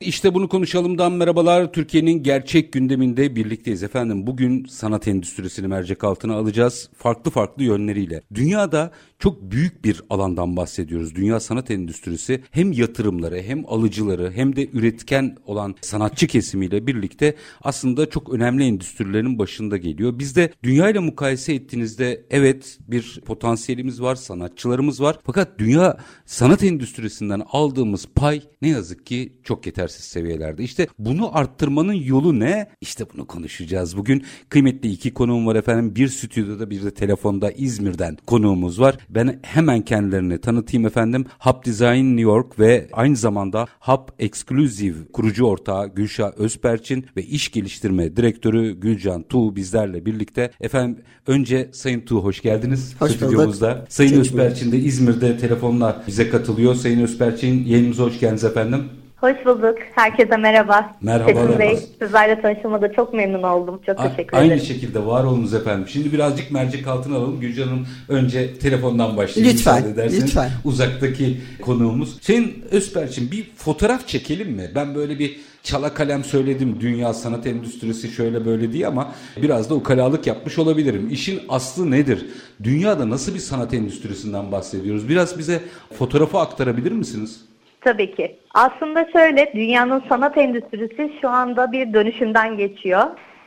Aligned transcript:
İşte 0.00 0.34
bunu 0.34 0.48
konuşalımdan 0.48 1.12
merhabalar. 1.12 1.72
Türkiye'nin 1.72 2.22
gerçek 2.22 2.72
gündeminde 2.72 3.36
birlikteyiz 3.36 3.82
efendim. 3.82 4.26
Bugün 4.26 4.64
sanat 4.64 5.08
endüstrisini 5.08 5.66
mercek 5.68 6.04
altına 6.04 6.34
alacağız. 6.34 6.90
Farklı 6.96 7.30
farklı 7.30 7.62
yönleriyle. 7.62 8.22
Dünyada 8.34 8.90
çok 9.20 9.42
büyük 9.42 9.84
bir 9.84 10.02
alandan 10.10 10.56
bahsediyoruz. 10.56 11.14
Dünya 11.14 11.40
sanat 11.40 11.70
endüstrisi 11.70 12.42
hem 12.50 12.72
yatırımları 12.72 13.42
hem 13.42 13.64
alıcıları 13.66 14.32
hem 14.32 14.56
de 14.56 14.68
üretken 14.72 15.36
olan 15.46 15.74
sanatçı 15.80 16.26
kesimiyle 16.26 16.86
birlikte 16.86 17.34
aslında 17.62 18.10
çok 18.10 18.34
önemli 18.34 18.64
endüstrilerin 18.64 19.38
başında 19.38 19.76
geliyor. 19.76 20.18
Biz 20.18 20.36
de 20.36 20.52
dünya 20.62 20.90
ile 20.90 20.98
mukayese 20.98 21.54
ettiğinizde 21.54 22.26
evet 22.30 22.78
bir 22.88 23.20
potansiyelimiz 23.26 24.02
var, 24.02 24.14
sanatçılarımız 24.14 25.00
var. 25.00 25.18
Fakat 25.24 25.58
dünya 25.58 25.96
sanat 26.26 26.64
endüstrisinden 26.64 27.42
aldığımız 27.52 28.06
pay 28.14 28.42
ne 28.62 28.68
yazık 28.68 29.06
ki 29.06 29.32
çok 29.44 29.66
yetersiz 29.66 30.04
seviyelerde. 30.04 30.62
İşte 30.62 30.86
bunu 30.98 31.38
arttırmanın 31.38 31.92
yolu 31.92 32.40
ne? 32.40 32.70
İşte 32.80 33.04
bunu 33.14 33.26
konuşacağız. 33.26 33.96
Bugün 33.96 34.24
kıymetli 34.48 34.90
iki 34.90 35.14
konuğum 35.14 35.46
var 35.46 35.56
efendim. 35.56 35.96
Bir 35.96 36.08
stüdyoda 36.08 36.70
bir 36.70 36.82
de 36.82 36.90
telefonda 36.90 37.50
İzmir'den 37.50 38.16
konuğumuz 38.26 38.80
var. 38.80 38.96
Ben 39.14 39.40
hemen 39.42 39.82
kendilerini 39.82 40.38
tanıtayım 40.40 40.86
efendim. 40.86 41.26
Hub 41.38 41.66
Design 41.66 42.04
New 42.04 42.20
York 42.20 42.58
ve 42.58 42.88
aynı 42.92 43.16
zamanda 43.16 43.66
Hub 43.80 44.08
Exclusive 44.18 44.96
kurucu 45.12 45.44
ortağı 45.44 45.94
Gülşah 45.94 46.32
Özperçin 46.36 47.06
ve 47.16 47.22
iş 47.22 47.50
geliştirme 47.50 48.16
direktörü 48.16 48.80
Gülcan 48.80 49.22
Tuğ 49.22 49.56
bizlerle 49.56 50.06
birlikte. 50.06 50.50
Efendim 50.60 51.02
önce 51.26 51.70
Sayın 51.72 52.00
Tuğ 52.00 52.16
hoş 52.16 52.42
geldiniz 52.42 52.94
hoş 52.98 53.10
stüdyomuzda. 53.12 53.76
Bulduk. 53.76 53.92
Sayın 53.92 54.20
Özperçin 54.20 54.72
de 54.72 54.78
İzmir'de 54.78 55.38
telefonla 55.38 56.04
bize 56.06 56.30
katılıyor. 56.30 56.74
Sayın 56.74 57.00
Özperçin 57.00 57.64
yayınımıza 57.66 58.04
hoş 58.04 58.20
geldiniz 58.20 58.44
efendim. 58.44 58.84
Hoş 59.20 59.36
bulduk. 59.46 59.78
Herkese 59.94 60.36
merhaba. 60.36 60.92
Merhaba. 61.00 61.28
Çetin 61.32 61.58
Bey, 61.58 61.76
sizlerle 62.02 62.40
tanıştığıma 62.42 62.92
çok 62.92 63.14
memnun 63.14 63.42
oldum. 63.42 63.80
Çok 63.86 64.00
A- 64.00 64.10
teşekkür 64.10 64.36
Aynı 64.36 64.46
ederim. 64.52 64.66
şekilde 64.66 65.06
var 65.06 65.24
olunuz 65.24 65.54
efendim. 65.54 65.88
Şimdi 65.88 66.12
birazcık 66.12 66.50
mercek 66.50 66.86
altına 66.86 67.16
alalım. 67.16 67.40
Gülcan 67.40 67.66
Hanım 67.68 67.86
önce 68.08 68.58
telefondan 68.58 69.16
başlayalım. 69.16 69.54
Lütfen, 69.54 69.84
lütfen. 70.12 70.50
Uzaktaki 70.64 71.40
konuğumuz. 71.62 72.18
Sayın 72.20 72.52
Özperçin 72.70 73.30
bir 73.30 73.50
fotoğraf 73.56 74.08
çekelim 74.08 74.50
mi? 74.52 74.70
Ben 74.74 74.94
böyle 74.94 75.18
bir 75.18 75.40
çala 75.62 75.94
kalem 75.94 76.24
söyledim. 76.24 76.76
Dünya 76.80 77.14
sanat 77.14 77.46
endüstrisi 77.46 78.08
şöyle 78.08 78.46
böyle 78.46 78.72
diye 78.72 78.86
ama 78.86 79.12
biraz 79.42 79.70
da 79.70 79.74
ukalalık 79.74 80.26
yapmış 80.26 80.58
olabilirim. 80.58 81.08
İşin 81.12 81.40
aslı 81.48 81.90
nedir? 81.90 82.26
Dünyada 82.62 83.10
nasıl 83.10 83.34
bir 83.34 83.38
sanat 83.38 83.74
endüstrisinden 83.74 84.52
bahsediyoruz? 84.52 85.08
Biraz 85.08 85.38
bize 85.38 85.60
fotoğrafı 85.98 86.38
aktarabilir 86.38 86.92
misiniz? 86.92 87.40
Tabii 87.80 88.14
ki. 88.14 88.38
Aslında 88.54 89.08
şöyle, 89.12 89.52
dünyanın 89.54 90.02
sanat 90.08 90.38
endüstrisi 90.38 91.12
şu 91.20 91.28
anda 91.28 91.72
bir 91.72 91.92
dönüşümden 91.94 92.56
geçiyor. 92.56 93.06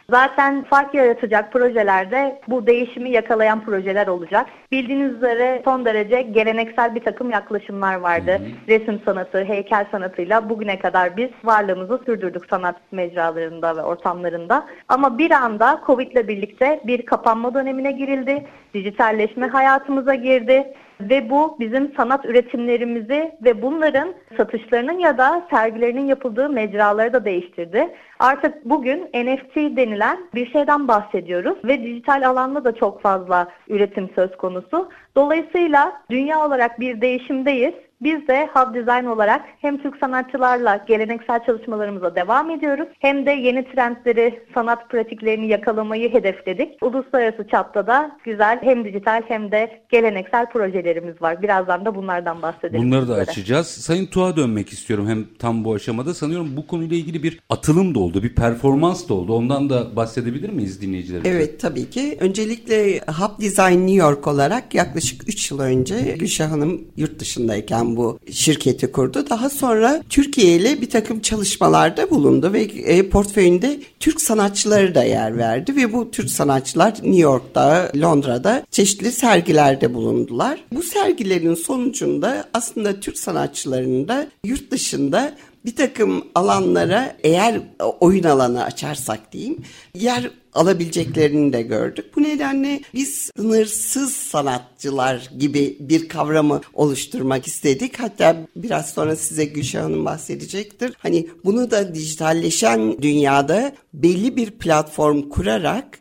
Zaten 0.10 0.64
fark 0.64 0.94
yaratacak 0.94 1.54
projelerde 1.54 2.42
bu 2.48 2.68
değişimi 2.68 3.12
yakalayan 3.12 3.66
projeler 3.66 4.08
olacak. 4.08 4.46
Bildiğiniz 4.72 5.14
üzere 5.16 5.62
son 5.66 5.86
derece 5.86 6.22
geleneksel 6.22 6.96
bir 6.96 7.04
takım 7.04 7.32
yaklaşımlar 7.32 7.96
vardı. 7.96 8.42
Resim 8.68 9.02
sanatı, 9.06 9.44
heykel 9.44 9.86
sanatıyla 9.92 10.50
bugüne 10.50 10.80
kadar 10.80 11.18
biz 11.18 11.30
varlığımızı 11.44 12.02
sürdürdük 12.06 12.46
sanat 12.50 12.76
mecralarında 12.92 13.78
ve 13.78 13.82
ortamlarında. 13.82 14.66
Ama 14.90 15.18
bir 15.18 15.32
anda 15.32 15.82
Covid 15.86 16.12
ile 16.12 16.28
birlikte 16.28 16.82
bir 16.84 17.06
kapanma 17.06 17.54
dönemine 17.54 17.92
girildi. 17.92 18.46
Dijitalleşme 18.74 19.48
hayatımıza 19.48 20.16
girdi. 20.16 20.74
Ve 21.02 21.30
bu 21.30 21.58
bizim 21.60 21.94
sanat 21.98 22.26
üretimlerimizi 22.26 23.32
ve 23.44 23.62
bunların 23.62 24.14
satışlarının 24.38 25.00
ya 25.00 25.18
da 25.18 25.48
sergilerinin 25.50 26.06
yapıldığı 26.06 26.50
mecraları 26.50 27.14
da 27.14 27.26
değiştirdi. 27.26 27.90
Artık 28.20 28.66
bugün 28.66 29.00
NFT 29.00 29.56
denilen 29.56 30.18
bir 30.36 30.52
şeyden 30.52 30.88
bahsediyoruz 30.88 31.58
ve 31.64 31.84
dijital 31.84 32.30
alanda 32.30 32.64
da 32.64 32.76
çok 32.76 33.02
fazla 33.02 33.48
üretim 33.68 34.10
söz 34.16 34.38
konusu. 34.38 34.90
Dolayısıyla 35.16 36.02
dünya 36.10 36.46
olarak 36.46 36.80
bir 36.80 37.02
değişimdeyiz. 37.02 37.74
Biz 38.04 38.28
de 38.28 38.50
Hub 38.54 38.76
Design 38.76 39.06
olarak 39.06 39.42
hem 39.62 39.78
Türk 39.78 39.98
sanatçılarla 39.98 40.86
geleneksel 40.88 41.46
çalışmalarımıza 41.46 42.16
devam 42.16 42.50
ediyoruz 42.50 42.88
hem 43.00 43.26
de 43.26 43.32
yeni 43.32 43.72
trendleri, 43.72 44.44
sanat 44.54 44.90
pratiklerini 44.90 45.48
yakalamayı 45.48 46.14
hedefledik. 46.14 46.84
Uluslararası 46.84 47.48
çapta 47.52 47.88
da 47.88 48.18
güzel 48.26 48.60
hem 48.62 48.86
dijital 48.86 49.22
hem 49.28 49.52
de 49.52 49.82
geleneksel 49.92 50.50
projelerimiz 50.50 51.22
var. 51.22 51.42
Birazdan 51.42 51.86
da 51.86 51.96
bunlardan 51.96 52.42
bahsedelim. 52.42 52.86
Bunları 52.86 53.02
da 53.02 53.16
sizlere. 53.16 53.32
açacağız. 53.32 53.68
Sayın 53.68 54.06
Tuğ'a 54.06 54.36
dönmek 54.36 54.70
istiyorum 54.70 55.08
hem 55.08 55.26
tam 55.40 55.64
bu 55.64 55.74
aşamada. 55.74 56.14
Sanıyorum 56.14 56.58
bu 56.58 56.68
konuyla 56.68 56.98
ilgili 56.98 57.24
bir 57.24 57.40
atılım 57.50 57.96
da 57.96 58.00
oldu, 58.00 58.24
bir 58.24 58.36
performans 58.36 59.10
da 59.10 59.14
oldu. 59.14 59.34
Ondan 59.34 59.70
da 59.70 59.96
bahsedebilir 59.96 60.50
miyiz 60.50 60.82
dinleyicilerimize? 60.82 61.36
Evet 61.36 61.60
tabii 61.60 61.90
ki. 61.90 62.18
Öncelikle 62.20 63.00
Hub 63.00 63.42
Design 63.42 63.80
New 63.80 63.96
York 63.96 64.28
olarak 64.28 64.76
yaklaşık 64.76 65.30
3 65.30 65.52
yıl 65.52 65.60
önce 65.60 65.96
Gülşah 66.20 66.52
Hanım 66.52 66.82
yurt 66.98 67.20
dışındayken 67.20 67.93
bu 67.96 68.20
şirketi 68.32 68.92
kurdu. 68.92 69.26
Daha 69.30 69.50
sonra 69.50 70.04
Türkiye 70.10 70.56
ile 70.56 70.82
bir 70.82 70.90
takım 70.90 71.20
çalışmalarda 71.20 72.10
bulundu 72.10 72.54
ve 72.54 72.62
e, 72.62 73.10
portföyünde 73.10 73.80
Türk 74.00 74.22
sanatçıları 74.22 74.96
da 74.96 75.04
yer 75.04 75.38
verdi 75.38 75.76
ve 75.76 75.94
bu 75.94 76.12
Türk 76.12 76.30
sanatçılar 76.30 76.92
New 76.94 77.22
York'ta, 77.22 77.92
Londra'da 77.96 78.66
çeşitli 78.72 79.12
sergilerde 79.12 79.94
bulundular. 79.94 80.60
Bu 80.74 80.84
sergilerin 80.84 81.56
sonucunda 81.56 82.46
aslında 82.54 83.00
Türk 83.00 83.18
sanatçılarının 83.18 84.08
da 84.08 84.28
yurt 84.46 84.72
dışında 84.72 85.34
bir 85.66 85.76
takım 85.76 86.24
alanlara 86.36 87.16
eğer 87.24 87.62
oyun 88.00 88.24
alanı 88.24 88.64
açarsak 88.64 89.32
diyeyim 89.32 89.64
yer 89.96 90.32
alabileceklerini 90.54 91.54
de 91.54 91.62
gördük. 91.62 92.06
Bu 92.16 92.24
nedenle 92.24 92.82
biz 92.94 93.32
sınırsız 93.38 94.14
sanatçılar 94.14 95.30
gibi 95.40 95.78
bir 95.80 96.10
kavramı 96.10 96.62
oluşturmak 96.74 97.48
istedik. 97.48 98.00
Hatta 98.00 98.38
biraz 98.56 98.90
sonra 98.90 99.16
size 99.16 99.46
Gülşah 99.46 99.84
Hanım 99.84 100.06
bahsedecektir. 100.06 100.94
Hani 100.98 101.28
bunu 101.46 101.72
da 101.72 101.96
dijitalleşen 101.96 103.02
dünyada 103.02 103.72
belli 103.94 104.36
bir 104.36 104.52
platform 104.52 105.30
kurarak 105.30 106.00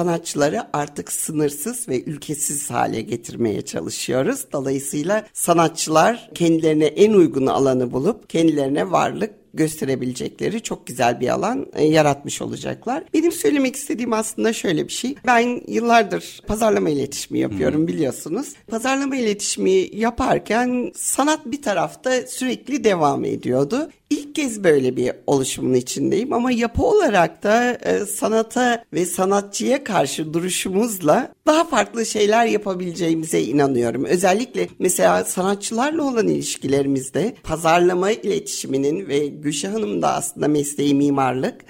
sanatçıları 0.00 0.62
artık 0.72 1.12
sınırsız 1.12 1.88
ve 1.88 2.02
ülkesiz 2.04 2.70
hale 2.70 3.00
getirmeye 3.00 3.62
çalışıyoruz. 3.62 4.46
Dolayısıyla 4.52 5.26
sanatçılar 5.32 6.30
kendilerine 6.34 6.84
en 6.84 7.12
uygun 7.12 7.46
alanı 7.46 7.92
bulup 7.92 8.30
kendilerine 8.30 8.90
varlık 8.90 9.30
gösterebilecekleri 9.54 10.60
çok 10.60 10.86
güzel 10.86 11.20
bir 11.20 11.28
alan 11.28 11.66
e, 11.74 11.84
yaratmış 11.84 12.42
olacaklar. 12.42 13.04
Benim 13.14 13.32
söylemek 13.32 13.76
istediğim 13.76 14.12
aslında 14.12 14.52
şöyle 14.52 14.88
bir 14.88 14.92
şey. 14.92 15.14
Ben 15.26 15.62
yıllardır 15.68 16.40
pazarlama 16.46 16.90
iletişimi 16.90 17.38
yapıyorum 17.38 17.88
biliyorsunuz. 17.88 18.48
Pazarlama 18.66 19.16
iletişimi 19.16 19.96
yaparken 19.96 20.92
sanat 20.96 21.46
bir 21.46 21.62
tarafta 21.62 22.26
sürekli 22.26 22.84
devam 22.84 23.24
ediyordu. 23.24 23.90
İlk 24.10 24.19
kez 24.34 24.64
böyle 24.64 24.96
bir 24.96 25.12
oluşumun 25.26 25.74
içindeyim 25.74 26.32
ama 26.32 26.52
yapı 26.52 26.82
olarak 26.82 27.42
da 27.42 27.72
e, 27.72 28.06
sanata 28.06 28.84
ve 28.92 29.06
sanatçıya 29.06 29.84
karşı 29.84 30.34
duruşumuzla 30.34 31.32
daha 31.46 31.64
farklı 31.64 32.06
şeyler 32.06 32.46
yapabileceğimize 32.46 33.42
inanıyorum. 33.42 34.04
Özellikle 34.04 34.68
mesela 34.78 35.24
sanatçılarla 35.24 36.02
olan 36.02 36.28
ilişkilerimizde 36.28 37.34
pazarlama 37.42 38.10
iletişiminin 38.10 39.08
ve 39.08 39.26
Gülşah 39.26 39.74
Hanım 39.74 40.02
da 40.02 40.14
aslında 40.14 40.48
mesleği 40.48 40.94
mimarlık 40.94 41.64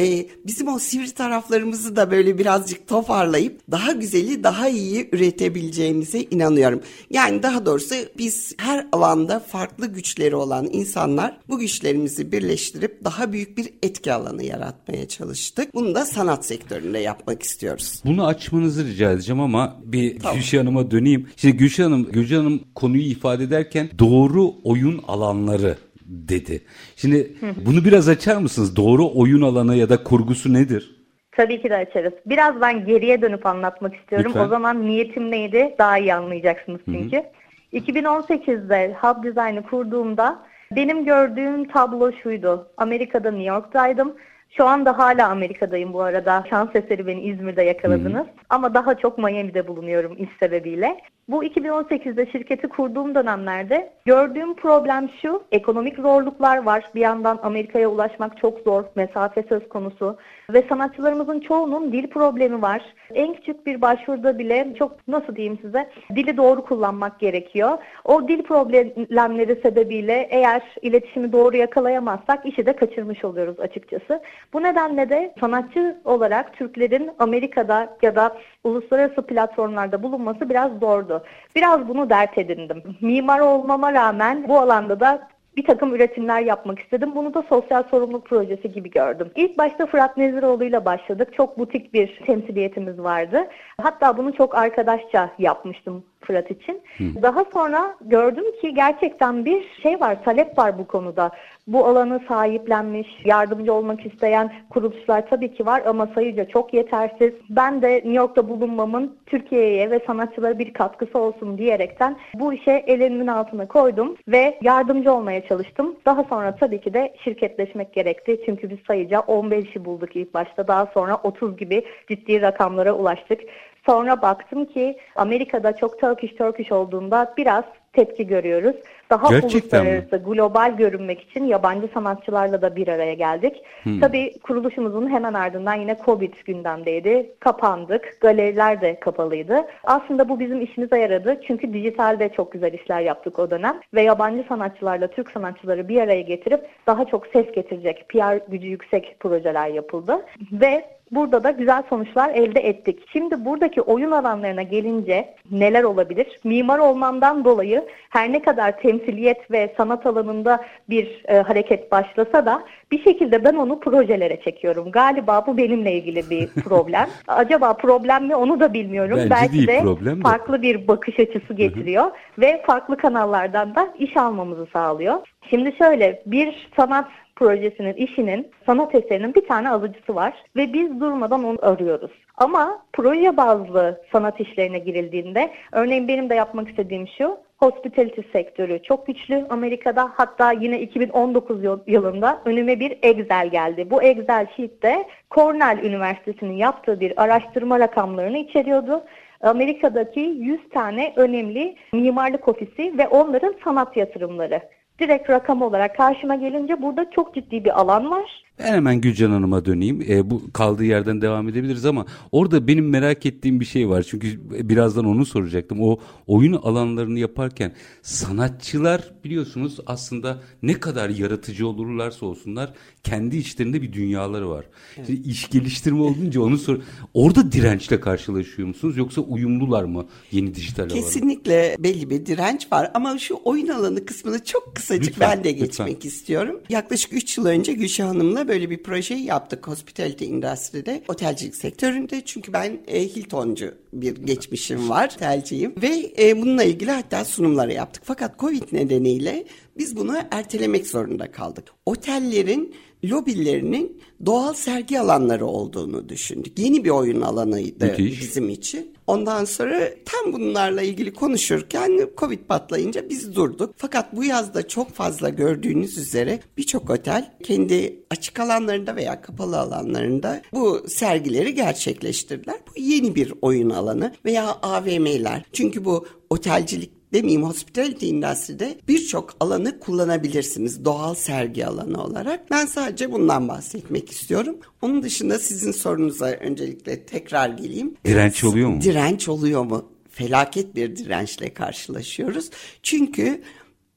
e, 0.00 0.26
bizim 0.46 0.68
o 0.68 0.78
sivri 0.78 1.10
taraflarımızı 1.10 1.96
da 1.96 2.10
böyle 2.10 2.38
birazcık 2.38 2.88
toparlayıp 2.88 3.60
daha 3.70 3.92
güzeli 3.92 4.44
daha 4.44 4.68
iyi 4.68 5.08
üretebileceğimize 5.12 6.20
inanıyorum. 6.20 6.80
Yani 7.10 7.42
daha 7.42 7.66
doğrusu 7.66 7.94
biz 8.18 8.54
her 8.58 8.86
alanda 8.92 9.40
farklı 9.40 9.86
güçleri 9.86 10.36
olan 10.36 10.68
insanlar 10.72 11.36
bu 11.48 11.58
güçlerimizi 11.58 12.32
birleştirip 12.32 13.04
daha 13.04 13.32
büyük 13.32 13.58
bir 13.58 13.70
etki 13.82 14.12
alanı 14.12 14.44
yaratmaya 14.44 15.08
çalıştık. 15.08 15.74
Bunu 15.74 15.94
da 15.94 16.04
sanat 16.04 16.46
sektöründe 16.46 16.98
yapmak 16.98 17.42
istiyoruz. 17.42 18.02
Bunu 18.04 18.26
açmanızı 18.26 18.86
rica 18.86 19.12
edeceğim 19.12 19.40
ama 19.40 19.76
bir 19.84 20.18
Tamam. 20.18 20.36
Gülşah 20.36 20.58
Hanım'a 20.58 20.90
döneyim. 20.90 21.28
Şimdi 21.36 21.56
Gülşah 21.56 21.84
Hanım, 21.84 22.12
Gülşah 22.12 22.36
Hanım 22.36 22.60
konuyu 22.74 23.02
ifade 23.02 23.44
ederken 23.44 23.90
doğru 23.98 24.54
oyun 24.64 25.00
alanları 25.08 25.76
dedi. 26.10 26.62
Şimdi 26.96 27.32
bunu 27.66 27.84
biraz 27.84 28.08
açar 28.08 28.36
mısınız? 28.36 28.76
Doğru 28.76 29.10
oyun 29.14 29.42
alanı 29.42 29.76
ya 29.76 29.88
da 29.88 30.02
kurgusu 30.02 30.52
nedir? 30.52 30.96
Tabii 31.32 31.62
ki 31.62 31.70
de 31.70 31.76
açarız. 31.76 32.12
Biraz 32.26 32.60
ben 32.60 32.86
geriye 32.86 33.22
dönüp 33.22 33.46
anlatmak 33.46 33.96
istiyorum. 33.96 34.26
Lütfen. 34.28 34.44
O 34.44 34.48
zaman 34.48 34.86
niyetim 34.86 35.30
neydi 35.30 35.74
daha 35.78 35.98
iyi 35.98 36.14
anlayacaksınız 36.14 36.80
çünkü. 36.84 37.16
Hı 37.16 37.20
hı. 37.20 37.76
2018'de 37.76 38.96
Hub 39.00 39.24
Design'ı 39.24 39.62
kurduğumda 39.62 40.42
benim 40.72 41.04
gördüğüm 41.04 41.68
tablo 41.68 42.12
şuydu. 42.22 42.68
Amerika'da 42.76 43.30
New 43.30 43.48
York'taydım. 43.48 44.14
Şu 44.50 44.66
anda 44.66 44.98
hala 44.98 45.28
Amerika'dayım 45.28 45.92
bu 45.92 46.02
arada. 46.02 46.44
Şans 46.50 46.68
eseri 46.74 47.06
beni 47.06 47.20
İzmir'de 47.20 47.62
yakaladınız. 47.62 48.26
Hı 48.26 48.30
hı. 48.30 48.34
Ama 48.50 48.74
daha 48.74 48.94
çok 48.94 49.18
Miami'de 49.18 49.68
bulunuyorum 49.68 50.16
iş 50.18 50.28
sebebiyle. 50.40 51.00
Bu 51.28 51.44
2018'de 51.44 52.26
şirketi 52.32 52.68
kurduğum 52.68 53.14
dönemlerde 53.14 53.92
gördüğüm 54.04 54.54
problem 54.54 55.10
şu. 55.22 55.42
Ekonomik 55.52 55.96
zorluklar 55.96 56.62
var. 56.62 56.84
Bir 56.94 57.00
yandan 57.00 57.38
Amerika'ya 57.42 57.88
ulaşmak 57.88 58.38
çok 58.38 58.58
zor. 58.60 58.84
Mesafe 58.94 59.42
söz 59.42 59.68
konusu. 59.68 60.16
Ve 60.52 60.64
sanatçılarımızın 60.68 61.40
çoğunun 61.40 61.92
dil 61.92 62.06
problemi 62.06 62.62
var. 62.62 62.82
En 63.14 63.34
küçük 63.34 63.66
bir 63.66 63.80
başvuruda 63.80 64.38
bile 64.38 64.74
çok 64.78 65.08
nasıl 65.08 65.36
diyeyim 65.36 65.58
size 65.62 65.90
dili 66.16 66.36
doğru 66.36 66.64
kullanmak 66.64 67.20
gerekiyor. 67.20 67.78
O 68.04 68.28
dil 68.28 68.42
problemleri 68.42 69.60
sebebiyle 69.62 70.28
eğer 70.30 70.62
iletişimi 70.82 71.32
doğru 71.32 71.56
yakalayamazsak 71.56 72.46
işi 72.46 72.66
de 72.66 72.76
kaçırmış 72.76 73.24
oluyoruz 73.24 73.60
açıkçası. 73.60 74.22
Bu 74.52 74.62
nedenle 74.62 75.10
de 75.10 75.34
sanatçı 75.40 75.96
olarak 76.04 76.52
Türklerin 76.52 77.10
Amerika'da 77.18 77.96
ya 78.02 78.16
da 78.16 78.36
uluslararası 78.64 79.22
platformlarda 79.22 80.02
bulunması 80.02 80.50
biraz 80.50 80.72
zordu. 80.78 81.24
Biraz 81.56 81.88
bunu 81.88 82.10
dert 82.10 82.38
edindim. 82.38 82.82
Mimar 83.00 83.40
olmama 83.40 83.92
rağmen 83.92 84.48
bu 84.48 84.58
alanda 84.58 85.00
da 85.00 85.28
bir 85.56 85.64
takım 85.64 85.94
üretimler 85.94 86.40
yapmak 86.40 86.78
istedim. 86.78 87.14
Bunu 87.14 87.34
da 87.34 87.42
sosyal 87.42 87.82
sorumluluk 87.82 88.26
projesi 88.26 88.72
gibi 88.72 88.90
gördüm. 88.90 89.30
İlk 89.36 89.58
başta 89.58 89.86
Fırat 89.86 90.16
Neziroğlu 90.16 90.64
ile 90.64 90.84
başladık. 90.84 91.28
Çok 91.36 91.58
butik 91.58 91.94
bir 91.94 92.20
temsiliyetimiz 92.26 92.98
vardı. 92.98 93.48
Hatta 93.80 94.16
bunu 94.16 94.32
çok 94.32 94.54
arkadaşça 94.54 95.30
yapmıştım 95.38 96.04
Fırat 96.20 96.50
için. 96.50 96.82
Hı. 96.98 97.22
Daha 97.22 97.44
sonra 97.52 97.96
gördüm 98.00 98.44
ki 98.60 98.74
gerçekten 98.74 99.44
bir 99.44 99.64
şey 99.82 100.00
var, 100.00 100.24
talep 100.24 100.58
var 100.58 100.78
bu 100.78 100.86
konuda. 100.86 101.30
Bu 101.66 101.86
alanı 101.86 102.20
sahiplenmiş, 102.28 103.08
yardımcı 103.24 103.72
olmak 103.72 104.06
isteyen 104.06 104.52
kuruluşlar 104.70 105.30
tabii 105.30 105.54
ki 105.54 105.66
var 105.66 105.82
ama 105.86 106.06
sayıca 106.14 106.44
çok 106.44 106.74
yetersiz. 106.74 107.32
Ben 107.50 107.82
de 107.82 107.94
New 107.94 108.12
York'ta 108.12 108.48
bulunmamın 108.48 109.16
Türkiye'ye 109.26 109.90
ve 109.90 110.00
sanatçılara 110.06 110.58
bir 110.58 110.72
katkısı 110.72 111.18
olsun 111.18 111.58
diyerekten 111.58 112.16
bu 112.34 112.52
işe 112.52 112.84
elimin 112.86 113.26
altına 113.26 113.68
koydum 113.68 114.16
ve 114.28 114.58
yardımcı 114.62 115.12
olmaya 115.12 115.46
çalıştım. 115.46 115.96
Daha 116.06 116.24
sonra 116.24 116.56
tabii 116.56 116.80
ki 116.80 116.94
de 116.94 117.14
şirketleşmek 117.24 117.92
gerekti. 117.92 118.40
Çünkü 118.46 118.70
biz 118.70 118.78
sayıca 118.86 119.18
15'i 119.18 119.84
bulduk 119.84 120.16
ilk 120.16 120.34
başta. 120.34 120.68
Daha 120.68 120.86
sonra 120.86 121.16
30 121.22 121.56
gibi 121.56 121.84
ciddi 122.08 122.40
rakamlara 122.40 122.92
ulaştık. 122.92 123.40
Sonra 123.86 124.22
baktım 124.22 124.64
ki 124.64 124.96
Amerika'da 125.16 125.76
çok 125.76 126.00
Turkish 126.00 126.34
Turkish 126.34 126.72
olduğunda 126.72 127.34
biraz 127.36 127.64
tepki 127.92 128.26
görüyoruz. 128.26 128.76
Daha 129.10 129.28
Gerçekten 129.28 129.80
uluslararası, 129.80 130.16
mi? 130.16 130.22
global 130.24 130.76
görünmek 130.76 131.20
için 131.20 131.44
yabancı 131.44 131.88
sanatçılarla 131.94 132.62
da 132.62 132.76
bir 132.76 132.88
araya 132.88 133.14
geldik. 133.14 133.62
Hmm. 133.82 134.00
Tabii 134.00 134.38
kuruluşumuzun 134.38 135.10
hemen 135.10 135.34
ardından 135.34 135.74
yine 135.74 135.96
Covid 136.04 136.34
gündemdeydi. 136.46 137.30
Kapandık. 137.40 138.16
Galeriler 138.20 138.80
de 138.80 139.00
kapalıydı. 139.00 139.66
Aslında 139.84 140.28
bu 140.28 140.40
bizim 140.40 140.60
işimize 140.60 140.98
yaradı. 140.98 141.40
Çünkü 141.46 141.72
dijitalde 141.72 142.28
çok 142.28 142.52
güzel 142.52 142.72
işler 142.72 143.00
yaptık 143.00 143.38
o 143.38 143.50
dönem. 143.50 143.80
Ve 143.94 144.02
yabancı 144.02 144.44
sanatçılarla 144.48 145.06
Türk 145.06 145.30
sanatçıları 145.30 145.88
bir 145.88 146.00
araya 146.00 146.22
getirip 146.22 146.60
daha 146.86 147.04
çok 147.04 147.26
ses 147.26 147.52
getirecek, 147.52 148.08
PR 148.08 148.36
gücü 148.48 148.66
yüksek 148.66 149.16
projeler 149.20 149.68
yapıldı. 149.68 150.26
Ve 150.52 150.99
Burada 151.10 151.44
da 151.44 151.50
güzel 151.50 151.82
sonuçlar 151.88 152.30
elde 152.34 152.60
ettik. 152.60 152.98
Şimdi 153.12 153.44
buradaki 153.44 153.82
oyun 153.82 154.10
alanlarına 154.10 154.62
gelince 154.62 155.34
neler 155.50 155.82
olabilir? 155.82 156.40
Mimar 156.44 156.78
olmamdan 156.78 157.44
dolayı 157.44 157.84
her 158.10 158.32
ne 158.32 158.42
kadar 158.42 158.80
temsiliyet 158.80 159.50
ve 159.50 159.74
sanat 159.76 160.06
alanında 160.06 160.64
bir 160.88 161.22
e, 161.28 161.38
hareket 161.38 161.92
başlasa 161.92 162.46
da 162.46 162.62
bir 162.90 163.04
şekilde 163.04 163.44
ben 163.44 163.54
onu 163.54 163.80
projelere 163.80 164.40
çekiyorum. 164.40 164.90
Galiba 164.90 165.46
bu 165.46 165.56
benimle 165.56 165.92
ilgili 165.92 166.30
bir 166.30 166.48
problem. 166.64 167.08
Acaba 167.28 167.74
problem 167.74 168.26
mi 168.26 168.36
onu 168.36 168.60
da 168.60 168.72
bilmiyorum. 168.72 169.16
Bence 169.16 169.30
Belki 169.30 169.66
de 169.66 169.80
problem 169.82 170.20
farklı 170.20 170.62
bir 170.62 170.88
bakış 170.88 171.18
açısı 171.18 171.54
getiriyor 171.54 172.10
ve 172.38 172.62
farklı 172.66 172.96
kanallardan 172.96 173.74
da 173.74 173.88
iş 173.98 174.16
almamızı 174.16 174.66
sağlıyor. 174.72 175.16
Şimdi 175.50 175.76
şöyle 175.78 176.22
bir 176.26 176.68
sanat 176.76 177.08
projesinin, 177.40 177.94
işinin, 177.94 178.50
sanat 178.66 178.94
eserinin 178.94 179.34
bir 179.34 179.46
tane 179.46 179.70
alıcısı 179.70 180.14
var 180.14 180.34
ve 180.56 180.72
biz 180.72 181.00
durmadan 181.00 181.44
onu 181.44 181.58
arıyoruz. 181.62 182.10
Ama 182.36 182.82
proje 182.92 183.36
bazlı 183.36 184.00
sanat 184.12 184.40
işlerine 184.40 184.78
girildiğinde, 184.78 185.50
örneğin 185.72 186.08
benim 186.08 186.30
de 186.30 186.34
yapmak 186.34 186.68
istediğim 186.68 187.08
şu, 187.18 187.38
hospitality 187.56 188.20
sektörü 188.32 188.82
çok 188.82 189.06
güçlü 189.06 189.46
Amerika'da. 189.50 190.10
Hatta 190.14 190.52
yine 190.52 190.80
2019 190.80 191.64
yılında 191.86 192.42
önüme 192.44 192.80
bir 192.80 192.98
Excel 193.02 193.48
geldi. 193.50 193.90
Bu 193.90 194.02
Excel 194.02 194.46
sheet'te 194.56 195.04
Cornell 195.30 195.78
Üniversitesi'nin 195.84 196.56
yaptığı 196.56 197.00
bir 197.00 197.22
araştırma 197.22 197.80
rakamlarını 197.80 198.38
içeriyordu. 198.38 199.04
Amerika'daki 199.40 200.20
100 200.20 200.68
tane 200.68 201.12
önemli 201.16 201.76
mimarlık 201.92 202.48
ofisi 202.48 202.98
ve 202.98 203.08
onların 203.08 203.54
sanat 203.64 203.96
yatırımları 203.96 204.60
direkt 205.00 205.30
rakam 205.30 205.62
olarak 205.62 205.96
karşıma 205.96 206.34
gelince 206.34 206.82
burada 206.82 207.10
çok 207.10 207.34
ciddi 207.34 207.64
bir 207.64 207.80
alan 207.80 208.10
var. 208.10 208.44
Ben 208.64 208.72
hemen 208.72 209.00
Gülcan 209.00 209.30
Hanım'a 209.30 209.64
döneyim. 209.64 210.02
E, 210.08 210.30
bu 210.30 210.42
kaldığı 210.52 210.84
yerden 210.84 211.22
devam 211.22 211.48
edebiliriz 211.48 211.86
ama 211.86 212.06
orada 212.32 212.66
benim 212.66 212.88
merak 212.88 213.26
ettiğim 213.26 213.60
bir 213.60 213.64
şey 213.64 213.88
var. 213.88 214.06
Çünkü 214.08 214.40
birazdan 214.68 215.04
onu 215.04 215.26
soracaktım. 215.26 215.78
O 215.80 215.98
oyun 216.26 216.52
alanlarını 216.52 217.18
yaparken 217.18 217.72
sanatçılar 218.02 219.10
biliyorsunuz 219.24 219.78
aslında 219.86 220.42
ne 220.62 220.74
kadar 220.74 221.08
yaratıcı 221.08 221.66
olurlarsa 221.66 222.26
olsunlar 222.26 222.72
kendi 223.04 223.36
içlerinde 223.36 223.82
bir 223.82 223.92
dünyaları 223.92 224.50
var. 224.50 224.64
Evet. 224.96 225.10
İşte 225.10 225.30
iş 225.30 225.50
geliştirme 225.50 226.02
olunca 226.02 226.40
onu 226.40 226.58
sor. 226.58 226.78
Orada 227.14 227.52
dirençle 227.52 228.00
karşılaşıyor 228.00 228.68
musunuz 228.68 228.96
yoksa 228.96 229.20
uyumlular 229.20 229.84
mı 229.84 230.06
yeni 230.32 230.54
dijital 230.54 230.84
alana? 230.84 230.94
Kesinlikle 230.94 231.76
belli 231.78 232.10
bir 232.10 232.26
direnç 232.26 232.72
var 232.72 232.90
ama 232.94 233.18
şu 233.18 233.40
oyun 233.44 233.68
alanı 233.68 234.06
kısmını 234.06 234.44
çok 234.44 234.76
kısacık 234.76 235.06
lütfen, 235.06 235.30
ben 235.30 235.44
de 235.44 235.52
geçmek 235.52 235.88
lütfen. 235.96 236.08
istiyorum. 236.08 236.60
Yaklaşık 236.68 237.12
3 237.12 237.38
yıl 237.38 237.46
önce 237.46 237.72
Gülşah 237.72 238.08
Hanım'la 238.08 238.48
böyle 238.50 238.70
bir 238.70 238.82
projeyi 238.82 239.24
yaptık 239.24 239.68
hospitality 239.68 240.24
industry'de, 240.24 241.02
otelcilik 241.08 241.56
sektöründe. 241.56 242.22
Çünkü 242.24 242.52
ben 242.52 242.80
e, 242.86 243.02
Hiltoncu 243.02 243.74
bir 243.92 244.16
geçmişim 244.16 244.88
var, 244.88 245.12
otelciyim. 245.16 245.74
Ve 245.82 246.12
e, 246.18 246.42
bununla 246.42 246.62
ilgili 246.64 246.90
hatta 246.90 247.24
sunumları 247.24 247.72
yaptık. 247.72 248.02
Fakat 248.06 248.38
Covid 248.38 248.62
nedeniyle 248.72 249.44
biz 249.78 249.96
bunu 249.96 250.16
ertelemek 250.30 250.86
zorunda 250.86 251.32
kaldık. 251.32 251.64
Otellerin 251.86 252.74
lobilerinin 253.04 254.02
doğal 254.26 254.54
sergi 254.54 255.00
alanları 255.00 255.46
olduğunu 255.46 256.08
düşündük. 256.08 256.58
Yeni 256.58 256.84
bir 256.84 256.90
oyun 256.90 257.20
alanıydı 257.20 257.86
Müthiş. 257.86 258.20
bizim 258.20 258.48
için. 258.48 258.94
Ondan 259.06 259.44
sonra 259.44 259.90
tam 260.04 260.32
bunlarla 260.32 260.82
ilgili 260.82 261.12
konuşurken 261.14 262.08
Covid 262.16 262.38
patlayınca 262.38 263.08
biz 263.08 263.34
durduk. 263.34 263.74
Fakat 263.76 264.16
bu 264.16 264.24
yazda 264.24 264.68
çok 264.68 264.92
fazla 264.92 265.28
gördüğünüz 265.28 265.98
üzere 265.98 266.40
birçok 266.56 266.90
otel 266.90 267.32
kendi 267.42 268.02
açık 268.10 268.40
alanlarında 268.40 268.96
veya 268.96 269.22
kapalı 269.22 269.58
alanlarında 269.58 270.42
bu 270.52 270.84
sergileri 270.88 271.54
gerçekleştirdiler. 271.54 272.56
Bu 272.68 272.80
yeni 272.80 273.14
bir 273.14 273.32
oyun 273.42 273.70
alanı 273.70 274.14
veya 274.24 274.46
AVM'ler. 274.62 275.42
Çünkü 275.52 275.84
bu 275.84 276.06
otelcilik 276.30 276.99
demeyeyim 277.12 277.42
hospitality 277.42 278.08
industry'de 278.08 278.78
birçok 278.88 279.36
alanı 279.40 279.80
kullanabilirsiniz 279.80 280.84
doğal 280.84 281.14
sergi 281.14 281.66
alanı 281.66 282.04
olarak. 282.04 282.50
Ben 282.50 282.66
sadece 282.66 283.12
bundan 283.12 283.48
bahsetmek 283.48 284.10
istiyorum. 284.10 284.56
Onun 284.82 285.02
dışında 285.02 285.38
sizin 285.38 285.72
sorunuza 285.72 286.26
öncelikle 286.26 287.04
tekrar 287.06 287.48
geleyim. 287.48 287.94
Direnç 288.04 288.44
oluyor 288.44 288.68
mu? 288.68 288.80
Direnç 288.80 289.28
oluyor 289.28 289.64
mu? 289.64 289.92
Felaket 290.10 290.76
bir 290.76 290.96
dirençle 290.96 291.54
karşılaşıyoruz. 291.54 292.50
Çünkü 292.82 293.42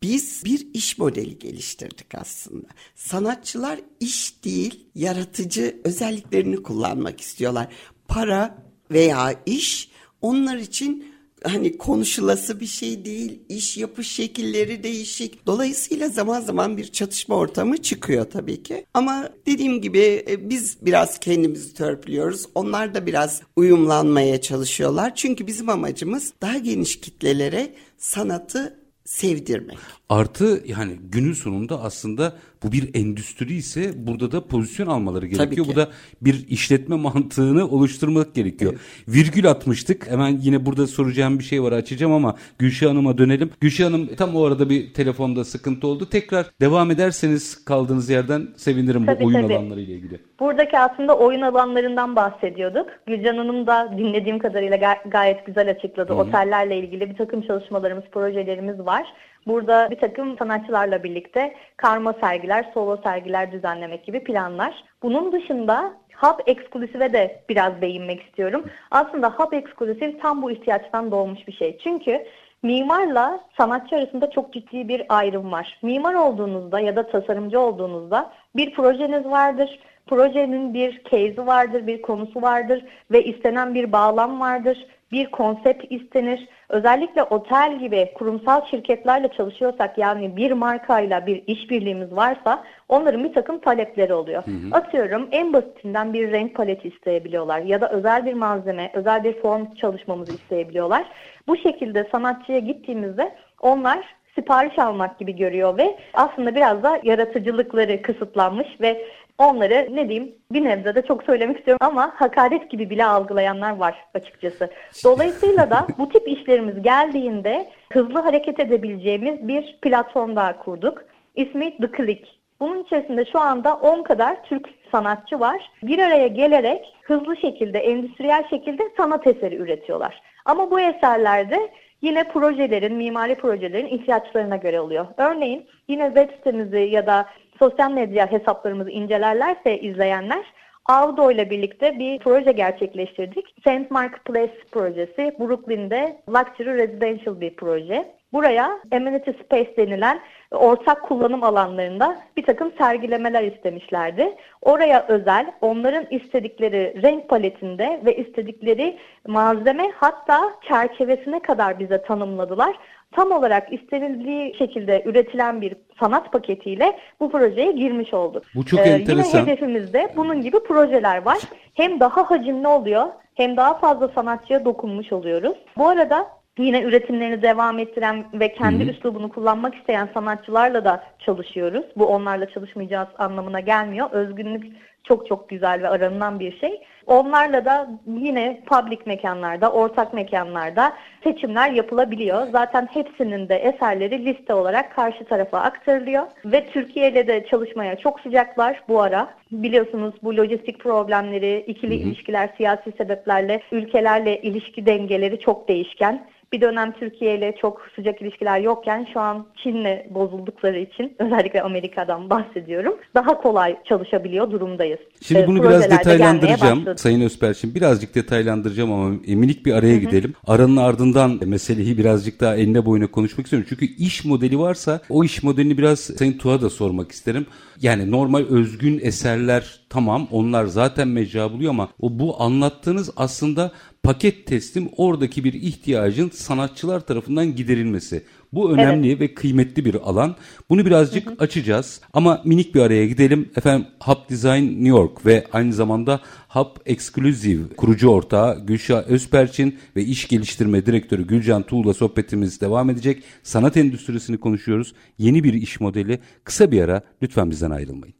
biz 0.01 0.41
bir 0.45 0.67
iş 0.73 0.97
modeli 0.97 1.39
geliştirdik 1.39 2.15
aslında. 2.15 2.67
Sanatçılar 2.95 3.79
iş 3.99 4.43
değil, 4.43 4.85
yaratıcı 4.95 5.81
özelliklerini 5.83 6.63
kullanmak 6.63 7.21
istiyorlar. 7.21 7.67
Para 8.07 8.57
veya 8.91 9.41
iş 9.45 9.89
onlar 10.21 10.57
için 10.57 11.12
hani 11.43 11.77
konuşulası 11.77 12.59
bir 12.59 12.65
şey 12.65 13.05
değil. 13.05 13.39
İş 13.49 13.77
yapış 13.77 14.07
şekilleri 14.07 14.83
değişik. 14.83 15.45
Dolayısıyla 15.45 16.09
zaman 16.09 16.41
zaman 16.41 16.77
bir 16.77 16.87
çatışma 16.91 17.35
ortamı 17.35 17.77
çıkıyor 17.77 18.25
tabii 18.31 18.63
ki. 18.63 18.85
Ama 18.93 19.29
dediğim 19.45 19.81
gibi 19.81 20.25
e, 20.29 20.49
biz 20.49 20.77
biraz 20.81 21.19
kendimizi 21.19 21.73
törpülüyoruz. 21.73 22.45
Onlar 22.55 22.95
da 22.95 23.05
biraz 23.05 23.41
uyumlanmaya 23.55 24.41
çalışıyorlar. 24.41 25.15
Çünkü 25.15 25.47
bizim 25.47 25.69
amacımız 25.69 26.33
daha 26.41 26.57
geniş 26.57 26.99
kitlelere 26.99 27.73
sanatı 27.97 28.79
sevdirmek. 29.05 29.77
Artı 30.13 30.61
yani 30.65 30.91
günün 31.11 31.33
sonunda 31.33 31.81
aslında 31.81 32.33
bu 32.63 32.71
bir 32.71 32.95
endüstri 32.95 33.53
ise 33.53 33.91
burada 33.95 34.31
da 34.31 34.47
pozisyon 34.47 34.87
almaları 34.87 35.25
gerekiyor. 35.25 35.65
Bu 35.69 35.75
da 35.75 35.87
bir 36.21 36.47
işletme 36.47 36.95
mantığını 36.95 37.69
oluşturmak 37.69 38.35
gerekiyor. 38.35 38.71
Evet. 38.71 38.81
Virgül 39.07 39.49
atmıştık. 39.49 40.11
Hemen 40.11 40.37
yine 40.41 40.65
burada 40.65 40.87
soracağım 40.87 41.39
bir 41.39 41.43
şey 41.43 41.63
var 41.63 41.71
açacağım 41.71 42.13
ama 42.13 42.35
Gülşah 42.59 42.89
Hanım'a 42.89 43.17
dönelim. 43.17 43.51
Gülşah 43.61 43.85
Hanım 43.85 44.15
tam 44.15 44.35
o 44.35 44.45
arada 44.45 44.69
bir 44.69 44.93
telefonda 44.93 45.43
sıkıntı 45.43 45.87
oldu. 45.87 46.09
Tekrar 46.09 46.45
devam 46.61 46.91
ederseniz 46.91 47.65
kaldığınız 47.65 48.09
yerden 48.09 48.47
sevinirim 48.55 49.05
tabii, 49.05 49.23
bu 49.23 49.27
oyun 49.27 49.41
tabii. 49.41 49.53
alanları 49.53 49.81
ile 49.81 49.93
ilgili. 49.93 50.19
Buradaki 50.39 50.79
aslında 50.79 51.17
oyun 51.17 51.41
alanlarından 51.41 52.15
bahsediyorduk. 52.15 52.87
Gülcan 53.07 53.37
Hanım 53.37 53.67
da 53.67 53.93
dinlediğim 53.97 54.39
kadarıyla 54.39 54.77
gay- 54.77 55.09
gayet 55.09 55.45
güzel 55.45 55.69
açıkladı. 55.69 56.13
Hı-hı. 56.13 56.21
Otellerle 56.21 56.77
ilgili 56.77 57.09
bir 57.09 57.15
takım 57.15 57.41
çalışmalarımız, 57.41 58.03
projelerimiz 58.11 58.79
var. 58.79 59.03
Burada 59.47 59.87
bir 59.91 59.99
takım 59.99 60.37
sanatçılarla 60.37 61.03
birlikte 61.03 61.55
karma 61.77 62.13
sergiler, 62.13 62.65
solo 62.73 62.97
sergiler 63.03 63.51
düzenlemek 63.51 64.05
gibi 64.05 64.23
planlar. 64.23 64.83
Bunun 65.03 65.31
dışında 65.31 65.93
Hub 66.15 66.39
Exclusive'e 66.45 67.13
de 67.13 67.43
biraz 67.49 67.81
değinmek 67.81 68.23
istiyorum. 68.23 68.65
Aslında 68.91 69.29
Hub 69.29 69.53
Exclusive 69.53 70.17
tam 70.17 70.41
bu 70.41 70.51
ihtiyaçtan 70.51 71.11
doğmuş 71.11 71.47
bir 71.47 71.53
şey. 71.53 71.77
Çünkü 71.83 72.25
mimarla 72.63 73.39
sanatçı 73.57 73.95
arasında 73.95 74.29
çok 74.29 74.53
ciddi 74.53 74.87
bir 74.87 75.05
ayrım 75.09 75.51
var. 75.51 75.79
Mimar 75.81 76.13
olduğunuzda 76.13 76.79
ya 76.79 76.95
da 76.95 77.07
tasarımcı 77.07 77.59
olduğunuzda 77.59 78.31
bir 78.55 78.73
projeniz 78.73 79.25
vardır. 79.25 79.79
Projenin 80.07 80.73
bir 80.73 81.03
case'i 81.03 81.47
vardır, 81.47 81.87
bir 81.87 82.01
konusu 82.01 82.41
vardır 82.41 82.85
ve 83.11 83.23
istenen 83.23 83.75
bir 83.75 83.91
bağlam 83.91 84.39
vardır 84.39 84.87
bir 85.13 85.31
konsept 85.31 85.83
istenir. 85.89 86.47
Özellikle 86.73 87.23
otel 87.23 87.79
gibi 87.79 88.11
kurumsal 88.15 88.65
şirketlerle 88.65 89.27
çalışıyorsak 89.27 89.97
yani 89.97 90.37
bir 90.37 90.51
markayla 90.51 91.25
bir 91.25 91.43
işbirliğimiz 91.47 92.15
varsa 92.15 92.63
onların 92.89 93.23
bir 93.23 93.33
takım 93.33 93.59
talepleri 93.59 94.13
oluyor. 94.13 94.43
Hı 94.45 94.51
hı. 94.51 94.75
Atıyorum 94.75 95.27
en 95.31 95.53
basitinden 95.53 96.13
bir 96.13 96.31
renk 96.31 96.55
paleti 96.55 96.87
isteyebiliyorlar 96.87 97.59
ya 97.59 97.81
da 97.81 97.91
özel 97.91 98.25
bir 98.25 98.33
malzeme, 98.33 98.91
özel 98.93 99.23
bir 99.23 99.41
form 99.41 99.75
çalışmamızı 99.75 100.33
isteyebiliyorlar. 100.33 101.05
Bu 101.47 101.57
şekilde 101.57 102.07
sanatçıya 102.11 102.59
gittiğimizde 102.59 103.35
onlar 103.61 104.05
sipariş 104.43 104.79
almak 104.79 105.19
gibi 105.19 105.35
görüyor 105.35 105.77
ve 105.77 105.97
aslında 106.13 106.55
biraz 106.55 106.83
da 106.83 106.99
yaratıcılıkları 107.03 108.01
kısıtlanmış 108.01 108.67
ve 108.81 109.05
onları 109.37 109.87
ne 109.91 110.09
diyeyim 110.09 110.35
bir 110.51 110.63
nebze 110.63 110.95
de 110.95 111.01
çok 111.01 111.23
söylemek 111.23 111.57
istiyorum 111.57 111.87
ama 111.87 112.11
hakaret 112.15 112.69
gibi 112.69 112.89
bile 112.89 113.05
algılayanlar 113.05 113.77
var 113.77 114.05
açıkçası. 114.13 114.69
Dolayısıyla 115.03 115.69
da 115.69 115.87
bu 115.97 116.09
tip 116.09 116.27
işlerimiz 116.27 116.81
geldiğinde 116.81 117.69
hızlı 117.93 118.19
hareket 118.19 118.59
edebileceğimiz 118.59 119.47
bir 119.47 119.77
platform 119.81 120.35
daha 120.35 120.59
kurduk. 120.59 121.03
İsmi 121.35 121.77
The 121.77 121.89
Click. 121.97 122.27
Bunun 122.59 122.83
içerisinde 122.83 123.25
şu 123.25 123.39
anda 123.39 123.75
10 123.75 124.03
kadar 124.03 124.43
Türk 124.43 124.69
sanatçı 124.91 125.39
var. 125.39 125.71
Bir 125.83 125.99
araya 125.99 126.27
gelerek 126.27 126.95
hızlı 127.01 127.37
şekilde, 127.37 127.79
endüstriyel 127.79 128.49
şekilde 128.49 128.83
sanat 128.97 129.27
eseri 129.27 129.55
üretiyorlar. 129.55 130.21
Ama 130.45 130.71
bu 130.71 130.79
eserlerde 130.79 131.69
yine 132.03 132.23
projelerin, 132.23 132.95
mimari 132.95 133.35
projelerin 133.35 133.87
ihtiyaçlarına 133.87 134.55
göre 134.55 134.79
oluyor. 134.79 135.05
Örneğin 135.17 135.65
yine 135.87 136.05
web 136.05 136.29
sitemizi 136.37 136.79
ya 136.79 137.07
da 137.07 137.25
sosyal 137.59 137.91
medya 137.91 138.31
hesaplarımızı 138.31 138.89
incelerlerse 138.89 139.79
izleyenler 139.79 140.45
Avdo 140.85 141.31
ile 141.31 141.49
birlikte 141.49 141.99
bir 141.99 142.19
proje 142.19 142.51
gerçekleştirdik. 142.51 143.45
St. 143.59 143.91
Mark 143.91 144.25
Place 144.25 144.57
projesi 144.71 145.35
Brooklyn'de 145.39 146.17
Luxury 146.29 146.77
Residential 146.77 147.41
bir 147.41 147.55
proje. 147.55 148.15
Buraya 148.33 148.79
amenity 148.91 149.31
space 149.31 149.77
denilen 149.77 150.19
ortak 150.53 151.01
kullanım 151.01 151.43
alanlarında 151.43 152.17
bir 152.37 152.43
takım 152.43 152.71
sergilemeler 152.77 153.43
istemişlerdi. 153.43 154.35
Oraya 154.61 155.05
özel 155.07 155.51
onların 155.61 156.05
istedikleri 156.11 157.01
renk 157.03 157.29
paletinde 157.29 158.01
ve 158.05 158.15
istedikleri 158.15 158.97
malzeme 159.27 159.91
hatta 159.95 160.53
çerçevesine 160.67 161.39
kadar 161.39 161.79
bize 161.79 162.01
tanımladılar 162.01 162.75
tam 163.15 163.31
olarak 163.31 163.73
istenildiği 163.73 164.55
şekilde 164.57 165.03
üretilen 165.05 165.61
bir 165.61 165.75
sanat 165.99 166.31
paketiyle 166.31 166.99
bu 167.19 167.31
projeye 167.31 167.71
girmiş 167.71 168.13
olduk. 168.13 168.43
Bu 168.55 168.65
çok 168.65 168.79
ee, 168.79 168.83
enteresan. 168.83 169.39
Yine 169.39 169.51
hedefimizde 169.51 170.13
bunun 170.15 170.41
gibi 170.41 170.63
projeler 170.63 171.25
var. 171.25 171.37
Hem 171.73 171.99
daha 171.99 172.31
hacimli 172.31 172.67
oluyor 172.67 173.05
hem 173.35 173.57
daha 173.57 173.73
fazla 173.73 174.07
sanatçıya 174.07 174.65
dokunmuş 174.65 175.13
oluyoruz. 175.13 175.57
Bu 175.77 175.87
arada 175.87 176.27
yine 176.57 176.81
üretimlerini 176.81 177.41
devam 177.41 177.79
ettiren 177.79 178.25
ve 178.33 178.53
kendi 178.53 178.83
Hı-hı. 178.83 178.91
üslubunu 178.91 179.29
kullanmak 179.29 179.75
isteyen 179.75 180.09
sanatçılarla 180.13 180.85
da 180.85 181.03
çalışıyoruz. 181.19 181.85
Bu 181.95 182.05
onlarla 182.05 182.49
çalışmayacağız 182.49 183.07
anlamına 183.17 183.59
gelmiyor. 183.59 184.11
Özgünlük 184.11 184.65
çok 185.03 185.27
çok 185.27 185.49
güzel 185.49 185.83
ve 185.83 185.89
aranılan 185.89 186.39
bir 186.39 186.59
şey. 186.59 186.81
Onlarla 187.07 187.65
da 187.65 187.89
yine 188.07 188.61
public 188.65 188.99
mekanlarda, 189.05 189.71
ortak 189.71 190.13
mekanlarda 190.13 190.93
seçimler 191.23 191.71
yapılabiliyor. 191.71 192.47
Zaten 192.51 192.87
hepsinin 192.91 193.49
de 193.49 193.55
eserleri 193.55 194.25
liste 194.25 194.53
olarak 194.53 194.95
karşı 194.95 195.25
tarafa 195.25 195.59
aktarılıyor 195.59 196.23
ve 196.45 196.65
Türkiye 196.65 197.11
ile 197.11 197.27
de 197.27 197.45
çalışmaya 197.45 197.97
çok 197.97 198.19
sıcaklar 198.19 198.83
bu 198.87 199.01
ara. 199.01 199.33
Biliyorsunuz 199.51 200.13
bu 200.23 200.37
lojistik 200.37 200.79
problemleri, 200.79 201.63
ikili 201.67 201.99
hı 201.99 202.03
hı. 202.03 202.07
ilişkiler, 202.07 202.49
siyasi 202.57 202.91
sebeplerle 202.97 203.61
ülkelerle 203.71 204.41
ilişki 204.41 204.85
dengeleri 204.85 205.39
çok 205.39 205.67
değişken 205.67 206.27
bir 206.53 206.61
dönem 206.61 206.91
Türkiye 206.91 207.35
ile 207.35 207.55
çok 207.55 207.81
sıcak 207.95 208.21
ilişkiler 208.21 208.59
yokken 208.59 209.07
şu 209.13 209.19
an 209.19 209.47
Çin'le 209.55 210.05
bozuldukları 210.09 210.79
için 210.79 211.15
özellikle 211.19 211.61
Amerika'dan 211.61 212.29
bahsediyorum. 212.29 212.97
Daha 213.15 213.41
kolay 213.41 213.83
çalışabiliyor 213.83 214.51
durumdayız. 214.51 214.92
Şimdi 215.21 215.41
ee, 215.41 215.47
bunu 215.47 215.63
biraz 215.63 215.83
detaylandıracağım 215.91 216.97
Sayın 216.97 217.21
Özperçin. 217.21 217.75
Birazcık 217.75 218.15
detaylandıracağım 218.15 218.91
ama 218.91 219.09
minik 219.27 219.65
bir 219.65 219.73
araya 219.73 219.93
Hı-hı. 219.93 219.99
gidelim. 219.99 220.33
Aranın 220.47 220.77
ardından 220.77 221.39
meseleyi 221.45 221.97
birazcık 221.97 222.39
daha 222.39 222.55
eline 222.55 222.85
boyuna 222.85 223.07
konuşmak 223.07 223.45
istiyorum. 223.45 223.67
Çünkü 223.69 223.85
iş 223.85 224.25
modeli 224.25 224.59
varsa 224.59 225.01
o 225.09 225.23
iş 225.23 225.43
modelini 225.43 225.77
biraz 225.77 225.99
Sayın 225.99 226.37
Tuğ'a 226.37 226.61
da 226.61 226.69
sormak 226.69 227.11
isterim. 227.11 227.45
Yani 227.81 228.11
normal 228.11 228.45
özgün 228.45 228.99
eserler 229.03 229.79
tamam 229.89 230.27
onlar 230.31 230.65
zaten 230.65 231.07
mecra 231.07 231.51
buluyor 231.51 231.69
ama 231.69 231.89
o 231.99 232.19
bu 232.19 232.41
anlattığınız 232.41 233.09
aslında 233.15 233.71
paket 234.03 234.47
teslim 234.47 234.89
oradaki 234.97 235.43
bir 235.43 235.53
ihtiyacın 235.53 236.29
sanatçılar 236.29 236.99
tarafından 236.99 237.55
giderilmesi. 237.55 238.23
Bu 238.53 238.71
önemli 238.73 239.09
evet. 239.09 239.19
ve 239.19 239.33
kıymetli 239.33 239.85
bir 239.85 239.95
alan. 239.95 240.35
Bunu 240.69 240.85
birazcık 240.85 241.25
hı 241.25 241.29
hı. 241.29 241.35
açacağız 241.39 242.01
ama 242.13 242.41
minik 242.45 242.75
bir 242.75 242.81
araya 242.81 243.07
gidelim. 243.07 243.49
Efendim 243.55 243.87
Hub 243.99 244.29
Design 244.29 244.63
New 244.63 244.89
York 244.89 245.25
ve 245.25 245.47
aynı 245.53 245.73
zamanda 245.73 246.19
Hub 246.47 246.67
Exclusive 246.85 247.75
kurucu 247.77 248.07
ortağı 248.07 248.65
Gülşah 248.65 249.03
Özperçin 249.07 249.79
ve 249.95 250.03
iş 250.03 250.27
geliştirme 250.27 250.85
direktörü 250.85 251.27
Gülcan 251.27 251.63
Tuğ'la 251.63 251.93
sohbetimiz 251.93 252.61
devam 252.61 252.89
edecek. 252.89 253.23
Sanat 253.43 253.77
endüstrisini 253.77 254.37
konuşuyoruz. 254.37 254.93
Yeni 255.17 255.43
bir 255.43 255.53
iş 255.53 255.79
modeli. 255.79 256.19
Kısa 256.43 256.71
bir 256.71 256.81
ara 256.81 257.01
lütfen 257.21 257.51
bizden 257.51 257.71
ayrılmayın. 257.71 258.15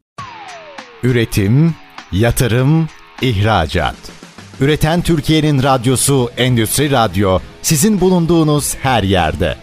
Üretim, 1.04 1.76
yatırım, 2.12 2.88
ihracat. 3.22 3.96
Üreten 4.62 5.02
Türkiye'nin 5.02 5.64
radyosu 5.64 6.30
Endüstri 6.38 6.92
Radyo 6.92 7.40
sizin 7.62 8.02
bulunduğunuz 8.02 8.76
her 8.76 9.04
yerde. 9.04 9.63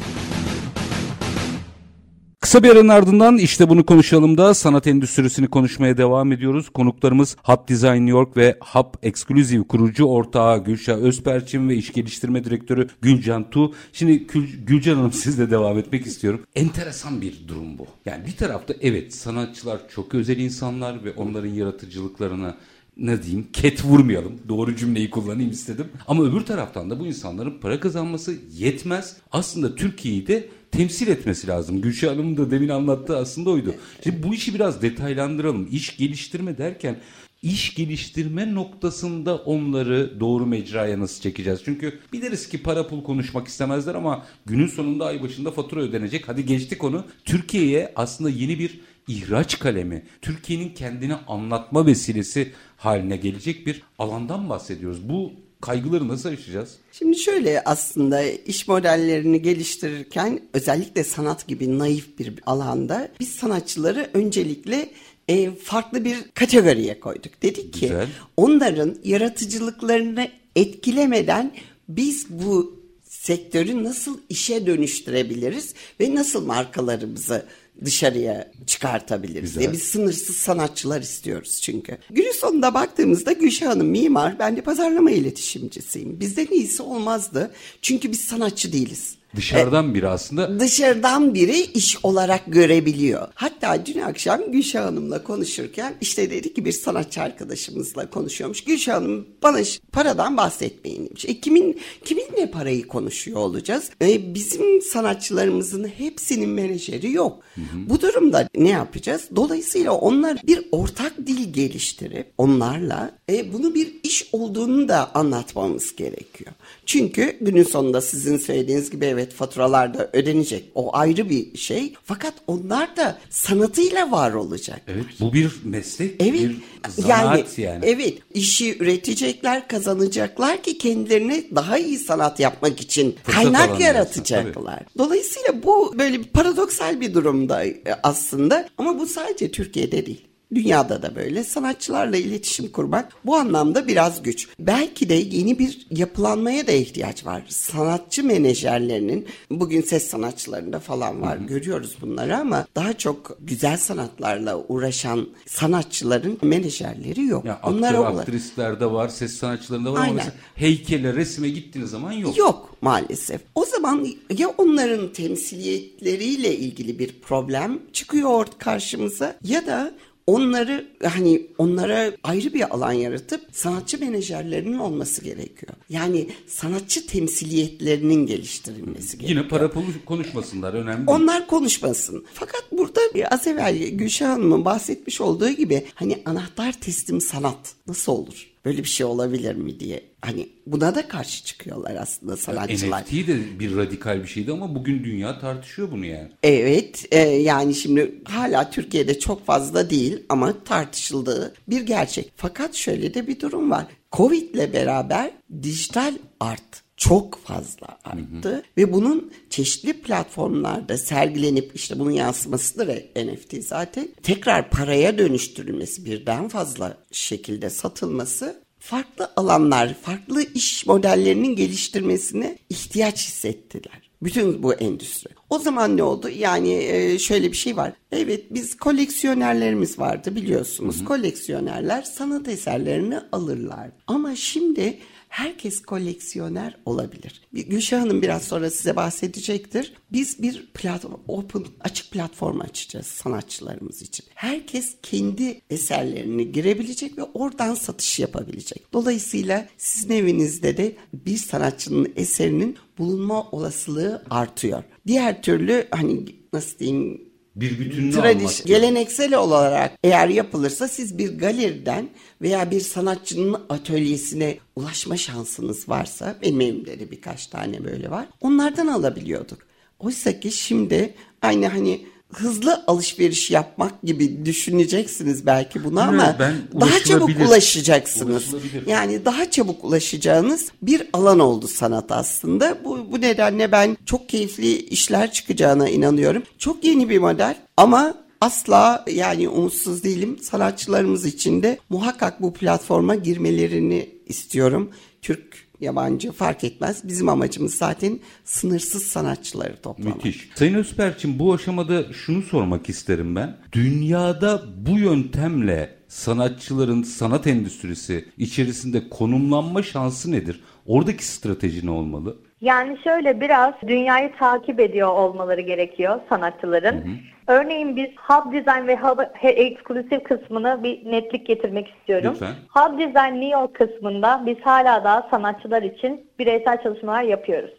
Kısa 2.51 2.63
bir 2.63 2.69
aranın 2.69 2.87
ardından 2.87 3.37
işte 3.37 3.69
bunu 3.69 3.85
konuşalım 3.85 4.37
da 4.37 4.53
sanat 4.53 4.87
endüstrisini 4.87 5.47
konuşmaya 5.47 5.97
devam 5.97 6.31
ediyoruz. 6.31 6.69
Konuklarımız 6.69 7.37
Hub 7.43 7.69
Design 7.69 8.05
New 8.05 8.09
York 8.09 8.37
ve 8.37 8.57
Hub 8.61 8.93
Exclusive 9.03 9.67
kurucu 9.67 10.05
ortağı 10.05 10.63
Gülşah 10.63 10.97
Özperçin 10.97 11.69
ve 11.69 11.75
iş 11.75 11.93
geliştirme 11.93 12.43
direktörü 12.43 12.87
Gülcan 13.01 13.49
Tu. 13.49 13.73
Şimdi 13.93 14.27
Gül, 14.27 14.65
Gülcan 14.65 14.95
Hanım 14.95 15.11
sizle 15.11 15.51
devam 15.51 15.77
etmek 15.77 16.05
istiyorum. 16.05 16.41
Enteresan 16.55 17.21
bir 17.21 17.47
durum 17.47 17.77
bu. 17.77 17.87
Yani 18.05 18.25
bir 18.25 18.35
tarafta 18.35 18.73
evet 18.81 19.13
sanatçılar 19.13 19.79
çok 19.95 20.15
özel 20.15 20.37
insanlar 20.37 21.03
ve 21.03 21.13
onların 21.13 21.49
yaratıcılıklarına 21.49 22.57
ne 22.97 23.23
diyeyim 23.23 23.47
ket 23.53 23.85
vurmayalım. 23.85 24.39
Doğru 24.49 24.75
cümleyi 24.75 25.09
kullanayım 25.09 25.51
istedim. 25.51 25.87
Ama 26.07 26.23
öbür 26.23 26.41
taraftan 26.41 26.89
da 26.89 26.99
bu 26.99 27.05
insanların 27.05 27.59
para 27.61 27.79
kazanması 27.79 28.35
yetmez. 28.53 29.17
Aslında 29.31 29.75
Türkiye'yi 29.75 30.27
de 30.27 30.49
temsil 30.71 31.07
etmesi 31.07 31.47
lazım. 31.47 31.81
Gülşah 31.81 32.11
Hanım'ın 32.11 32.37
da 32.37 32.51
demin 32.51 32.69
anlattığı 32.69 33.17
aslında 33.17 33.49
oydu. 33.49 33.75
Şimdi 34.03 34.23
bu 34.23 34.33
işi 34.33 34.53
biraz 34.53 34.81
detaylandıralım. 34.81 35.67
İş 35.71 35.97
geliştirme 35.97 36.57
derken 36.57 36.97
iş 37.41 37.75
geliştirme 37.75 38.55
noktasında 38.55 39.35
onları 39.35 40.19
doğru 40.19 40.45
mecraya 40.45 40.99
nasıl 40.99 41.21
çekeceğiz? 41.21 41.61
Çünkü 41.65 41.99
biliriz 42.13 42.49
ki 42.49 42.63
para 42.63 42.87
pul 42.87 43.03
konuşmak 43.03 43.47
istemezler 43.47 43.95
ama 43.95 44.25
günün 44.45 44.67
sonunda 44.67 45.05
ay 45.05 45.23
başında 45.23 45.51
fatura 45.51 45.81
ödenecek. 45.81 46.29
Hadi 46.29 46.45
geçtik 46.45 46.83
onu. 46.83 47.05
Türkiye'ye 47.25 47.91
aslında 47.95 48.29
yeni 48.29 48.59
bir 48.59 48.79
ihraç 49.07 49.59
kalemi, 49.59 50.03
Türkiye'nin 50.21 50.69
kendini 50.69 51.15
anlatma 51.15 51.85
vesilesi 51.85 52.51
haline 52.77 53.17
gelecek 53.17 53.67
bir 53.67 53.81
alandan 53.99 54.49
bahsediyoruz. 54.49 55.09
Bu 55.09 55.33
kaygıları 55.61 56.07
nasıl 56.07 56.29
aşacağız? 56.29 56.75
Şimdi 56.91 57.17
şöyle 57.19 57.61
aslında 57.63 58.23
iş 58.23 58.67
modellerini 58.67 59.41
geliştirirken 59.41 60.41
özellikle 60.53 61.03
sanat 61.03 61.47
gibi 61.47 61.79
naif 61.79 62.19
bir 62.19 62.33
alanda 62.45 63.09
biz 63.19 63.29
sanatçıları 63.29 64.09
öncelikle 64.13 64.89
e, 65.27 65.55
farklı 65.55 66.05
bir 66.05 66.17
kategoriye 66.33 66.99
koyduk. 66.99 67.41
Dedik 67.43 67.73
ki 67.73 67.79
Güzel. 67.79 68.07
onların 68.37 68.95
yaratıcılıklarını 69.03 70.27
etkilemeden 70.55 71.51
biz 71.89 72.29
bu 72.29 72.81
sektörü 73.03 73.83
nasıl 73.83 74.17
işe 74.29 74.65
dönüştürebiliriz 74.65 75.73
ve 75.99 76.15
nasıl 76.15 76.45
markalarımızı 76.45 77.45
dışarıya 77.85 78.51
çıkartabiliriz 78.67 79.41
Güzel. 79.41 79.59
diye 79.59 79.71
biz 79.71 79.83
sınırsız 79.83 80.35
sanatçılar 80.35 81.01
istiyoruz 81.01 81.61
çünkü. 81.61 81.97
Günün 82.09 82.31
sonunda 82.31 82.73
baktığımızda 82.73 83.31
Gülşah 83.31 83.67
Hanım 83.67 83.87
mimar, 83.87 84.39
ben 84.39 84.57
de 84.57 84.61
pazarlama 84.61 85.11
iletişimcisiyim. 85.11 86.19
Bizden 86.19 86.47
iyisi 86.51 86.83
olmazdı 86.83 87.51
çünkü 87.81 88.11
biz 88.11 88.21
sanatçı 88.21 88.73
değiliz. 88.73 89.15
Dışarıdan 89.35 89.93
biri 89.93 90.07
aslında 90.07 90.59
Dışarıdan 90.59 91.33
biri 91.33 91.61
iş 91.61 91.97
olarak 92.05 92.41
görebiliyor. 92.47 93.27
Hatta 93.35 93.85
dün 93.85 93.99
akşam 93.99 94.51
Gülşah 94.51 94.85
Hanım'la 94.85 95.23
konuşurken 95.23 95.93
işte 96.01 96.29
dedi 96.29 96.53
ki 96.53 96.65
bir 96.65 96.71
sanatçı 96.71 97.21
arkadaşımızla 97.21 98.09
konuşuyormuş. 98.09 98.63
Gülşah 98.63 98.93
Hanım 98.93 99.27
bana 99.43 99.61
paradan 99.91 100.37
bahsetmeyin 100.37 101.05
demiş. 101.11 101.25
E 101.25 101.39
kimin 101.39 101.79
kiminle 102.05 102.51
parayı 102.51 102.87
konuşuyor 102.87 103.37
olacağız? 103.37 103.89
E 104.01 104.33
bizim 104.33 104.81
sanatçılarımızın 104.81 105.87
hepsinin 105.97 106.49
menajeri 106.49 107.11
yok. 107.11 107.43
Bu 107.89 108.01
durumda 108.01 108.49
ne 108.55 108.69
yapacağız? 108.69 109.29
Dolayısıyla 109.35 109.91
onlar 109.91 110.37
bir 110.47 110.67
ortak 110.71 111.17
dil 111.17 111.53
geliştirip 111.53 112.33
onlarla 112.37 113.17
e, 113.29 113.53
bunu 113.53 113.75
bir 113.75 113.93
iş 114.03 114.29
olduğunu 114.31 114.87
da 114.87 115.15
anlatmamız 115.15 115.95
gerekiyor. 115.95 116.51
Çünkü 116.85 117.37
günün 117.41 117.63
sonunda 117.63 118.01
sizin 118.01 118.37
söylediğiniz 118.37 118.89
gibi 118.89 119.05
evet 119.05 119.20
faturalar 119.29 119.93
da 119.93 120.09
ödenecek. 120.13 120.63
O 120.75 120.95
ayrı 120.95 121.29
bir 121.29 121.57
şey. 121.57 121.93
Fakat 122.03 122.33
onlar 122.47 122.97
da 122.97 123.19
sanatıyla 123.29 124.11
var 124.11 124.33
olacak. 124.33 124.81
evet 124.87 125.05
bu 125.19 125.33
bir 125.33 125.51
meslek, 125.63 126.15
Evet. 126.19 126.33
bir 126.33 126.57
zanaat 126.89 127.59
yani. 127.59 127.85
Evet. 127.85 128.17
işi 128.33 128.77
üretecekler, 128.77 129.67
kazanacaklar 129.67 130.63
ki 130.63 130.77
kendilerine 130.77 131.43
daha 131.55 131.77
iyi 131.77 131.97
sanat 131.97 132.39
yapmak 132.39 132.81
için 132.81 133.15
Fırsat 133.23 133.43
kaynak 133.43 133.79
yaratacaklar. 133.79 134.79
Dolayısıyla 134.97 135.63
bu 135.63 135.95
böyle 135.99 136.19
bir 136.19 136.27
paradoksal 136.27 137.01
bir 137.01 137.13
durumda 137.13 137.65
e, 137.65 137.75
aslında 138.03 138.69
ama 138.77 138.99
bu 138.99 139.07
sadece 139.07 139.51
Türkiye'de 139.51 140.05
değil. 140.05 140.30
Dünyada 140.55 141.01
da 141.01 141.15
böyle 141.15 141.43
sanatçılarla 141.43 142.17
iletişim 142.17 142.71
kurmak 142.71 143.13
bu 143.25 143.35
anlamda 143.35 143.87
biraz 143.87 144.23
güç. 144.23 144.47
Belki 144.59 145.09
de 145.09 145.13
yeni 145.13 145.59
bir 145.59 145.87
yapılanmaya 145.91 146.67
da 146.67 146.71
ihtiyaç 146.71 147.25
var. 147.25 147.43
Sanatçı 147.49 148.23
menajerlerinin 148.23 149.27
bugün 149.49 149.81
ses 149.81 150.07
sanatçılarında 150.07 150.79
falan 150.79 151.21
var 151.21 151.37
görüyoruz 151.37 151.97
bunları 152.01 152.37
ama 152.37 152.67
daha 152.75 152.93
çok 152.93 153.37
güzel 153.41 153.77
sanatlarla 153.77 154.57
uğraşan 154.57 155.27
sanatçıların 155.45 156.37
menajerleri 156.41 157.25
yok. 157.25 157.45
Ya 157.45 157.53
aktör, 157.53 157.71
Onlara 157.71 157.97
aktrislerde 157.97 158.91
var, 158.91 159.09
ses 159.09 159.37
sanatçılarında 159.37 159.91
var 159.93 159.95
ama 159.95 160.03
Aynen. 160.03 160.15
mesela 160.15 160.35
heykele, 160.55 161.13
resme 161.13 161.49
gittiğiniz 161.49 161.91
zaman 161.91 162.11
yok. 162.11 162.37
Yok 162.37 162.77
maalesef. 162.81 163.41
O 163.55 163.65
zaman 163.65 164.07
ya 164.37 164.49
onların 164.49 165.13
temsiliyetleriyle 165.13 166.57
ilgili 166.57 166.99
bir 166.99 167.19
problem 167.21 167.79
çıkıyor 167.93 168.47
karşımıza 168.59 169.35
ya 169.43 169.65
da 169.65 169.93
onları 170.27 170.87
hani 171.03 171.47
onlara 171.57 172.11
ayrı 172.23 172.53
bir 172.53 172.75
alan 172.75 172.91
yaratıp 172.91 173.41
sanatçı 173.51 173.99
menajerlerinin 173.99 174.77
olması 174.77 175.23
gerekiyor. 175.23 175.73
Yani 175.89 176.29
sanatçı 176.47 177.07
temsiliyetlerinin 177.07 178.25
geliştirilmesi 178.25 179.17
gerekiyor. 179.17 179.29
Yine 179.29 179.47
para 179.47 179.71
konuşmasınlar 180.05 180.73
önemli. 180.73 181.03
Onlar 181.07 181.47
konuşmasın. 181.47 182.25
Fakat 182.33 182.63
burada 182.71 183.01
az 183.31 183.47
evvel 183.47 183.77
Gülşah 183.77 184.29
Hanım'ın 184.29 184.65
bahsetmiş 184.65 185.21
olduğu 185.21 185.49
gibi 185.49 185.85
hani 185.95 186.21
anahtar 186.25 186.73
teslim 186.73 187.21
sanat 187.21 187.73
nasıl 187.87 188.11
olur? 188.11 188.50
Böyle 188.65 188.77
bir 188.77 188.87
şey 188.87 189.05
olabilir 189.05 189.55
mi 189.55 189.79
diye. 189.79 190.03
Hani 190.21 190.49
buna 190.65 190.95
da 190.95 191.07
karşı 191.07 191.45
çıkıyorlar 191.45 191.95
aslında 191.95 192.37
sanatçılar. 192.37 193.01
NFT 193.01 193.11
de 193.11 193.59
bir 193.59 193.75
radikal 193.75 194.23
bir 194.23 194.27
şeydi 194.27 194.51
ama 194.51 194.75
bugün 194.75 195.03
dünya 195.03 195.39
tartışıyor 195.39 195.91
bunu 195.91 196.05
yani. 196.05 196.31
Evet 196.43 197.05
e, 197.11 197.19
yani 197.19 197.75
şimdi 197.75 198.15
hala 198.25 198.69
Türkiye'de 198.69 199.19
çok 199.19 199.45
fazla 199.45 199.89
değil 199.89 200.23
ama 200.29 200.63
tartışıldığı 200.63 201.53
bir 201.67 201.81
gerçek. 201.81 202.31
Fakat 202.35 202.75
şöyle 202.75 203.13
de 203.13 203.27
bir 203.27 203.39
durum 203.39 203.71
var. 203.71 203.85
Covid 204.11 204.55
ile 204.55 204.73
beraber 204.73 205.31
dijital 205.63 206.13
art 206.39 206.83
çok 207.01 207.39
fazla 207.43 207.87
arttı 208.03 208.63
ve 208.77 208.93
bunun 208.93 209.31
çeşitli 209.49 209.93
platformlarda 210.01 210.97
sergilenip 210.97 211.71
işte 211.75 211.99
bunun 211.99 212.11
yansımasıdır 212.11 212.87
NFT 213.15 213.63
zaten 213.63 214.07
tekrar 214.23 214.69
paraya 214.69 215.17
dönüştürülmesi 215.17 216.05
birden 216.05 216.47
fazla 216.47 216.97
şekilde 217.11 217.69
satılması 217.69 218.63
farklı 218.79 219.31
alanlar, 219.35 219.93
farklı 220.01 220.43
iş 220.43 220.85
modellerinin 220.85 221.55
geliştirmesine 221.55 222.57
ihtiyaç 222.69 223.27
hissettiler. 223.27 224.11
Bütün 224.23 224.63
bu 224.63 224.73
endüstri. 224.73 225.29
O 225.49 225.59
zaman 225.59 225.97
ne 225.97 226.03
oldu? 226.03 226.29
Yani 226.29 226.73
e, 226.73 227.19
şöyle 227.19 227.51
bir 227.51 227.57
şey 227.57 227.77
var. 227.77 227.93
Evet 228.11 228.45
biz 228.49 228.77
koleksiyonerlerimiz 228.77 229.99
vardı 229.99 230.35
biliyorsunuz. 230.35 231.05
Koleksiyonerler 231.05 232.01
sanat 232.01 232.47
eserlerini 232.47 233.19
alırlar. 233.31 233.91
Ama 234.07 234.35
şimdi 234.35 234.97
herkes 235.31 235.81
koleksiyoner 235.81 236.77
olabilir. 236.85 237.41
Gülşah 237.53 238.01
Hanım 238.01 238.21
biraz 238.21 238.43
sonra 238.43 238.69
size 238.69 238.95
bahsedecektir. 238.95 239.93
Biz 240.11 240.41
bir 240.41 240.67
platform, 240.73 241.13
open, 241.27 241.65
açık 241.79 242.11
platform 242.11 242.61
açacağız 242.61 243.05
sanatçılarımız 243.05 244.01
için. 244.01 244.25
Herkes 244.35 244.95
kendi 245.03 245.61
eserlerini 245.69 246.51
girebilecek 246.51 247.17
ve 247.17 247.23
oradan 247.23 247.73
satış 247.73 248.19
yapabilecek. 248.19 248.93
Dolayısıyla 248.93 249.67
sizin 249.77 250.13
evinizde 250.13 250.77
de 250.77 250.95
bir 251.13 251.37
sanatçının 251.37 252.13
eserinin 252.15 252.77
bulunma 252.97 253.49
olasılığı 253.51 254.23
artıyor. 254.29 254.83
Diğer 255.07 255.41
türlü 255.41 255.87
hani 255.91 256.25
nasıl 256.53 256.79
diyeyim 256.79 257.30
Bir 257.55 257.79
bütününü 257.79 258.11
Tradiş, 258.11 258.63
geleneksel 258.63 259.35
olarak 259.35 259.91
eğer 260.03 260.27
yapılırsa 260.27 260.87
siz 260.87 261.17
bir 261.17 261.37
galeriden 261.37 262.09
veya 262.41 262.71
bir 262.71 262.81
sanatçının 262.81 263.61
atölyesine 263.69 264.57
ulaşma 264.75 265.17
şansınız 265.17 265.89
varsa 265.89 266.35
benim 266.41 266.61
evimde 266.61 266.99
de 266.99 267.11
birkaç 267.11 267.47
tane 267.47 267.83
böyle 267.83 268.11
var. 268.11 268.27
Onlardan 268.41 268.87
alabiliyorduk. 268.87 269.59
Oysa 269.99 270.39
ki 270.39 270.51
şimdi 270.51 271.13
aynı 271.41 271.67
hani 271.67 272.05
hızlı 272.33 272.83
alışveriş 272.87 273.51
yapmak 273.51 274.03
gibi 274.03 274.45
düşüneceksiniz 274.45 275.45
belki 275.45 275.83
bunu 275.83 276.01
ama 276.01 276.35
ben 276.39 276.53
daha 276.81 276.99
çabuk 277.03 277.29
ulaşacaksınız. 277.47 278.45
Yani 278.87 279.25
daha 279.25 279.51
çabuk 279.51 279.83
ulaşacağınız 279.83 280.71
bir 280.81 281.07
alan 281.13 281.39
oldu 281.39 281.67
sanat 281.67 282.11
aslında. 282.11 282.77
Bu, 282.83 283.11
bu 283.11 283.21
nedenle 283.21 283.71
ben 283.71 283.97
çok 284.05 284.29
keyifli 284.29 284.77
işler 284.77 285.31
çıkacağına 285.31 285.89
inanıyorum. 285.89 286.43
Çok 286.57 286.83
yeni 286.83 287.09
bir 287.09 287.19
model 287.19 287.55
ama 287.77 288.13
asla 288.41 289.05
yani 289.11 289.49
umutsuz 289.49 290.03
değilim. 290.03 290.37
Sanatçılarımız 290.41 291.25
için 291.25 291.63
de 291.63 291.79
muhakkak 291.89 292.41
bu 292.41 292.53
platforma 292.53 293.15
girmelerini 293.15 294.09
istiyorum. 294.27 294.91
Türk, 295.21 295.67
yabancı 295.81 296.31
fark 296.31 296.63
etmez. 296.63 297.01
Bizim 297.03 297.29
amacımız 297.29 297.73
zaten 297.75 298.19
sınırsız 298.45 299.03
sanatçıları 299.03 299.77
toplamak. 299.81 300.15
Müthiş. 300.15 300.49
Sayın 300.55 300.73
Özperçin 300.73 301.39
bu 301.39 301.53
aşamada 301.53 302.13
şunu 302.13 302.41
sormak 302.41 302.89
isterim 302.89 303.35
ben. 303.35 303.57
Dünyada 303.73 304.63
bu 304.77 304.99
yöntemle 304.99 305.95
sanatçıların 306.07 307.03
sanat 307.03 307.47
endüstrisi 307.47 308.25
içerisinde 308.37 309.09
konumlanma 309.09 309.83
şansı 309.83 310.31
nedir? 310.31 310.61
Oradaki 310.85 311.25
strateji 311.25 311.85
ne 311.85 311.91
olmalı? 311.91 312.37
Yani 312.61 312.97
şöyle 313.03 313.41
biraz 313.41 313.73
dünyayı 313.87 314.31
takip 314.35 314.79
ediyor 314.79 315.07
olmaları 315.07 315.61
gerekiyor 315.61 316.19
sanatçıların. 316.29 317.03
Örneğin 317.47 317.95
biz 317.95 318.09
Hub 318.17 318.53
Design 318.53 318.87
ve 318.87 318.95
Hub 318.95 319.19
Exclusive 319.43 320.23
kısmını 320.23 320.83
bir 320.83 321.11
netlik 321.11 321.47
getirmek 321.47 321.87
istiyorum. 321.89 322.31
Lütfen. 322.33 322.53
Hub 322.69 322.99
Design 322.99 323.33
New 323.33 323.59
York 323.59 323.75
kısmında 323.75 324.43
biz 324.45 324.57
hala 324.61 325.03
daha 325.03 325.27
sanatçılar 325.31 325.81
için 325.81 326.27
bireysel 326.39 326.83
çalışmalar 326.83 327.23
yapıyoruz. 327.23 327.71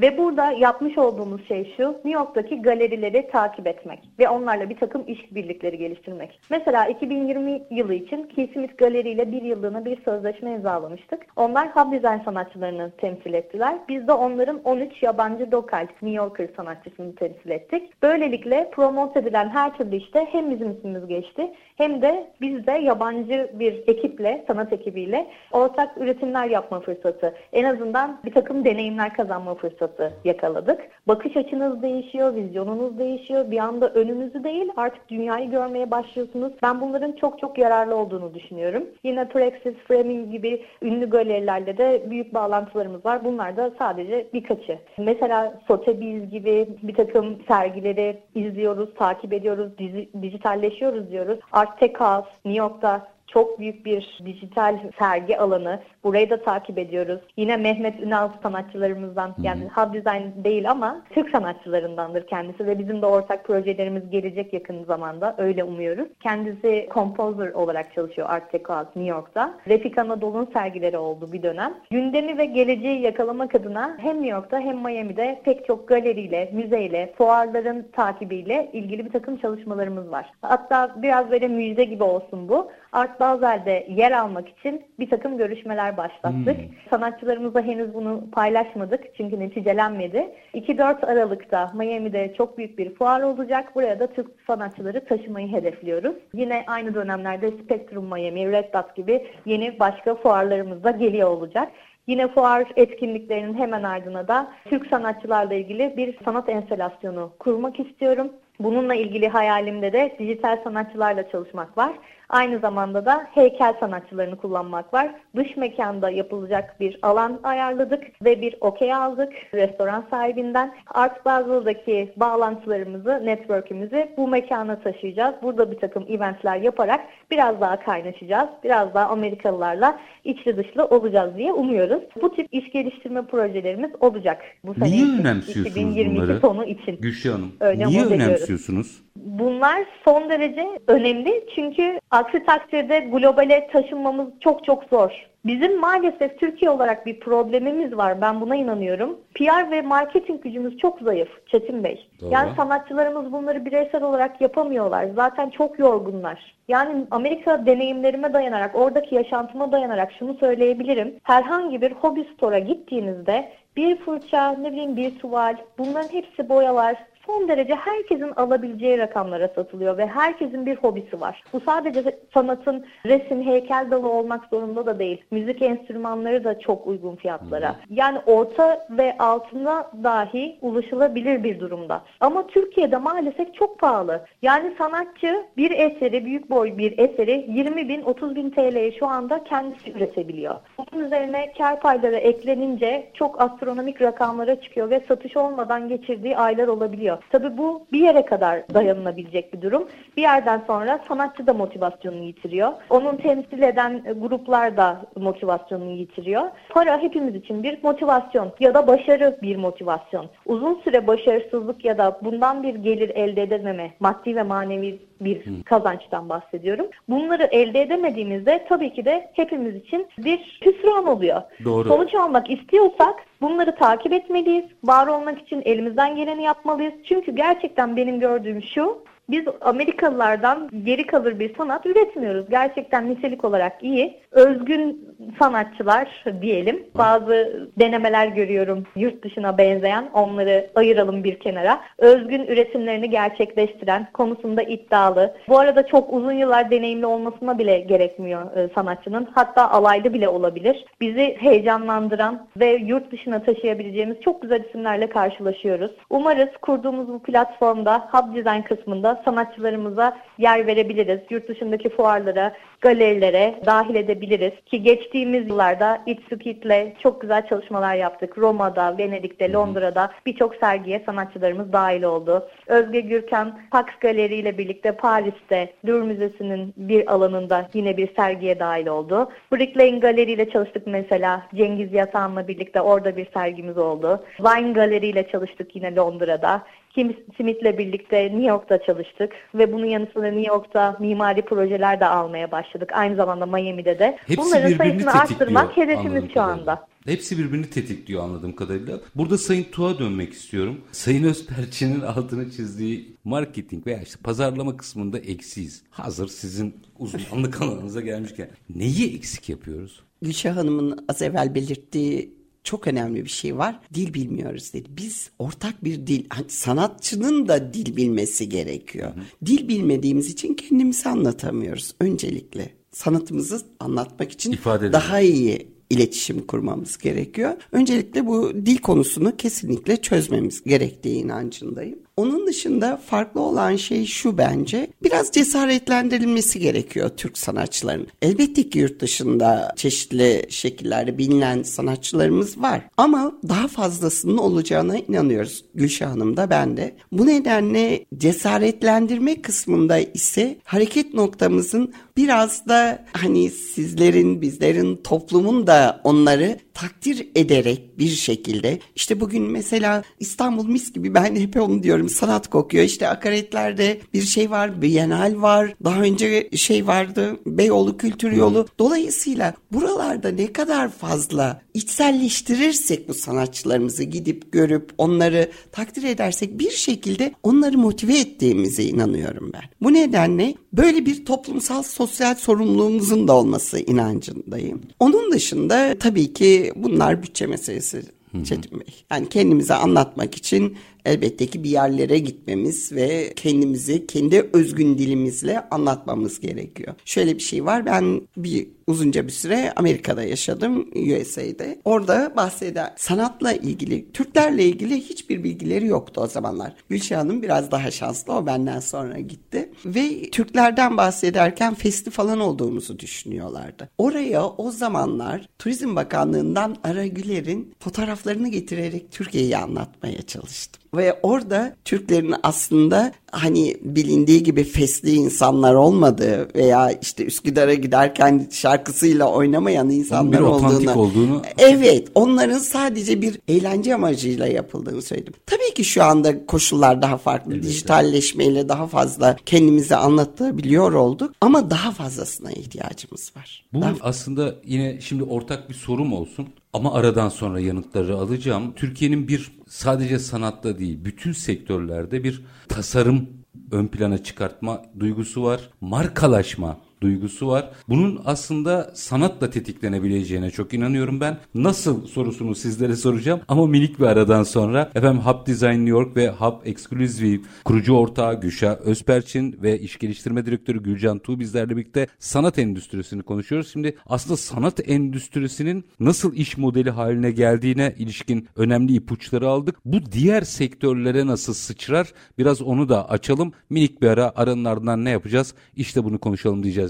Ve 0.00 0.18
burada 0.18 0.52
yapmış 0.52 0.98
olduğumuz 0.98 1.48
şey 1.48 1.74
şu, 1.76 1.88
New 1.92 2.10
York'taki 2.10 2.62
galerileri 2.62 3.28
takip 3.32 3.66
etmek 3.66 3.98
ve 4.18 4.28
onlarla 4.28 4.70
bir 4.70 4.76
takım 4.76 5.04
işbirlikleri 5.06 5.78
geliştirmek. 5.78 6.40
Mesela 6.50 6.86
2020 6.86 7.62
yılı 7.70 7.94
için 7.94 8.22
Key 8.22 8.50
Smith 8.52 8.78
Galeri 8.78 9.10
ile 9.10 9.32
bir 9.32 9.42
yıllığına 9.42 9.84
bir 9.84 10.04
sözleşme 10.04 10.50
imzalamıştık. 10.52 11.26
Onlar 11.36 11.68
hub 11.68 11.92
design 11.92 12.24
sanatçılarını 12.24 12.90
temsil 12.90 13.34
ettiler. 13.34 13.74
Biz 13.88 14.08
de 14.08 14.12
onların 14.12 14.60
13 14.64 15.02
yabancı 15.02 15.50
lokal 15.52 15.86
New 16.02 16.10
Yorker 16.10 16.48
sanatçısını 16.56 17.14
temsil 17.14 17.50
ettik. 17.50 18.02
Böylelikle 18.02 18.70
promote 18.72 19.20
edilen 19.20 19.48
her 19.48 19.76
türlü 19.76 19.96
işte 19.96 20.26
hem 20.32 20.50
bizim 20.50 20.70
ismimiz 20.70 21.06
geçti 21.06 21.52
hem 21.76 22.02
de 22.02 22.30
biz 22.40 22.66
de 22.66 22.72
yabancı 22.72 23.50
bir 23.54 23.72
ekiple, 23.86 24.44
sanat 24.46 24.72
ekibiyle 24.72 25.26
ortak 25.52 25.98
üretimler 25.98 26.46
yapma 26.46 26.80
fırsatı, 26.80 27.34
en 27.52 27.64
azından 27.64 28.20
bir 28.24 28.32
takım 28.32 28.64
deneyimler 28.64 29.14
kazanma 29.14 29.54
fırsatı 29.54 29.89
yakaladık. 30.24 30.80
Bakış 31.08 31.36
açınız 31.36 31.82
değişiyor, 31.82 32.34
vizyonunuz 32.34 32.98
değişiyor. 32.98 33.50
Bir 33.50 33.58
anda 33.58 33.88
önünüzü 33.88 34.44
değil 34.44 34.68
artık 34.76 35.08
dünyayı 35.08 35.50
görmeye 35.50 35.90
başlıyorsunuz. 35.90 36.52
Ben 36.62 36.80
bunların 36.80 37.12
çok 37.12 37.38
çok 37.38 37.58
yararlı 37.58 37.96
olduğunu 37.96 38.34
düşünüyorum. 38.34 38.84
Yine 39.04 39.28
Praxis, 39.28 39.74
Framing 39.88 40.30
gibi 40.30 40.62
ünlü 40.82 41.10
galerilerle 41.10 41.78
de 41.78 42.02
büyük 42.10 42.34
bağlantılarımız 42.34 43.04
var. 43.04 43.24
Bunlar 43.24 43.56
da 43.56 43.70
sadece 43.78 44.26
birkaçı. 44.32 44.78
Mesela 44.98 45.54
Sotheby's 45.68 46.30
gibi 46.30 46.68
bir 46.82 46.94
takım 46.94 47.38
sergileri 47.48 48.18
izliyoruz, 48.34 48.94
takip 48.94 49.32
ediyoruz, 49.32 49.78
dijitalleşiyoruz 50.22 51.10
diyoruz. 51.10 51.38
Art 51.52 51.80
Tech 51.80 52.00
House, 52.00 52.30
New 52.44 52.58
York'ta 52.58 53.06
çok 53.32 53.58
büyük 53.58 53.84
bir 53.86 54.18
dijital 54.24 54.78
sergi 54.98 55.38
alanı. 55.38 55.80
Burayı 56.04 56.30
da 56.30 56.42
takip 56.42 56.78
ediyoruz. 56.78 57.20
Yine 57.36 57.56
Mehmet 57.56 58.00
Ünal 58.00 58.28
sanatçılarımızdan 58.42 59.34
yani 59.42 59.68
Hub 59.74 59.94
Design 59.94 60.44
değil 60.44 60.70
ama 60.70 61.02
Türk 61.10 61.30
sanatçılarındandır 61.30 62.26
kendisi 62.26 62.66
ve 62.66 62.78
bizim 62.78 63.02
de 63.02 63.06
ortak 63.06 63.44
projelerimiz 63.44 64.10
gelecek 64.10 64.52
yakın 64.52 64.84
zamanda 64.84 65.34
öyle 65.38 65.64
umuyoruz. 65.64 66.08
Kendisi 66.22 66.88
composer 66.94 67.52
olarak 67.52 67.94
çalışıyor 67.94 68.28
Art 68.30 68.52
Deco 68.52 68.80
New 68.80 69.04
York'ta. 69.04 69.54
Refik 69.68 69.98
Anadolu'nun 69.98 70.50
sergileri 70.52 70.98
oldu 70.98 71.32
bir 71.32 71.42
dönem. 71.42 71.74
Gündemi 71.90 72.38
ve 72.38 72.44
geleceği 72.44 73.00
yakalamak 73.00 73.54
adına 73.54 73.96
hem 73.98 74.16
New 74.16 74.28
York'ta 74.28 74.60
hem 74.60 74.78
Miami'de 74.78 75.40
pek 75.44 75.66
çok 75.66 75.88
galeriyle, 75.88 76.50
müzeyle, 76.52 77.12
fuarların 77.18 77.86
takibiyle 77.92 78.70
ilgili 78.72 79.04
bir 79.04 79.12
takım 79.12 79.36
çalışmalarımız 79.36 80.10
var. 80.10 80.32
Hatta 80.42 80.94
biraz 80.96 81.30
böyle 81.30 81.48
müjde 81.48 81.84
gibi 81.84 82.02
olsun 82.02 82.48
bu. 82.48 82.70
Art 82.92 83.20
Basel'de 83.20 83.86
yer 83.88 84.12
almak 84.12 84.48
için 84.48 84.82
bir 84.98 85.10
takım 85.10 85.38
görüşmeler 85.38 85.96
başlattık. 85.96 86.58
Hmm. 86.58 86.68
Sanatçılarımızla 86.90 87.62
henüz 87.62 87.94
bunu 87.94 88.30
paylaşmadık 88.32 89.14
çünkü 89.16 89.40
neticelenmedi. 89.40 90.34
2-4 90.54 91.06
Aralık'ta 91.06 91.70
Miami'de 91.74 92.34
çok 92.34 92.58
büyük 92.58 92.78
bir 92.78 92.94
fuar 92.94 93.22
olacak. 93.22 93.74
Buraya 93.74 94.00
da 94.00 94.06
Türk 94.06 94.26
sanatçıları 94.46 95.04
taşımayı 95.04 95.52
hedefliyoruz. 95.52 96.16
Yine 96.34 96.64
aynı 96.66 96.94
dönemlerde 96.94 97.50
Spectrum 97.50 98.04
Miami, 98.04 98.52
Red 98.52 98.74
Dot 98.74 98.96
gibi 98.96 99.26
yeni 99.46 99.78
başka 99.80 100.14
fuarlarımız 100.14 100.84
da 100.84 100.90
geliyor 100.90 101.28
olacak. 101.28 101.68
Yine 102.06 102.28
fuar 102.28 102.66
etkinliklerinin 102.76 103.54
hemen 103.54 103.82
ardına 103.82 104.28
da 104.28 104.52
Türk 104.64 104.86
sanatçılarla 104.86 105.54
ilgili 105.54 105.96
bir 105.96 106.18
sanat 106.24 106.48
enstalasyonu 106.48 107.32
kurmak 107.38 107.80
istiyorum. 107.80 108.32
Bununla 108.60 108.94
ilgili 108.94 109.28
hayalimde 109.28 109.92
de 109.92 110.16
dijital 110.18 110.56
sanatçılarla 110.64 111.30
çalışmak 111.30 111.78
var. 111.78 111.92
Aynı 112.30 112.58
zamanda 112.58 113.04
da 113.06 113.26
heykel 113.34 113.74
sanatçılarını 113.80 114.36
kullanmak 114.36 114.94
var. 114.94 115.14
Dış 115.36 115.56
mekanda 115.56 116.10
yapılacak 116.10 116.80
bir 116.80 116.98
alan 117.02 117.40
ayarladık 117.42 118.04
ve 118.24 118.40
bir 118.40 118.54
okey 118.60 118.94
aldık 118.94 119.32
restoran 119.54 120.04
sahibinden. 120.10 120.74
Art 120.86 121.24
Basel'daki 121.24 122.12
bağlantılarımızı, 122.16 123.20
network'ümüzü 123.24 124.08
bu 124.16 124.28
mekana 124.28 124.80
taşıyacağız. 124.80 125.34
Burada 125.42 125.70
bir 125.70 125.78
takım 125.78 126.06
eventler 126.08 126.56
yaparak 126.56 127.00
biraz 127.30 127.60
daha 127.60 127.80
kaynaşacağız. 127.80 128.48
Biraz 128.64 128.94
daha 128.94 129.06
Amerikalılarla 129.06 129.98
içli 130.24 130.56
dışlı 130.56 130.84
olacağız 130.84 131.36
diye 131.36 131.52
umuyoruz. 131.52 132.02
Bu 132.22 132.34
tip 132.34 132.48
iş 132.52 132.72
geliştirme 132.72 133.22
projelerimiz 133.22 133.90
olacak 134.00 134.42
bu 134.64 134.74
sene 134.74 134.84
Niye 134.90 135.20
önemsiyorsunuz 135.20 135.66
2022 135.66 136.22
bunları? 136.22 136.40
sonu 136.40 136.64
için. 136.64 136.96
Gülşah 137.00 137.34
Hanım, 137.34 137.52
Öyle 137.60 137.86
niye 137.86 138.04
önemsiyorsunuz? 138.04 139.02
Bunlar 139.24 139.84
son 140.04 140.28
derece 140.30 140.68
önemli 140.86 141.44
çünkü 141.54 142.00
aksi 142.10 142.44
takdirde 142.44 142.98
globale 142.98 143.68
taşınmamız 143.72 144.28
çok 144.40 144.64
çok 144.64 144.84
zor. 144.84 145.30
Bizim 145.44 145.80
maalesef 145.80 146.38
Türkiye 146.38 146.70
olarak 146.70 147.06
bir 147.06 147.20
problemimiz 147.20 147.96
var. 147.96 148.20
Ben 148.20 148.40
buna 148.40 148.56
inanıyorum. 148.56 149.20
PR 149.34 149.70
ve 149.70 149.82
marketing 149.82 150.42
gücümüz 150.42 150.78
çok 150.78 151.00
zayıf 151.00 151.28
Çetin 151.46 151.84
Bey. 151.84 152.08
Doğru. 152.20 152.30
Yani 152.32 152.50
sanatçılarımız 152.56 153.32
bunları 153.32 153.64
bireysel 153.64 154.02
olarak 154.02 154.40
yapamıyorlar. 154.40 155.06
Zaten 155.16 155.50
çok 155.50 155.78
yorgunlar. 155.78 156.54
Yani 156.68 157.06
Amerika 157.10 157.66
deneyimlerime 157.66 158.32
dayanarak, 158.32 158.76
oradaki 158.76 159.14
yaşantıma 159.14 159.72
dayanarak 159.72 160.12
şunu 160.18 160.34
söyleyebilirim. 160.34 161.14
Herhangi 161.22 161.82
bir 161.82 161.92
hobi 161.92 162.28
store'a 162.34 162.58
gittiğinizde 162.58 163.52
bir 163.76 163.96
fırça, 163.96 164.52
ne 164.52 164.72
bileyim 164.72 164.96
bir 164.96 165.18
tuval, 165.18 165.56
bunların 165.78 166.08
hepsi 166.12 166.48
boyalar, 166.48 166.96
son 167.30 167.48
derece 167.48 167.74
herkesin 167.74 168.32
alabileceği 168.36 168.98
rakamlara 168.98 169.48
satılıyor 169.48 169.98
ve 169.98 170.06
herkesin 170.06 170.66
bir 170.66 170.76
hobisi 170.76 171.20
var. 171.20 171.42
Bu 171.52 171.60
sadece 171.60 172.18
sanatın 172.34 172.86
resim, 173.06 173.42
heykel 173.42 173.90
dalı 173.90 174.08
olmak 174.08 174.44
zorunda 174.44 174.86
da 174.86 174.98
değil. 174.98 175.24
Müzik 175.30 175.62
enstrümanları 175.62 176.44
da 176.44 176.58
çok 176.58 176.86
uygun 176.86 177.16
fiyatlara. 177.16 177.76
Yani 177.90 178.18
orta 178.26 178.86
ve 178.90 179.18
altına 179.18 179.90
dahi 180.04 180.58
ulaşılabilir 180.62 181.44
bir 181.44 181.60
durumda. 181.60 182.02
Ama 182.20 182.46
Türkiye'de 182.46 182.96
maalesef 182.96 183.54
çok 183.54 183.78
pahalı. 183.78 184.24
Yani 184.42 184.74
sanatçı 184.78 185.46
bir 185.56 185.70
eseri, 185.70 186.24
büyük 186.24 186.50
boy 186.50 186.78
bir 186.78 186.98
eseri 186.98 187.46
20 187.48 187.88
bin, 187.88 188.02
30 188.02 188.34
bin 188.34 188.50
TL'ye 188.50 188.92
şu 188.92 189.06
anda 189.06 189.44
kendisi 189.44 189.92
üretebiliyor. 189.92 190.54
Bunun 190.78 191.04
üzerine 191.04 191.52
kar 191.58 191.80
payları 191.80 192.16
eklenince 192.16 193.10
çok 193.14 193.40
astronomik 193.40 194.02
rakamlara 194.02 194.60
çıkıyor 194.60 194.90
ve 194.90 195.00
satış 195.08 195.36
olmadan 195.36 195.88
geçirdiği 195.88 196.36
aylar 196.36 196.68
olabiliyor. 196.68 197.19
Tabii 197.30 197.58
bu 197.58 197.86
bir 197.92 198.00
yere 198.00 198.24
kadar 198.24 198.62
dayanılabilecek 198.74 199.52
bir 199.52 199.62
durum. 199.62 199.88
Bir 200.16 200.22
yerden 200.22 200.62
sonra 200.66 201.00
sanatçı 201.08 201.46
da 201.46 201.54
motivasyonunu 201.54 202.22
yitiriyor. 202.22 202.72
Onun 202.90 203.16
temsil 203.16 203.62
eden 203.62 204.02
gruplar 204.20 204.76
da 204.76 205.02
motivasyonunu 205.16 205.90
yitiriyor. 205.90 206.42
Para 206.68 207.02
hepimiz 207.02 207.34
için 207.34 207.62
bir 207.62 207.78
motivasyon 207.82 208.52
ya 208.60 208.74
da 208.74 208.86
başarı 208.86 209.38
bir 209.42 209.56
motivasyon. 209.56 210.26
Uzun 210.46 210.80
süre 210.84 211.06
başarısızlık 211.06 211.84
ya 211.84 211.98
da 211.98 212.20
bundan 212.24 212.62
bir 212.62 212.74
gelir 212.74 213.08
elde 213.08 213.42
edememe, 213.42 213.90
maddi 214.00 214.36
ve 214.36 214.42
manevi 214.42 215.09
bir 215.20 215.64
kazançtan 215.64 216.28
bahsediyorum. 216.28 216.86
Bunları 217.08 217.42
elde 217.42 217.82
edemediğimizde 217.82 218.64
tabii 218.68 218.92
ki 218.92 219.04
de 219.04 219.30
hepimiz 219.32 219.74
için 219.76 220.06
bir 220.18 220.60
hüsran 220.66 221.06
oluyor. 221.06 221.42
Doğru. 221.64 221.88
Sonuç 221.88 222.14
almak 222.14 222.50
istiyorsak 222.50 223.14
bunları 223.40 223.74
takip 223.74 224.12
etmeliyiz. 224.12 224.64
Var 224.84 225.06
olmak 225.06 225.38
için 225.38 225.62
elimizden 225.64 226.16
geleni 226.16 226.42
yapmalıyız. 226.42 226.94
Çünkü 227.04 227.32
gerçekten 227.32 227.96
benim 227.96 228.20
gördüğüm 228.20 228.62
şu, 228.62 229.04
biz 229.30 229.44
Amerikalılardan 229.60 230.70
geri 230.84 231.06
kalır 231.06 231.38
bir 231.38 231.56
sanat 231.56 231.86
üretmiyoruz. 231.86 232.46
Gerçekten 232.50 233.10
nitelik 233.10 233.44
olarak 233.44 233.82
iyi. 233.82 234.20
Özgün 234.30 235.09
sanatçılar 235.38 236.24
diyelim. 236.42 236.86
Bazı 236.94 237.68
denemeler 237.78 238.26
görüyorum 238.26 238.86
yurt 238.96 239.24
dışına 239.24 239.58
benzeyen. 239.58 240.10
Onları 240.14 240.70
ayıralım 240.74 241.24
bir 241.24 241.38
kenara. 241.38 241.80
Özgün 241.98 242.46
üretimlerini 242.46 243.10
gerçekleştiren, 243.10 244.08
konusunda 244.12 244.62
iddialı. 244.62 245.34
Bu 245.48 245.58
arada 245.58 245.86
çok 245.86 246.12
uzun 246.12 246.32
yıllar 246.32 246.70
deneyimli 246.70 247.06
olmasına 247.06 247.58
bile 247.58 247.80
gerekmiyor 247.80 248.56
e, 248.56 248.68
sanatçının. 248.74 249.28
Hatta 249.34 249.70
alaylı 249.70 250.14
bile 250.14 250.28
olabilir. 250.28 250.84
Bizi 251.00 251.36
heyecanlandıran 251.40 252.46
ve 252.56 252.72
yurt 252.72 253.12
dışına 253.12 253.42
taşıyabileceğimiz 253.42 254.20
çok 254.20 254.42
güzel 254.42 254.64
isimlerle 254.64 255.08
karşılaşıyoruz. 255.08 255.90
Umarız 256.10 256.56
kurduğumuz 256.62 257.08
bu 257.08 257.22
platformda 257.22 258.08
Hub 258.12 258.34
Design 258.34 258.62
kısmında 258.62 259.22
sanatçılarımıza 259.24 260.16
yer 260.38 260.66
verebiliriz. 260.66 261.20
Yurt 261.30 261.48
dışındaki 261.48 261.88
fuarlara, 261.88 262.52
galerilere 262.80 263.54
dahil 263.66 263.94
edebiliriz. 263.94 264.52
Ki 264.66 264.82
geçtiğimiz 265.10 265.48
yıllarda 265.48 266.02
Itsuki'yle 266.06 266.92
çok 267.02 267.20
güzel 267.20 267.46
çalışmalar 267.46 267.94
yaptık. 267.94 268.38
Roma'da, 268.38 268.98
Venedik'te, 268.98 269.52
Londra'da 269.52 270.10
birçok 270.26 270.54
sergiye 270.54 271.02
sanatçılarımız 271.06 271.72
dahil 271.72 272.02
oldu. 272.02 272.48
Özge 272.66 273.00
Gürkan, 273.00 273.58
Pax 273.70 273.84
Galeri 274.00 274.34
ile 274.34 274.58
birlikte 274.58 274.92
Paris'te 274.92 275.72
Louvre 275.86 276.06
Müzesi'nin 276.06 276.74
bir 276.76 277.14
alanında 277.14 277.68
yine 277.74 277.96
bir 277.96 278.14
sergiye 278.14 278.58
dahil 278.58 278.86
oldu. 278.86 279.28
Brick 279.52 279.78
Lane 279.78 279.98
Galeri 279.98 280.32
ile 280.32 280.50
çalıştık 280.50 280.86
mesela. 280.86 281.42
Cengiz 281.54 281.92
Yatağan'la 281.92 282.48
birlikte 282.48 282.80
orada 282.80 283.16
bir 283.16 283.26
sergimiz 283.34 283.78
oldu. 283.78 284.24
Vine 284.40 284.72
Galeri 284.72 285.06
ile 285.06 285.28
çalıştık 285.28 285.76
yine 285.76 285.96
Londra'da. 285.96 286.62
Kim 286.94 287.16
Smith'le 287.36 287.78
birlikte 287.78 288.24
New 288.24 288.46
York'ta 288.48 288.82
çalıştık 288.82 289.32
ve 289.54 289.72
bunun 289.72 289.86
yanı 289.86 290.08
sıra 290.14 290.30
New 290.30 290.48
York'ta 290.48 290.96
mimari 291.00 291.42
projeler 291.42 292.00
de 292.00 292.06
almaya 292.06 292.52
başladık. 292.52 292.90
Aynı 292.92 293.16
zamanda 293.16 293.46
Miami'de 293.46 293.98
de. 293.98 294.18
Hepsi 294.26 294.36
Bunların 294.36 294.76
sayısını 294.76 295.12
arttırmak 295.12 295.76
hedefimiz 295.76 296.24
şu 296.34 296.40
anda. 296.40 296.86
Hepsi 297.06 297.38
birbirini 297.38 297.70
tetikliyor 297.70 298.24
anladığım 298.24 298.56
kadarıyla. 298.56 299.00
Burada 299.14 299.38
Sayın 299.38 299.64
Tuğ'a 299.64 299.98
dönmek 299.98 300.32
istiyorum. 300.32 300.80
Sayın 300.92 301.24
Özperçin'in 301.24 302.00
altını 302.00 302.50
çizdiği 302.50 303.16
marketing 303.24 303.86
veya 303.86 304.00
işte 304.02 304.20
pazarlama 304.24 304.76
kısmında 304.76 305.18
eksiyiz. 305.18 305.82
Hazır 305.90 306.28
sizin 306.28 306.74
uzmanlık 306.98 307.62
alanınıza 307.62 308.00
gelmişken 308.00 308.48
neyi 308.76 309.16
eksik 309.16 309.48
yapıyoruz? 309.48 310.02
Gülşah 310.22 310.56
Hanım'ın 310.56 311.04
az 311.08 311.22
evvel 311.22 311.54
belirttiği 311.54 312.39
çok 312.64 312.86
önemli 312.86 313.24
bir 313.24 313.30
şey 313.30 313.56
var. 313.58 313.80
Dil 313.94 314.14
bilmiyoruz 314.14 314.72
dedi. 314.72 314.88
Biz 314.96 315.30
ortak 315.38 315.84
bir 315.84 316.06
dil, 316.06 316.24
hani 316.28 316.48
sanatçının 316.48 317.48
da 317.48 317.74
dil 317.74 317.96
bilmesi 317.96 318.48
gerekiyor. 318.48 319.08
Hı. 319.14 319.46
Dil 319.46 319.68
bilmediğimiz 319.68 320.30
için 320.30 320.54
kendimizi 320.54 321.08
anlatamıyoruz 321.08 321.94
öncelikle. 322.00 322.70
Sanatımızı 322.92 323.62
anlatmak 323.80 324.32
için 324.32 324.52
İfade 324.52 324.92
daha 324.92 325.20
iyi 325.20 325.68
iletişim 325.90 326.46
kurmamız 326.46 326.98
gerekiyor. 326.98 327.52
Öncelikle 327.72 328.26
bu 328.26 328.52
dil 328.66 328.78
konusunu 328.78 329.36
kesinlikle 329.36 329.96
çözmemiz 329.96 330.62
gerektiği 330.64 331.14
inancındayım. 331.14 331.98
Onun 332.20 332.46
dışında 332.46 333.00
farklı 333.06 333.40
olan 333.40 333.76
şey 333.76 334.06
şu 334.06 334.38
bence. 334.38 334.90
Biraz 335.02 335.30
cesaretlendirilmesi 335.30 336.58
gerekiyor 336.58 337.10
Türk 337.16 337.38
sanatçıların. 337.38 338.06
Elbette 338.22 338.70
ki 338.70 338.78
yurt 338.78 339.00
dışında 339.00 339.72
çeşitli 339.76 340.46
şekillerde 340.48 341.18
bilinen 341.18 341.62
sanatçılarımız 341.62 342.58
var. 342.58 342.82
Ama 342.96 343.32
daha 343.48 343.68
fazlasının 343.68 344.38
olacağına 344.38 344.98
inanıyoruz. 344.98 345.64
Gülşah 345.74 346.10
Hanım 346.10 346.36
da 346.36 346.50
ben 346.50 346.76
de. 346.76 346.96
Bu 347.12 347.26
nedenle 347.26 348.04
cesaretlendirme 348.16 349.42
kısmında 349.42 349.98
ise 349.98 350.58
hareket 350.64 351.14
noktamızın 351.14 351.94
biraz 352.16 352.68
da 352.68 353.04
hani 353.12 353.50
sizlerin, 353.50 354.40
bizlerin, 354.40 354.96
toplumun 354.96 355.66
da 355.66 356.00
onları 356.04 356.58
takdir 356.80 357.28
ederek 357.34 357.98
bir 357.98 358.08
şekilde 358.08 358.78
işte 358.96 359.20
bugün 359.20 359.42
mesela 359.42 360.02
İstanbul 360.20 360.66
mis 360.66 360.92
gibi 360.92 361.14
ben 361.14 361.36
hep 361.36 361.56
onu 361.56 361.82
diyorum 361.82 362.08
sanat 362.08 362.50
kokuyor. 362.50 362.84
İşte 362.84 363.08
akaretlerde 363.08 364.00
bir 364.14 364.22
şey 364.22 364.50
var, 364.50 364.82
Bienal 364.82 365.42
var. 365.42 365.74
Daha 365.84 366.00
önce 366.00 366.50
şey 366.56 366.86
vardı, 366.86 367.36
Beyoğlu 367.46 367.96
Kültür 367.96 368.32
Yolu. 368.32 368.66
Dolayısıyla 368.78 369.54
buralarda 369.72 370.28
ne 370.28 370.52
kadar 370.52 370.90
fazla 370.90 371.62
içselleştirirsek 371.74 373.08
bu 373.08 373.14
sanatçılarımızı 373.14 374.02
gidip 374.02 374.52
görüp 374.52 374.90
onları 374.98 375.50
takdir 375.72 376.02
edersek 376.02 376.58
bir 376.58 376.70
şekilde 376.70 377.34
onları 377.42 377.78
motive 377.78 378.18
ettiğimize 378.18 378.84
inanıyorum 378.84 379.50
ben. 379.54 379.62
Bu 379.82 379.94
nedenle 379.94 380.54
böyle 380.72 381.06
bir 381.06 381.24
toplumsal 381.24 381.82
sosyal 381.82 382.34
sorumluluğumuzun 382.34 383.28
da 383.28 383.32
olması 383.32 383.78
inancındayım. 383.78 384.80
Onun 385.00 385.32
dışında 385.32 385.96
tabii 386.00 386.32
ki 386.32 386.69
bunlar 386.76 387.22
bütçe 387.22 387.46
meselesi 387.46 388.02
Çetin 388.44 388.80
Bey. 388.80 389.04
Yani 389.10 389.28
kendimize 389.28 389.74
anlatmak 389.74 390.34
için 390.34 390.76
elbette 391.04 391.46
ki 391.46 391.64
bir 391.64 391.70
yerlere 391.70 392.18
gitmemiz 392.18 392.92
ve 392.92 393.32
kendimizi 393.36 394.06
kendi 394.06 394.50
özgün 394.52 394.98
dilimizle 394.98 395.68
anlatmamız 395.70 396.40
gerekiyor. 396.40 396.94
Şöyle 397.04 397.34
bir 397.34 397.42
şey 397.42 397.64
var 397.64 397.86
ben 397.86 398.20
bir 398.36 398.68
uzunca 398.90 399.26
bir 399.26 399.32
süre 399.32 399.72
Amerika'da 399.76 400.22
yaşadım 400.22 400.88
USA'de. 400.94 401.78
Orada 401.84 402.32
bahseder 402.36 402.92
sanatla 402.96 403.52
ilgili 403.52 404.12
Türklerle 404.12 404.64
ilgili 404.64 405.00
hiçbir 405.00 405.44
bilgileri 405.44 405.86
yoktu 405.86 406.20
o 406.20 406.26
zamanlar. 406.26 406.72
Gülşah 406.88 407.18
Hanım 407.18 407.42
biraz 407.42 407.70
daha 407.70 407.90
şanslı 407.90 408.32
o 408.32 408.46
benden 408.46 408.80
sonra 408.80 409.18
gitti. 409.18 409.70
Ve 409.84 410.30
Türklerden 410.30 410.96
bahsederken 410.96 411.74
festi 411.74 412.10
falan 412.10 412.40
olduğumuzu 412.40 412.98
düşünüyorlardı. 412.98 413.88
Oraya 413.98 414.46
o 414.46 414.70
zamanlar 414.70 415.48
Turizm 415.58 415.96
Bakanlığı'ndan 415.96 416.76
Ara 416.84 417.06
Güler'in 417.06 417.74
fotoğraflarını 417.80 418.48
getirerek 418.48 419.12
Türkiye'yi 419.12 419.56
anlatmaya 419.56 420.22
çalıştım. 420.22 420.82
Ve 420.94 421.18
orada 421.22 421.76
Türklerin 421.84 422.34
aslında 422.42 423.12
hani 423.30 423.76
bilindiği 423.82 424.42
gibi 424.42 424.64
fesli 424.64 425.14
insanlar 425.14 425.74
olmadığı 425.74 426.54
veya 426.54 426.92
işte 426.92 427.24
Üsküdar'a 427.24 427.74
giderken 427.74 428.48
şarkısıyla 428.52 429.28
oynamayan 429.32 429.90
insanlar 429.90 430.40
olduğunu, 430.40 430.94
olduğunu. 430.94 431.42
Evet, 431.58 432.08
onların 432.14 432.58
sadece 432.58 433.22
bir 433.22 433.38
eğlence 433.48 433.94
amacıyla 433.94 434.46
yapıldığını 434.46 435.02
söyledim. 435.02 435.34
Tabii 435.46 435.74
ki 435.74 435.84
şu 435.84 436.04
anda 436.04 436.46
koşullar 436.46 437.02
daha 437.02 437.16
farklı. 437.16 437.54
Evet. 437.54 437.64
Dijitalleşmeyle 437.64 438.68
daha 438.68 438.86
fazla 438.86 439.36
kendimizi 439.46 439.96
anlatabiliyor 439.96 440.92
olduk 440.92 441.34
ama 441.40 441.70
daha 441.70 441.90
fazlasına 441.90 442.52
ihtiyacımız 442.52 443.32
var. 443.36 443.64
Bu 443.72 443.82
daha... 443.82 443.94
aslında 444.00 444.54
yine 444.64 445.00
şimdi 445.00 445.22
ortak 445.22 445.68
bir 445.68 445.74
sorum 445.74 446.12
olsun. 446.12 446.48
Ama 446.72 446.94
aradan 446.94 447.28
sonra 447.28 447.60
yanıtları 447.60 448.16
alacağım. 448.16 448.72
Türkiye'nin 448.76 449.28
bir 449.28 449.52
sadece 449.68 450.18
sanatta 450.18 450.78
değil 450.78 451.04
bütün 451.04 451.32
sektörlerde 451.32 452.24
bir 452.24 452.44
tasarım 452.68 453.28
ön 453.70 453.86
plana 453.86 454.22
çıkartma 454.22 454.82
duygusu 455.00 455.42
var. 455.42 455.70
Markalaşma 455.80 456.78
duygusu 457.00 457.48
var. 457.48 457.70
Bunun 457.88 458.20
aslında 458.24 458.90
sanatla 458.94 459.50
tetiklenebileceğine 459.50 460.50
çok 460.50 460.74
inanıyorum 460.74 461.20
ben. 461.20 461.38
Nasıl 461.54 462.06
sorusunu 462.06 462.54
sizlere 462.54 462.96
soracağım 462.96 463.40
ama 463.48 463.66
minik 463.66 464.00
bir 464.00 464.04
aradan 464.04 464.42
sonra 464.42 464.90
efendim 464.94 465.22
Hub 465.22 465.46
Design 465.46 465.70
New 465.70 465.90
York 465.90 466.16
ve 466.16 466.30
Hub 466.30 466.66
Exclusive 466.66 467.40
kurucu 467.64 467.92
ortağı 467.94 468.40
Gülşah 468.40 468.76
Özperçin 468.80 469.58
ve 469.62 469.80
iş 469.80 469.98
geliştirme 469.98 470.46
direktörü 470.46 470.82
Gülcan 470.82 471.18
Tuğ 471.18 471.40
bizlerle 471.40 471.76
birlikte 471.76 472.06
sanat 472.18 472.58
endüstrisini 472.58 473.22
konuşuyoruz. 473.22 473.72
Şimdi 473.72 473.96
aslında 474.06 474.36
sanat 474.36 474.88
endüstrisinin 474.88 475.84
nasıl 476.00 476.34
iş 476.34 476.56
modeli 476.56 476.90
haline 476.90 477.30
geldiğine 477.30 477.94
ilişkin 477.98 478.48
önemli 478.56 478.92
ipuçları 478.92 479.48
aldık. 479.48 479.76
Bu 479.84 480.12
diğer 480.12 480.42
sektörlere 480.42 481.26
nasıl 481.26 481.54
sıçrar? 481.54 482.12
Biraz 482.38 482.62
onu 482.62 482.88
da 482.88 483.10
açalım. 483.10 483.52
Minik 483.70 484.02
bir 484.02 484.06
ara 484.06 484.32
aranın 484.36 484.64
ardından 484.64 485.04
ne 485.04 485.10
yapacağız? 485.10 485.54
İşte 485.76 486.04
bunu 486.04 486.18
konuşalım 486.18 486.62
diyeceğiz 486.62 486.89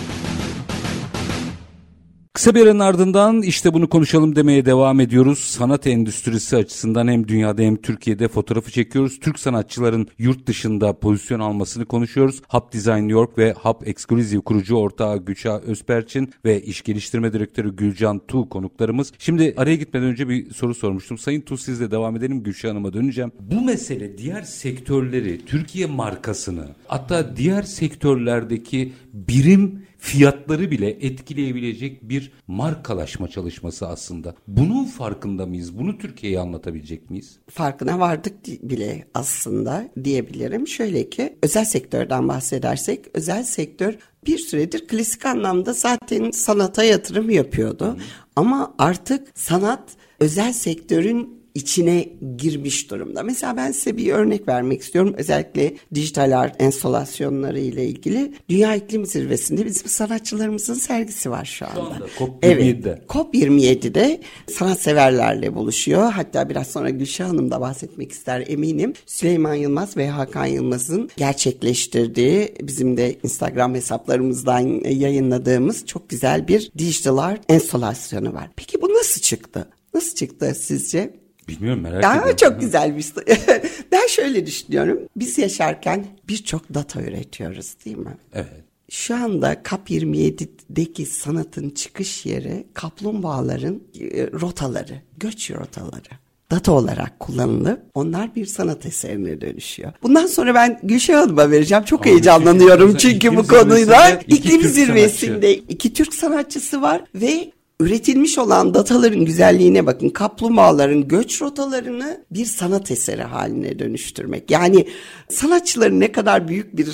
Kısa 2.33 2.55
bir 2.55 2.61
aranın 2.61 2.79
ardından 2.79 3.41
işte 3.41 3.73
bunu 3.73 3.89
konuşalım 3.89 4.35
demeye 4.35 4.65
devam 4.65 4.99
ediyoruz. 4.99 5.39
Sanat 5.39 5.87
endüstrisi 5.87 6.57
açısından 6.57 7.07
hem 7.07 7.27
dünyada 7.27 7.61
hem 7.61 7.75
Türkiye'de 7.75 8.27
fotoğrafı 8.27 8.71
çekiyoruz. 8.71 9.19
Türk 9.19 9.39
sanatçıların 9.39 10.07
yurt 10.17 10.47
dışında 10.47 10.99
pozisyon 10.99 11.39
almasını 11.39 11.85
konuşuyoruz. 11.85 12.41
Hub 12.49 12.73
Design 12.73 12.95
New 12.95 13.11
York 13.11 13.37
ve 13.37 13.53
Hub 13.53 13.81
Exclusive 13.85 14.41
kurucu 14.41 14.75
ortağı 14.75 15.17
Gülşah 15.17 15.61
Özperçin 15.61 16.33
ve 16.45 16.61
iş 16.61 16.81
geliştirme 16.81 17.33
direktörü 17.33 17.75
Gülcan 17.75 18.21
Tu 18.27 18.49
konuklarımız. 18.49 19.13
Şimdi 19.19 19.53
araya 19.57 19.75
gitmeden 19.75 20.07
önce 20.07 20.29
bir 20.29 20.53
soru 20.53 20.75
sormuştum. 20.75 21.17
Sayın 21.17 21.41
Tu 21.41 21.57
sizle 21.57 21.91
devam 21.91 22.15
edelim 22.15 22.43
Gülşah 22.43 22.69
Hanım'a 22.69 22.93
döneceğim. 22.93 23.31
Bu 23.39 23.61
mesele 23.61 24.17
diğer 24.17 24.41
sektörleri, 24.41 25.45
Türkiye 25.45 25.85
markasını 25.85 26.67
hatta 26.87 27.35
diğer 27.37 27.63
sektörlerdeki 27.63 28.93
birim 29.13 29.81
fiyatları 30.01 30.71
bile 30.71 30.89
etkileyebilecek 30.89 32.09
bir 32.09 32.31
markalaşma 32.47 33.27
çalışması 33.27 33.87
aslında. 33.87 34.35
Bunun 34.47 34.85
farkında 34.85 35.45
mıyız? 35.45 35.77
Bunu 35.77 35.97
Türkiye'ye 35.97 36.39
anlatabilecek 36.39 37.09
miyiz? 37.09 37.39
Farkına 37.49 37.99
vardık 37.99 38.33
bile 38.47 39.07
aslında 39.13 39.89
diyebilirim. 40.03 40.67
Şöyle 40.67 41.09
ki 41.09 41.37
özel 41.43 41.65
sektörden 41.65 42.27
bahsedersek 42.27 43.05
özel 43.13 43.43
sektör 43.43 43.95
bir 44.25 44.37
süredir 44.37 44.87
klasik 44.87 45.25
anlamda 45.25 45.73
zaten 45.73 46.31
sanata 46.31 46.83
yatırım 46.83 47.29
yapıyordu. 47.29 47.85
Hı. 47.85 47.97
Ama 48.35 48.75
artık 48.77 49.27
sanat 49.33 49.83
özel 50.19 50.53
sektörün 50.53 51.40
içine 51.55 52.09
girmiş 52.37 52.91
durumda. 52.91 53.23
Mesela 53.23 53.57
ben 53.57 53.71
size 53.71 53.97
bir 53.97 54.13
örnek 54.13 54.47
vermek 54.47 54.81
istiyorum. 54.81 55.13
Özellikle 55.17 55.73
dijital 55.93 56.39
art 56.39 56.61
enstalasyonları 56.61 57.59
ile 57.59 57.85
ilgili 57.85 58.33
Dünya 58.49 58.75
İklim 58.75 59.05
Zirvesi'nde 59.05 59.65
bizim 59.65 59.87
sanatçılarımızın 59.87 60.73
sergisi 60.73 61.31
var 61.31 61.45
şu 61.45 61.65
anda. 61.65 61.75
Şu 61.75 61.81
anda 61.81 62.05
COP27'de. 62.19 62.89
Evet, 62.89 63.03
COP27'de 63.09 64.21
sanatseverlerle 64.47 65.55
buluşuyor. 65.55 66.11
Hatta 66.11 66.49
biraz 66.49 66.67
sonra 66.67 66.89
Gülşah 66.89 67.29
Hanım 67.29 67.51
da 67.51 67.61
bahsetmek 67.61 68.11
ister 68.11 68.43
eminim. 68.47 68.93
Süleyman 69.05 69.53
Yılmaz 69.55 69.97
ve 69.97 70.09
Hakan 70.09 70.45
Yılmaz'ın 70.45 71.09
gerçekleştirdiği 71.17 72.55
bizim 72.61 72.97
de 72.97 73.15
Instagram 73.23 73.75
hesaplarımızdan 73.75 74.89
yayınladığımız 74.89 75.85
çok 75.85 76.09
güzel 76.09 76.47
bir 76.47 76.71
dijital 76.77 77.17
art 77.17 77.41
enstalasyonu 77.49 78.33
var. 78.33 78.49
Peki 78.55 78.81
bu 78.81 78.93
nasıl 78.93 79.21
çıktı? 79.21 79.67
Nasıl 79.93 80.15
çıktı 80.15 80.55
sizce? 80.59 81.20
Bilmiyorum 81.51 81.81
merak 81.81 82.03
ya, 82.03 82.11
ediyorum. 82.11 82.35
Çok 82.35 82.59
güzel 82.59 82.97
bir 82.97 83.05
Ben 83.91 84.07
şöyle 84.07 84.45
düşünüyorum. 84.45 84.99
Biz 85.15 85.37
yaşarken 85.37 86.05
birçok 86.27 86.73
data 86.73 87.01
üretiyoruz 87.01 87.75
değil 87.85 87.97
mi? 87.97 88.17
Evet. 88.33 88.63
Şu 88.91 89.15
anda 89.15 89.63
KAP 89.63 89.89
27'deki 89.89 91.05
sanatın 91.05 91.69
çıkış 91.69 92.25
yeri 92.25 92.67
kaplumbağaların 92.73 93.81
e, 93.99 94.31
rotaları, 94.31 95.01
göç 95.17 95.51
rotaları 95.51 96.21
data 96.51 96.71
olarak 96.71 97.19
kullanılıp 97.19 97.81
onlar 97.93 98.35
bir 98.35 98.45
sanat 98.45 98.85
eserine 98.85 99.41
dönüşüyor. 99.41 99.91
Bundan 100.03 100.27
sonra 100.27 100.55
ben 100.55 100.79
Gülşah 100.83 101.21
Hanım'a 101.21 101.51
vereceğim. 101.51 101.83
Çok 101.83 102.01
Abi, 102.01 102.09
heyecanlanıyorum 102.09 102.95
çünkü 102.97 103.19
çünkü 103.19 103.37
bu 103.37 103.47
konuyla. 103.47 104.19
iklim 104.27 104.61
zirvesinde 104.61 105.55
iki 105.55 105.93
Türk 105.93 106.13
sanatçısı 106.13 106.81
var 106.81 107.01
ve 107.15 107.51
üretilmiş 107.81 108.37
olan 108.37 108.73
dataların 108.73 109.25
güzelliğine 109.25 109.85
bakın. 109.85 110.09
Kaplumbağaların 110.09 111.07
göç 111.07 111.41
rotalarını 111.41 112.23
bir 112.31 112.45
sanat 112.45 112.91
eseri 112.91 113.23
haline 113.23 113.79
dönüştürmek. 113.79 114.51
Yani 114.51 114.87
sanatçıların 115.29 115.99
ne 115.99 116.11
kadar 116.11 116.47
büyük 116.47 116.77
bir 116.77 116.87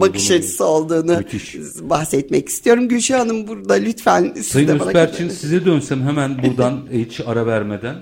bakış 0.00 0.30
açısı 0.30 0.64
olduğunu 0.64 1.16
Müthiş. 1.18 1.56
bahsetmek 1.80 2.48
istiyorum. 2.48 2.88
Gülşah 2.88 3.18
Hanım 3.20 3.48
burada 3.48 3.74
lütfen 3.74 4.32
siz 4.34 4.46
Sayın 4.46 4.80
bırakın. 4.80 5.28
size 5.28 5.64
dönsem 5.64 6.02
hemen 6.02 6.42
buradan 6.42 6.80
hiç 6.92 7.20
ara 7.26 7.46
vermeden. 7.46 7.96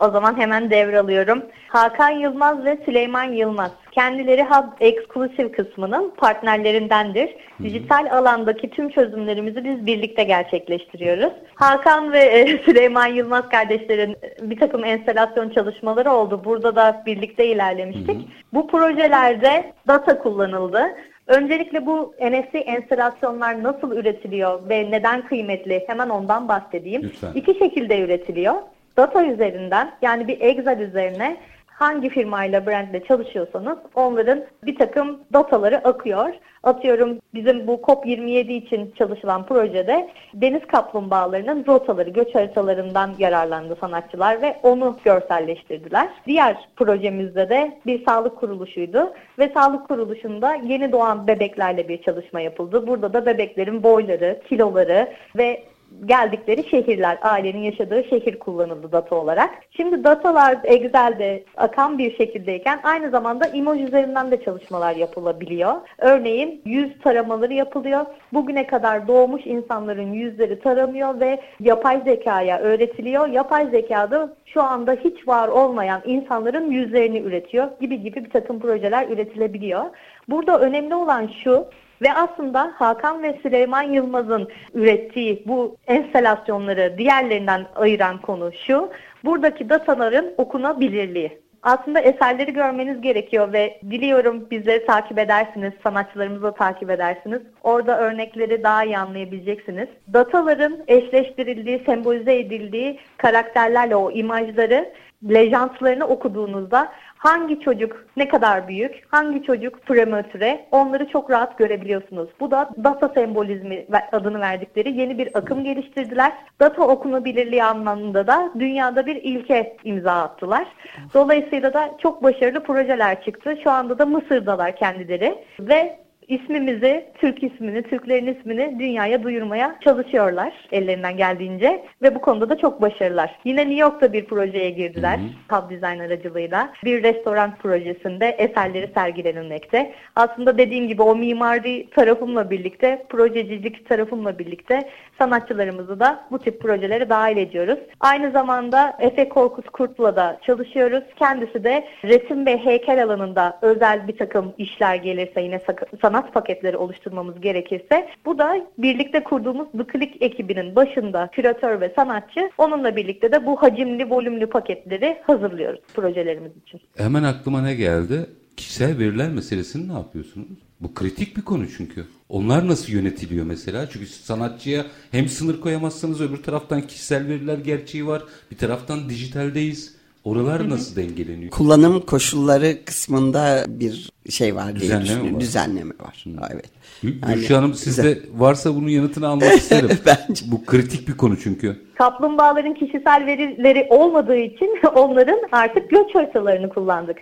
O 0.00 0.10
zaman 0.10 0.38
hemen 0.38 0.70
devralıyorum. 0.70 1.42
Hakan 1.68 2.10
Yılmaz 2.10 2.64
ve 2.64 2.78
Süleyman 2.84 3.32
Yılmaz. 3.32 3.70
Kendileri 3.92 4.44
Hub 4.44 4.80
Exclusive 4.80 5.52
kısmının 5.52 6.12
partnerlerindendir. 6.16 7.34
Dijital 7.62 8.08
alandaki 8.10 8.70
tüm 8.70 8.88
çözümlerimizi 8.88 9.64
biz 9.64 9.86
birlikte 9.86 10.24
gerçekleştiriyoruz. 10.24 11.32
Hakan 11.54 12.12
ve 12.12 12.18
e, 12.18 12.58
Süleyman 12.64 13.06
Yılmaz 13.06 13.48
kardeşlerin 13.48 14.16
bir 14.42 14.60
takım 14.60 14.84
enstalasyon 14.84 15.50
çalışmaları 15.50 16.12
oldu. 16.12 16.40
Burada 16.44 16.76
da 16.76 17.02
birlikte 17.06 17.46
ilerlemiştik. 17.46 18.28
Bu 18.52 18.66
projelerde 18.66 19.72
data 19.88 20.18
kullanıldı. 20.18 20.82
Öncelikle 21.26 21.86
bu 21.86 22.14
NFC 22.20 22.58
enstalasyonlar 22.58 23.62
nasıl 23.62 23.96
üretiliyor 23.96 24.68
ve 24.68 24.90
neden 24.90 25.26
kıymetli 25.26 25.84
hemen 25.86 26.08
ondan 26.08 26.48
bahsedeyim. 26.48 27.02
Lütfen. 27.02 27.32
İki 27.34 27.58
şekilde 27.58 28.00
üretiliyor. 28.00 28.54
Data 28.96 29.24
üzerinden 29.24 29.92
yani 30.02 30.28
bir 30.28 30.40
Excel 30.40 30.78
üzerine 30.80 31.36
hangi 31.66 32.08
firmayla 32.08 32.66
brandle 32.66 33.04
çalışıyorsanız 33.04 33.78
onların 33.94 34.44
bir 34.62 34.76
takım 34.76 35.18
dataları 35.32 35.78
akıyor. 35.78 36.34
Atıyorum 36.62 37.18
bizim 37.34 37.66
bu 37.66 37.74
COP27 37.74 38.52
için 38.52 38.92
çalışılan 38.98 39.46
projede 39.46 40.10
deniz 40.34 40.66
kaplumbağalarının 40.66 41.64
rotaları, 41.66 42.10
göç 42.10 42.34
haritalarından 42.34 43.14
yararlandı 43.18 43.76
sanatçılar 43.80 44.42
ve 44.42 44.56
onu 44.62 44.96
görselleştirdiler. 45.04 46.08
Diğer 46.26 46.68
projemizde 46.76 47.48
de 47.48 47.78
bir 47.86 48.04
sağlık 48.04 48.36
kuruluşuydu 48.36 49.12
ve 49.38 49.50
sağlık 49.54 49.88
kuruluşunda 49.88 50.54
yeni 50.54 50.92
doğan 50.92 51.26
bebeklerle 51.26 51.88
bir 51.88 52.02
çalışma 52.02 52.40
yapıldı. 52.40 52.86
Burada 52.86 53.12
da 53.12 53.26
bebeklerin 53.26 53.82
boyları, 53.82 54.40
kiloları 54.48 55.12
ve 55.36 55.62
geldikleri 56.04 56.68
şehirler, 56.68 57.18
ailenin 57.22 57.62
yaşadığı 57.62 58.04
şehir 58.04 58.38
kullanıldı 58.38 58.92
data 58.92 59.16
olarak. 59.16 59.50
Şimdi 59.70 60.04
datalar 60.04 60.58
Excel'de 60.64 61.44
akan 61.56 61.98
bir 61.98 62.16
şekildeyken 62.16 62.80
aynı 62.82 63.10
zamanda 63.10 63.46
imaj 63.46 63.80
üzerinden 63.80 64.30
de 64.30 64.44
çalışmalar 64.44 64.96
yapılabiliyor. 64.96 65.74
Örneğin 65.98 66.62
yüz 66.64 66.98
taramaları 67.02 67.54
yapılıyor. 67.54 68.06
Bugüne 68.32 68.66
kadar 68.66 69.08
doğmuş 69.08 69.46
insanların 69.46 70.12
yüzleri 70.12 70.60
taranıyor 70.60 71.20
ve 71.20 71.40
yapay 71.60 72.00
zekaya 72.04 72.58
öğretiliyor. 72.58 73.28
Yapay 73.28 73.70
zekada 73.70 74.36
şu 74.46 74.62
anda 74.62 74.92
hiç 74.92 75.28
var 75.28 75.48
olmayan 75.48 76.02
insanların 76.04 76.70
yüzlerini 76.70 77.18
üretiyor 77.20 77.68
gibi 77.80 78.02
gibi 78.02 78.24
bir 78.24 78.30
takım 78.30 78.60
projeler 78.60 79.08
üretilebiliyor. 79.08 79.84
Burada 80.28 80.60
önemli 80.60 80.94
olan 80.94 81.30
şu, 81.44 81.66
ve 82.04 82.14
aslında 82.14 82.72
Hakan 82.76 83.22
ve 83.22 83.38
Süleyman 83.42 83.82
Yılmaz'ın 83.82 84.48
ürettiği 84.74 85.42
bu 85.46 85.76
enstalasyonları 85.86 86.98
diğerlerinden 86.98 87.66
ayıran 87.74 88.20
konu 88.20 88.50
şu. 88.66 88.90
Buradaki 89.24 89.68
dataların 89.68 90.26
okunabilirliği. 90.38 91.44
Aslında 91.62 92.00
eserleri 92.00 92.52
görmeniz 92.52 93.00
gerekiyor 93.00 93.52
ve 93.52 93.80
diliyorum 93.90 94.50
bizleri 94.50 94.86
takip 94.86 95.18
edersiniz, 95.18 95.72
sanatçılarımızı 95.82 96.52
takip 96.52 96.90
edersiniz. 96.90 97.40
Orada 97.62 98.00
örnekleri 98.00 98.62
daha 98.62 98.84
iyi 98.84 98.98
anlayabileceksiniz. 98.98 99.88
Dataların 100.12 100.78
eşleştirildiği, 100.88 101.82
sembolize 101.86 102.38
edildiği 102.38 102.98
karakterlerle 103.16 103.96
o 103.96 104.10
imajları, 104.10 104.92
lejantlarını 105.28 106.06
okuduğunuzda 106.06 106.92
hangi 107.24 107.60
çocuk 107.60 108.06
ne 108.16 108.28
kadar 108.28 108.68
büyük, 108.68 109.02
hangi 109.08 109.42
çocuk 109.42 109.82
prematüre 109.82 110.66
onları 110.70 111.08
çok 111.08 111.30
rahat 111.30 111.58
görebiliyorsunuz. 111.58 112.28
Bu 112.40 112.50
da 112.50 112.70
data 112.84 113.08
sembolizmi 113.08 113.86
adını 114.12 114.40
verdikleri 114.40 115.00
yeni 115.00 115.18
bir 115.18 115.38
akım 115.38 115.64
geliştirdiler. 115.64 116.32
Data 116.60 116.82
okunabilirliği 116.82 117.64
anlamında 117.64 118.26
da 118.26 118.50
dünyada 118.58 119.06
bir 119.06 119.16
ilke 119.16 119.76
imza 119.84 120.12
attılar. 120.12 120.66
Dolayısıyla 121.14 121.74
da 121.74 121.90
çok 122.02 122.22
başarılı 122.22 122.62
projeler 122.62 123.22
çıktı. 123.22 123.54
Şu 123.64 123.70
anda 123.70 123.98
da 123.98 124.06
Mısır'dalar 124.06 124.76
kendileri 124.76 125.38
ve 125.60 126.03
ismimizi, 126.28 127.04
Türk 127.14 127.42
ismini, 127.42 127.82
Türklerin 127.82 128.34
ismini 128.34 128.78
dünyaya 128.78 129.22
duyurmaya 129.22 129.76
çalışıyorlar 129.80 130.52
ellerinden 130.72 131.16
geldiğince 131.16 131.84
ve 132.02 132.14
bu 132.14 132.20
konuda 132.20 132.48
da 132.48 132.58
çok 132.58 132.82
başarılılar. 132.82 133.38
Yine 133.44 133.60
New 133.60 133.80
York'ta 133.80 134.12
bir 134.12 134.24
projeye 134.24 134.70
girdiler 134.70 135.20
Hub 135.50 135.70
Design 135.70 135.98
aracılığıyla. 135.98 136.72
Bir 136.84 137.02
restoran 137.02 137.54
projesinde 137.54 138.26
eserleri 138.28 138.90
sergilenilmekte. 138.94 139.92
Aslında 140.16 140.58
dediğim 140.58 140.88
gibi 140.88 141.02
o 141.02 141.16
mimari 141.16 141.90
tarafımla 141.90 142.50
birlikte, 142.50 143.06
projecilik 143.08 143.88
tarafımla 143.88 144.38
birlikte 144.38 144.80
sanatçılarımızı 145.18 146.00
da 146.00 146.24
bu 146.30 146.38
tip 146.38 146.60
projelere 146.60 147.08
dahil 147.08 147.36
ediyoruz. 147.36 147.78
Aynı 148.00 148.30
zamanda 148.30 148.96
Efe 148.98 149.28
Korkut 149.28 149.70
Kurt'la 149.70 150.16
da 150.16 150.38
çalışıyoruz. 150.42 151.04
Kendisi 151.18 151.64
de 151.64 151.84
resim 152.04 152.46
ve 152.46 152.58
heykel 152.58 153.02
alanında 153.02 153.58
özel 153.62 154.08
bir 154.08 154.16
takım 154.16 154.54
işler 154.58 154.94
gelirse 154.94 155.40
yine 155.40 155.60
sanat 156.02 156.13
sanat 156.14 156.34
paketleri 156.34 156.76
oluşturmamız 156.76 157.40
gerekirse 157.40 158.08
bu 158.24 158.38
da 158.38 158.66
birlikte 158.78 159.24
kurduğumuz 159.24 159.68
The 159.72 159.84
Click 159.92 160.22
ekibinin 160.22 160.76
başında 160.76 161.30
küratör 161.32 161.80
ve 161.80 161.92
sanatçı 161.96 162.50
onunla 162.58 162.96
birlikte 162.96 163.32
de 163.32 163.46
bu 163.46 163.62
hacimli 163.62 164.10
volümlü 164.10 164.46
paketleri 164.46 165.18
hazırlıyoruz 165.26 165.80
projelerimiz 165.94 166.52
için. 166.66 166.80
Hemen 166.96 167.22
aklıma 167.22 167.62
ne 167.62 167.74
geldi? 167.74 168.26
Kişisel 168.56 168.98
veriler 168.98 169.30
meselesini 169.30 169.88
ne 169.88 169.92
yapıyorsunuz? 169.92 170.58
Bu 170.80 170.94
kritik 170.94 171.36
bir 171.36 171.42
konu 171.42 171.64
çünkü. 171.76 172.04
Onlar 172.28 172.68
nasıl 172.68 172.92
yönetiliyor 172.92 173.46
mesela? 173.46 173.88
Çünkü 173.90 174.06
sanatçıya 174.06 174.86
hem 175.10 175.28
sınır 175.28 175.60
koyamazsanız 175.60 176.20
öbür 176.20 176.42
taraftan 176.42 176.80
kişisel 176.80 177.28
veriler 177.28 177.58
gerçeği 177.58 178.06
var. 178.06 178.22
Bir 178.50 178.56
taraftan 178.56 179.08
dijitaldeyiz. 179.08 179.93
Oralar 180.24 180.70
nasıl 180.70 180.96
dengeleniyor? 180.96 181.50
Kullanım 181.50 182.00
koşulları 182.00 182.84
kısmında 182.84 183.64
bir 183.68 184.10
şey 184.30 184.54
var 184.56 184.66
diye 184.66 184.74
Düzenleme 184.80 185.04
düşünüyorum. 185.04 185.34
var. 185.34 185.40
Düzenleme 185.40 185.94
var. 186.00 186.24
Evet. 186.52 186.70
Gül- 187.02 187.20
Gülşah 187.34 187.56
Hanım 187.58 187.74
sizde 187.74 188.18
varsa 188.36 188.74
bunun 188.74 188.88
yanıtını 188.88 189.28
almak 189.28 189.52
isterim. 189.56 189.90
Bence. 190.06 190.44
Bu 190.52 190.64
kritik 190.64 191.08
bir 191.08 191.16
konu 191.16 191.36
çünkü. 191.38 191.76
Kaplumbağaların 191.94 192.74
kişisel 192.74 193.26
verileri 193.26 193.86
olmadığı 193.90 194.36
için 194.36 194.78
onların 194.94 195.38
artık 195.52 195.90
göç 195.90 196.14
haritalarını 196.14 196.68
kullandık. 196.68 197.16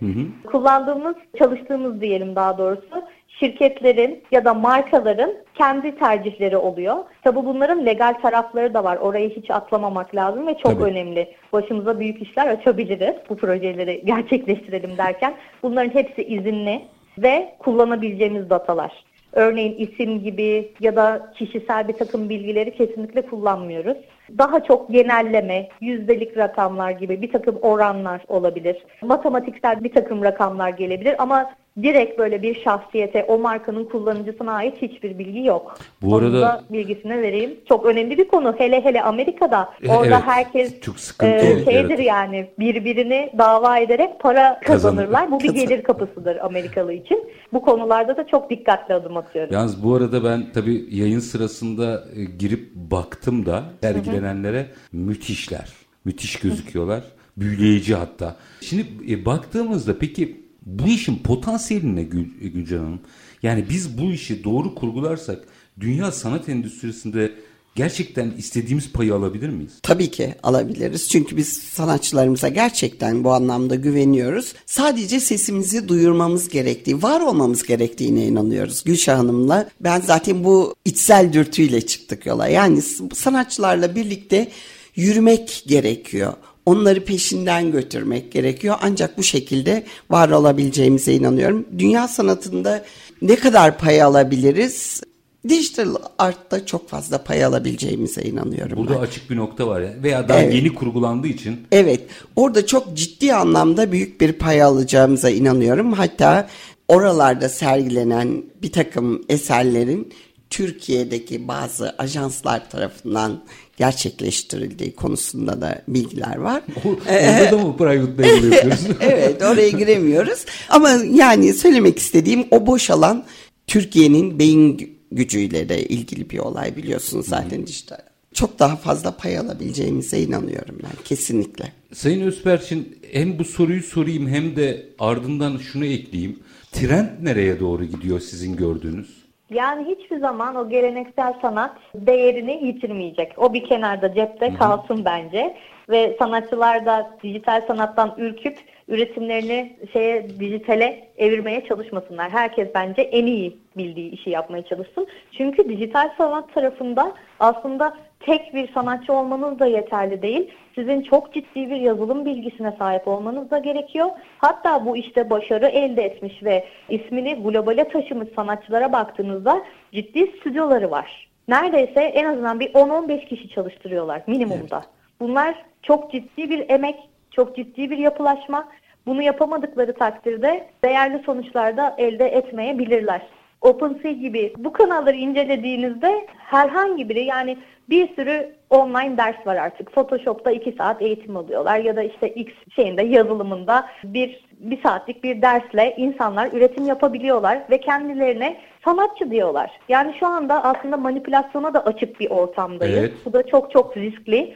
Kullandığımız, 0.52 1.14
çalıştığımız 1.38 2.00
diyelim 2.00 2.36
daha 2.36 2.58
doğrusu 2.58 3.02
şirketlerin 3.40 4.22
ya 4.30 4.44
da 4.44 4.54
markaların 4.54 5.34
kendi 5.54 5.98
tercihleri 5.98 6.56
oluyor. 6.56 6.96
Tabi 7.24 7.36
bunların 7.36 7.86
legal 7.86 8.14
tarafları 8.22 8.74
da 8.74 8.84
var. 8.84 8.96
Orayı 8.96 9.30
hiç 9.30 9.50
atlamamak 9.50 10.14
lazım 10.14 10.46
ve 10.46 10.54
çok 10.54 10.72
Tabii. 10.72 10.82
önemli. 10.82 11.34
Başımıza 11.52 12.00
büyük 12.00 12.22
işler 12.22 12.46
açabiliriz 12.46 13.14
bu 13.28 13.36
projeleri 13.36 14.02
gerçekleştirelim 14.06 14.98
derken. 14.98 15.34
Bunların 15.62 15.94
hepsi 15.94 16.24
izinli 16.24 16.82
ve 17.18 17.54
kullanabileceğimiz 17.58 18.50
datalar. 18.50 19.04
Örneğin 19.32 19.76
isim 19.78 20.22
gibi 20.22 20.72
ya 20.80 20.96
da 20.96 21.32
kişisel 21.38 21.88
bir 21.88 21.92
takım 21.92 22.28
bilgileri 22.28 22.76
kesinlikle 22.76 23.22
kullanmıyoruz. 23.22 23.96
Daha 24.38 24.64
çok 24.64 24.90
genelleme, 24.90 25.68
yüzdelik 25.80 26.36
rakamlar 26.36 26.90
gibi 26.90 27.22
bir 27.22 27.32
takım 27.32 27.58
oranlar 27.62 28.20
olabilir. 28.28 28.84
Matematiksel 29.02 29.84
bir 29.84 29.92
takım 29.92 30.24
rakamlar 30.24 30.68
gelebilir 30.68 31.14
ama 31.18 31.52
direkt 31.82 32.18
böyle 32.18 32.42
bir 32.42 32.62
şahsiyete, 32.64 33.24
o 33.24 33.38
markanın 33.38 33.84
kullanıcısına 33.84 34.52
ait 34.52 34.82
hiçbir 34.82 35.18
bilgi 35.18 35.44
yok. 35.44 35.78
Bu 36.02 36.14
Onun 36.14 36.24
arada- 36.24 36.40
da 36.40 36.64
bilgisini 36.70 37.22
vereyim. 37.22 37.50
Çok 37.68 37.86
önemli 37.86 38.18
bir 38.18 38.28
konu. 38.28 38.54
Hele 38.58 38.84
hele 38.84 39.02
Amerika'da. 39.02 39.68
Orada 39.88 40.06
evet. 40.06 40.22
herkes 40.26 40.80
Çok 40.80 40.98
sıkıntı 40.98 41.46
e, 41.46 41.64
şeydir 41.64 41.94
evet. 41.94 42.06
yani 42.06 42.50
birbirini 42.58 43.32
dava 43.38 43.78
ederek 43.78 44.20
para 44.20 44.60
Kazanır. 44.60 44.66
kazanırlar. 44.66 45.30
Bu 45.30 45.40
bir 45.40 45.54
gelir 45.54 45.82
kapısıdır 45.82 46.36
Amerikalı 46.36 46.92
için. 46.92 47.24
Bu 47.52 47.62
konularda 47.62 48.16
da 48.16 48.26
çok 48.26 48.50
dikkatli 48.50 48.94
adım 48.94 49.16
atıyoruz. 49.16 49.54
Yalnız 49.54 49.84
bu 49.84 49.94
arada 49.94 50.24
ben 50.24 50.52
tabii 50.54 50.86
yayın 50.90 51.20
sırasında 51.20 52.04
e, 52.16 52.24
girip 52.24 52.74
baktım 52.74 53.46
da 53.46 53.62
sergilenenlere 53.82 54.66
müthişler. 54.92 55.68
Müthiş 56.04 56.36
gözüküyorlar. 56.36 57.02
Büyüleyici 57.36 57.94
hatta. 57.94 58.36
Şimdi 58.60 59.12
e, 59.12 59.24
baktığımızda 59.24 59.98
peki 59.98 60.41
Bu 60.66 60.88
işin 60.88 61.16
potansiyeli 61.16 61.96
ne 61.96 62.02
Gül, 62.02 62.26
Gülcan 62.40 62.78
Hanım? 62.78 63.00
Yani 63.42 63.64
biz 63.70 63.98
bu 63.98 64.12
işi 64.12 64.44
doğru 64.44 64.74
kurgularsak 64.74 65.44
dünya 65.80 66.12
sanat 66.12 66.48
endüstrisinde 66.48 67.32
gerçekten 67.74 68.30
istediğimiz 68.38 68.92
payı 68.92 69.14
alabilir 69.14 69.48
miyiz? 69.48 69.72
Tabii 69.82 70.10
ki 70.10 70.34
alabiliriz. 70.42 71.08
Çünkü 71.08 71.36
biz 71.36 71.52
sanatçılarımıza 71.52 72.48
gerçekten 72.48 73.24
bu 73.24 73.32
anlamda 73.32 73.74
güveniyoruz. 73.74 74.54
Sadece 74.66 75.20
sesimizi 75.20 75.88
duyurmamız 75.88 76.48
gerektiği, 76.48 77.02
var 77.02 77.20
olmamız 77.20 77.62
gerektiğine 77.62 78.26
inanıyoruz. 78.26 78.84
Gülşah 78.84 79.18
Hanım'la 79.18 79.70
ben 79.80 80.00
zaten 80.00 80.44
bu 80.44 80.74
içsel 80.84 81.32
dürtüyle 81.32 81.86
çıktık 81.86 82.26
yola. 82.26 82.48
Yani 82.48 82.82
sanatçılarla 83.14 83.96
birlikte 83.96 84.48
yürümek 84.96 85.64
gerekiyor. 85.66 86.32
Onları 86.66 87.04
peşinden 87.04 87.72
götürmek 87.72 88.32
gerekiyor. 88.32 88.76
Ancak 88.82 89.18
bu 89.18 89.22
şekilde 89.22 89.84
var 90.10 90.28
olabileceğimize 90.28 91.14
inanıyorum. 91.14 91.66
Dünya 91.78 92.08
sanatında 92.08 92.84
ne 93.22 93.36
kadar 93.36 93.78
pay 93.78 94.02
alabiliriz? 94.02 95.02
Dijital 95.48 95.94
artta 96.18 96.66
çok 96.66 96.88
fazla 96.88 97.24
pay 97.24 97.44
alabileceğimize 97.44 98.22
inanıyorum. 98.22 98.78
Burada 98.78 98.94
ben. 98.94 99.00
açık 99.00 99.30
bir 99.30 99.36
nokta 99.36 99.66
var 99.66 99.80
ya. 99.80 99.92
Veya 100.02 100.28
daha 100.28 100.38
Evet. 100.42 100.54
yeni 100.54 100.74
kurgulandığı 100.74 101.28
için 101.28 101.60
Evet, 101.72 102.00
orada 102.36 102.66
çok 102.66 102.96
ciddi 102.96 103.34
anlamda 103.34 103.92
büyük 103.92 104.20
bir 104.20 104.32
pay 104.32 104.62
alacağımıza 104.62 105.30
inanıyorum. 105.30 105.92
Hatta 105.92 106.48
oralarda 106.88 107.48
sergilenen 107.48 108.42
bir 108.62 108.72
takım 108.72 109.22
eserlerin 109.28 110.12
Türkiye'deki 110.50 111.48
bazı 111.48 111.94
ajanslar 111.98 112.70
tarafından 112.70 113.44
gerçekleştirildiği 113.82 114.94
konusunda 114.94 115.60
da 115.60 115.82
bilgiler 115.88 116.36
var. 116.36 116.62
orada 117.08 117.52
da 117.52 117.58
mı 117.58 117.76
private 117.76 118.22
label 118.22 118.52
yapıyoruz? 118.52 118.80
evet 119.00 119.42
oraya 119.42 119.70
giremiyoruz. 119.70 120.44
Ama 120.68 120.90
yani 120.90 121.54
söylemek 121.54 121.98
istediğim 121.98 122.44
o 122.50 122.66
boş 122.66 122.90
alan 122.90 123.24
Türkiye'nin 123.66 124.38
beyin 124.38 124.98
gücüyle 125.12 125.68
de 125.68 125.84
ilgili 125.84 126.30
bir 126.30 126.38
olay 126.38 126.76
biliyorsunuz 126.76 127.26
zaten 127.28 127.62
işte. 127.62 127.96
Çok 128.34 128.58
daha 128.58 128.76
fazla 128.76 129.16
pay 129.16 129.38
alabileceğimize 129.38 130.20
inanıyorum 130.20 130.78
ben 130.82 131.04
kesinlikle. 131.04 131.72
Sayın 131.94 132.20
Özperçin 132.20 132.98
hem 133.12 133.38
bu 133.38 133.44
soruyu 133.44 133.82
sorayım 133.82 134.28
hem 134.28 134.56
de 134.56 134.86
ardından 134.98 135.58
şunu 135.58 135.84
ekleyeyim. 135.84 136.38
Trend 136.72 137.08
nereye 137.22 137.60
doğru 137.60 137.84
gidiyor 137.84 138.20
sizin 138.20 138.56
gördüğünüz? 138.56 139.21
Yani 139.52 139.84
hiçbir 139.88 140.18
zaman 140.18 140.56
o 140.56 140.68
geleneksel 140.68 141.34
sanat 141.42 141.76
değerini 141.94 142.66
yitirmeyecek. 142.66 143.32
O 143.36 143.54
bir 143.54 143.64
kenarda 143.64 144.14
cepte 144.14 144.54
kalsın 144.54 145.04
bence. 145.04 145.56
Ve 145.90 146.16
sanatçılar 146.18 146.86
da 146.86 147.10
dijital 147.22 147.62
sanattan 147.66 148.14
ürküp 148.18 148.58
üretimlerini 148.88 149.76
şeye 149.92 150.28
dijitale 150.40 151.08
evirmeye 151.18 151.64
çalışmasınlar. 151.64 152.30
Herkes 152.30 152.68
bence 152.74 153.02
en 153.02 153.26
iyi 153.26 153.58
bildiği 153.76 154.10
işi 154.10 154.30
yapmaya 154.30 154.64
çalışsın. 154.64 155.06
Çünkü 155.32 155.68
dijital 155.68 156.10
sanat 156.18 156.54
tarafında 156.54 157.12
aslında 157.40 157.96
tek 158.20 158.54
bir 158.54 158.72
sanatçı 158.72 159.12
olmanız 159.12 159.58
da 159.58 159.66
yeterli 159.66 160.22
değil. 160.22 160.50
Sizin 160.74 161.02
çok 161.02 161.34
ciddi 161.34 161.70
bir 161.70 161.76
yazılım 161.76 162.24
bilgisine 162.24 162.72
sahip 162.78 163.08
olmanız 163.08 163.50
da 163.50 163.58
gerekiyor. 163.58 164.10
Hatta 164.38 164.86
bu 164.86 164.96
işte 164.96 165.30
başarı 165.30 165.66
elde 165.66 166.02
etmiş 166.02 166.42
ve 166.42 166.64
ismini 166.88 167.34
globale 167.34 167.88
taşımış 167.88 168.28
sanatçılara 168.36 168.92
baktığınızda 168.92 169.62
ciddi 169.92 170.26
stüdyoları 170.26 170.90
var. 170.90 171.28
Neredeyse 171.48 172.00
en 172.00 172.24
azından 172.24 172.60
bir 172.60 172.72
10-15 172.72 173.28
kişi 173.28 173.48
çalıştırıyorlar 173.48 174.22
minimumda. 174.26 174.82
Bunlar 175.20 175.54
çok 175.82 176.12
ciddi 176.12 176.50
bir 176.50 176.70
emek, 176.70 176.96
çok 177.30 177.56
ciddi 177.56 177.90
bir 177.90 177.98
yapılaşma. 177.98 178.68
Bunu 179.06 179.22
yapamadıkları 179.22 179.94
takdirde 179.94 180.68
değerli 180.84 181.22
sonuçlar 181.26 181.76
da 181.76 181.94
elde 181.98 182.26
etmeyebilirler. 182.26 183.22
OpenSea 183.62 184.12
gibi 184.12 184.52
bu 184.58 184.72
kanalları 184.72 185.16
incelediğinizde 185.16 186.26
herhangi 186.38 187.08
biri 187.08 187.24
yani 187.24 187.58
bir 187.90 188.14
sürü 188.14 188.54
online 188.70 189.16
ders 189.16 189.46
var 189.46 189.56
artık. 189.56 189.92
Photoshop'ta 189.92 190.50
2 190.50 190.72
saat 190.72 191.02
eğitim 191.02 191.36
alıyorlar 191.36 191.78
ya 191.78 191.96
da 191.96 192.02
işte 192.02 192.28
X 192.28 192.52
şeyinde 192.76 193.02
yazılımında 193.02 193.86
bir 194.04 194.44
bir 194.58 194.82
saatlik 194.82 195.24
bir 195.24 195.42
dersle 195.42 195.94
insanlar 195.96 196.52
üretim 196.52 196.86
yapabiliyorlar 196.86 197.58
ve 197.70 197.80
kendilerine 197.80 198.56
sanatçı 198.84 199.30
diyorlar. 199.30 199.70
Yani 199.88 200.14
şu 200.20 200.26
anda 200.26 200.64
aslında 200.64 200.96
manipülasyona 200.96 201.74
da 201.74 201.86
açık 201.86 202.20
bir 202.20 202.30
ortamdayız. 202.30 202.98
Evet. 202.98 203.12
Bu 203.24 203.32
da 203.32 203.46
çok 203.46 203.70
çok 203.70 203.96
riskli. 203.96 204.54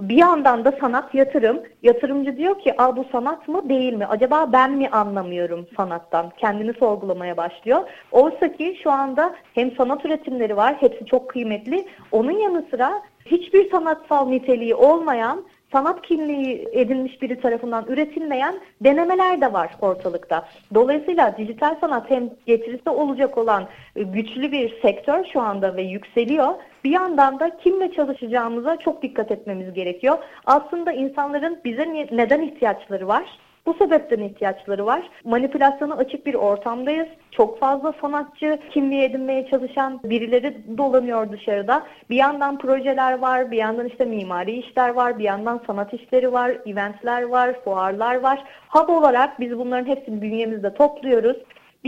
Bir 0.00 0.16
yandan 0.16 0.64
da 0.64 0.72
sanat 0.80 1.14
yatırım. 1.14 1.62
Yatırımcı 1.82 2.36
diyor 2.36 2.58
ki 2.58 2.74
Aa, 2.78 2.96
bu 2.96 3.04
sanat 3.12 3.48
mı 3.48 3.68
değil 3.68 3.92
mi? 3.92 4.06
Acaba 4.06 4.52
ben 4.52 4.72
mi 4.72 4.88
anlamıyorum 4.88 5.66
sanattan? 5.76 6.32
Kendini 6.36 6.72
sorgulamaya 6.72 7.36
başlıyor. 7.36 7.80
Oysa 8.12 8.52
ki 8.52 8.78
şu 8.82 8.90
anda 8.90 9.34
hem 9.54 9.76
sanat 9.76 10.04
üretimleri 10.04 10.56
var. 10.56 10.76
Hepsi 10.80 11.06
çok 11.06 11.30
kıymetli. 11.30 11.88
Onun 12.12 12.38
yanı 12.38 12.64
sıra 12.70 13.02
hiçbir 13.26 13.70
sanatsal 13.70 14.28
niteliği 14.28 14.74
olmayan 14.74 15.44
sanat 15.72 16.02
kimliği 16.02 16.68
edinmiş 16.72 17.22
biri 17.22 17.40
tarafından 17.40 17.84
üretilmeyen 17.88 18.54
denemeler 18.80 19.40
de 19.40 19.52
var 19.52 19.70
ortalıkta. 19.80 20.48
Dolayısıyla 20.74 21.36
dijital 21.36 21.76
sanat 21.80 22.10
hem 22.10 22.30
getirisi 22.46 22.90
olacak 22.90 23.38
olan 23.38 23.68
e, 23.96 24.02
güçlü 24.02 24.52
bir 24.52 24.80
sektör 24.82 25.24
şu 25.32 25.40
anda 25.40 25.76
ve 25.76 25.82
yükseliyor. 25.82 26.54
Bir 26.84 26.90
yandan 26.90 27.40
da 27.40 27.56
kimle 27.56 27.92
çalışacağımıza 27.92 28.76
çok 28.76 29.02
dikkat 29.02 29.30
etmemiz 29.30 29.74
gerekiyor. 29.74 30.18
Aslında 30.46 30.92
insanların 30.92 31.58
bize 31.64 32.06
neden 32.12 32.42
ihtiyaçları 32.42 33.08
var? 33.08 33.24
Bu 33.66 33.74
sebepten 33.74 34.18
ihtiyaçları 34.18 34.86
var. 34.86 35.10
Manipülasyona 35.24 35.94
açık 35.96 36.26
bir 36.26 36.34
ortamdayız. 36.34 37.08
Çok 37.30 37.60
fazla 37.60 37.92
sanatçı 38.00 38.58
kimliği 38.70 39.02
edinmeye 39.02 39.48
çalışan 39.50 40.00
birileri 40.04 40.78
dolanıyor 40.78 41.32
dışarıda. 41.32 41.82
Bir 42.10 42.16
yandan 42.16 42.58
projeler 42.58 43.18
var, 43.18 43.50
bir 43.50 43.56
yandan 43.56 43.86
işte 43.86 44.04
mimari 44.04 44.52
işler 44.52 44.88
var, 44.88 45.18
bir 45.18 45.24
yandan 45.24 45.60
sanat 45.66 45.94
işleri 45.94 46.32
var, 46.32 46.52
eventler 46.66 47.22
var, 47.22 47.64
fuarlar 47.64 48.20
var. 48.20 48.44
Hub 48.68 48.88
olarak 48.88 49.40
biz 49.40 49.58
bunların 49.58 49.86
hepsini 49.86 50.22
bünyemizde 50.22 50.74
topluyoruz. 50.74 51.36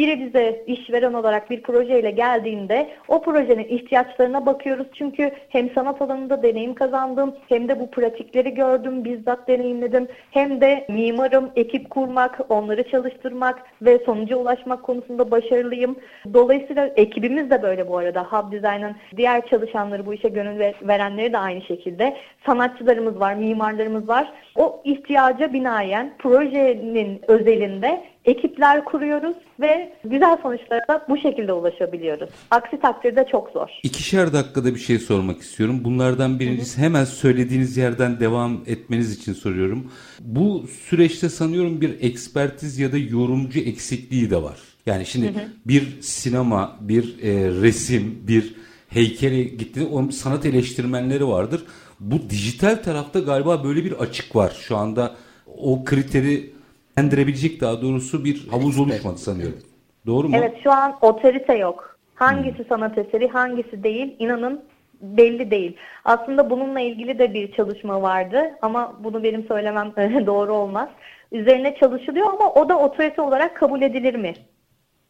Biri 0.00 0.26
bize 0.26 0.62
işveren 0.66 1.12
olarak 1.12 1.50
bir 1.50 1.62
projeyle 1.62 2.10
geldiğinde 2.10 2.88
o 3.08 3.22
projenin 3.22 3.64
ihtiyaçlarına 3.68 4.46
bakıyoruz. 4.46 4.86
Çünkü 4.92 5.30
hem 5.48 5.70
sanat 5.70 6.02
alanında 6.02 6.42
deneyim 6.42 6.74
kazandım 6.74 7.34
hem 7.48 7.68
de 7.68 7.80
bu 7.80 7.90
pratikleri 7.90 8.54
gördüm, 8.54 9.04
bizzat 9.04 9.48
deneyimledim. 9.48 10.08
Hem 10.30 10.60
de 10.60 10.86
mimarım, 10.88 11.50
ekip 11.56 11.90
kurmak, 11.90 12.40
onları 12.48 12.90
çalıştırmak 12.90 13.62
ve 13.82 13.98
sonuca 13.98 14.36
ulaşmak 14.36 14.82
konusunda 14.82 15.30
başarılıyım. 15.30 15.96
Dolayısıyla 16.34 16.86
ekibimiz 16.96 17.50
de 17.50 17.62
böyle 17.62 17.88
bu 17.88 17.98
arada. 17.98 18.24
Hub 18.24 18.52
Design'ın 18.52 18.96
diğer 19.16 19.46
çalışanları 19.46 20.06
bu 20.06 20.14
işe 20.14 20.28
gönül 20.28 20.58
ve- 20.58 20.74
verenleri 20.82 21.32
de 21.32 21.38
aynı 21.38 21.62
şekilde. 21.62 22.16
Sanatçılarımız 22.46 23.20
var, 23.20 23.34
mimarlarımız 23.34 24.08
var. 24.08 24.32
O 24.56 24.80
ihtiyaca 24.84 25.52
binaen 25.52 26.12
projenin 26.18 27.20
özelinde 27.28 28.02
ekipler 28.24 28.84
kuruyoruz 28.84 29.36
ve 29.60 29.92
güzel 30.04 30.38
sonuçlara 30.42 30.88
da 30.88 31.06
bu 31.08 31.16
şekilde 31.16 31.52
ulaşabiliyoruz. 31.52 32.30
Aksi 32.50 32.80
takdirde 32.80 33.26
çok 33.30 33.50
zor. 33.50 33.68
İkişer 33.82 34.32
dakikada 34.32 34.74
bir 34.74 34.80
şey 34.80 34.98
sormak 34.98 35.40
istiyorum. 35.40 35.80
Bunlardan 35.84 36.40
birincisi 36.40 36.80
hemen 36.80 37.04
söylediğiniz 37.04 37.76
yerden 37.76 38.20
devam 38.20 38.60
etmeniz 38.66 39.20
için 39.20 39.32
soruyorum. 39.32 39.92
Bu 40.20 40.64
süreçte 40.88 41.28
sanıyorum 41.28 41.80
bir 41.80 42.02
ekspertiz 42.02 42.78
ya 42.78 42.92
da 42.92 42.98
yorumcu 42.98 43.60
eksikliği 43.60 44.30
de 44.30 44.42
var. 44.42 44.58
Yani 44.86 45.06
şimdi 45.06 45.34
bir 45.66 46.00
sinema, 46.00 46.76
bir 46.80 47.22
e, 47.22 47.50
resim, 47.62 48.22
bir 48.28 48.54
heykele 48.88 49.42
gitti, 49.42 49.88
o 49.92 50.10
sanat 50.10 50.46
eleştirmenleri 50.46 51.28
vardır. 51.28 51.64
Bu 52.00 52.30
dijital 52.30 52.76
tarafta 52.76 53.18
galiba 53.18 53.64
böyle 53.64 53.84
bir 53.84 53.92
açık 53.92 54.36
var. 54.36 54.52
Şu 54.60 54.76
anda 54.76 55.14
o 55.46 55.84
kriteri 55.84 56.50
endirebilecek 56.96 57.60
daha 57.60 57.82
doğrusu 57.82 58.24
bir 58.24 58.48
havuz 58.48 58.78
oluşmadı 58.80 59.18
sanıyorum. 59.18 59.58
Doğru 60.06 60.28
mu? 60.28 60.36
Evet 60.38 60.54
şu 60.62 60.72
an 60.72 60.96
otorite 61.00 61.54
yok. 61.54 61.96
Hangisi 62.14 62.64
sanat 62.68 62.98
eseri 62.98 63.28
hangisi 63.28 63.82
değil 63.82 64.16
inanın 64.18 64.64
belli 65.00 65.50
değil. 65.50 65.76
Aslında 66.04 66.50
bununla 66.50 66.80
ilgili 66.80 67.18
de 67.18 67.34
bir 67.34 67.52
çalışma 67.52 68.02
vardı 68.02 68.50
ama 68.62 68.96
bunu 69.04 69.22
benim 69.22 69.44
söylemem 69.44 69.92
doğru 70.26 70.52
olmaz. 70.54 70.88
Üzerine 71.32 71.76
çalışılıyor 71.80 72.26
ama 72.26 72.52
o 72.52 72.68
da 72.68 72.78
otorite 72.78 73.22
olarak 73.22 73.56
kabul 73.56 73.82
edilir 73.82 74.14
mi? 74.14 74.34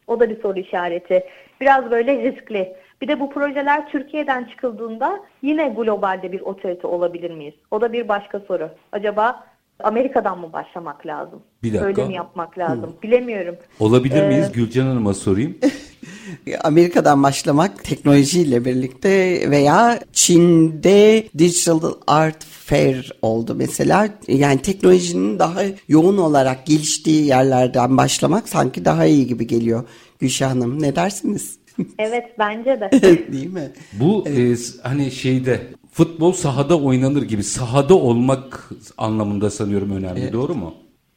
O 0.07 0.19
da 0.19 0.29
bir 0.29 0.41
soru 0.41 0.59
işareti. 0.59 1.23
Biraz 1.61 1.91
böyle 1.91 2.23
riskli. 2.23 2.75
Bir 3.01 3.07
de 3.07 3.19
bu 3.19 3.29
projeler 3.29 3.89
Türkiye'den 3.89 4.43
çıkıldığında 4.43 5.19
yine 5.41 5.69
globalde 5.69 6.31
bir 6.31 6.41
otorite 6.41 6.87
olabilir 6.87 7.31
miyiz? 7.31 7.53
O 7.71 7.81
da 7.81 7.93
bir 7.93 8.07
başka 8.07 8.39
soru. 8.39 8.69
Acaba 8.91 9.43
Amerika'dan 9.83 10.39
mı 10.39 10.53
başlamak 10.53 11.05
lazım? 11.05 11.39
Bir 11.63 11.69
dakika. 11.73 11.85
Öyle 11.85 12.05
mi 12.05 12.13
yapmak 12.13 12.57
lazım? 12.57 12.95
Bilemiyorum. 13.03 13.55
Olabilir 13.79 14.23
Ee, 14.23 14.27
miyiz? 14.27 14.51
Gülcan 14.51 14.85
Hanım'a 14.85 15.13
sorayım. 15.13 15.57
Amerika'dan 16.63 17.23
başlamak 17.23 17.83
teknolojiyle 17.83 18.65
birlikte 18.65 19.09
veya 19.51 19.99
Çin'de 20.13 21.23
Digital 21.37 21.81
Art 22.07 22.43
Fair 22.43 23.11
oldu 23.21 23.55
mesela. 23.55 24.09
Yani 24.27 24.61
teknolojinin 24.61 25.39
daha 25.39 25.61
yoğun 25.87 26.17
olarak 26.17 26.65
geliştiği 26.65 27.25
yerlerden 27.25 27.97
başlamak 27.97 28.49
sanki 28.49 28.85
daha 28.85 29.05
iyi 29.05 29.27
gibi 29.27 29.47
geliyor 29.47 29.83
Gülşah 30.19 30.49
Hanım. 30.51 30.81
Ne 30.81 30.95
dersiniz? 30.95 31.59
Evet 31.99 32.25
bence 32.39 32.79
de. 32.81 32.91
Değil 33.31 33.53
mi? 33.53 33.71
Bu 33.93 34.27
e, 34.27 34.55
hani 34.83 35.11
şeyde 35.11 35.59
futbol 35.91 36.31
sahada 36.31 36.79
oynanır 36.79 37.21
gibi 37.21 37.43
sahada 37.43 37.95
olmak 37.95 38.69
anlamında 38.97 39.49
sanıyorum 39.49 39.91
önemli. 39.91 40.33
Doğru 40.33 40.55
mu? 40.55 40.73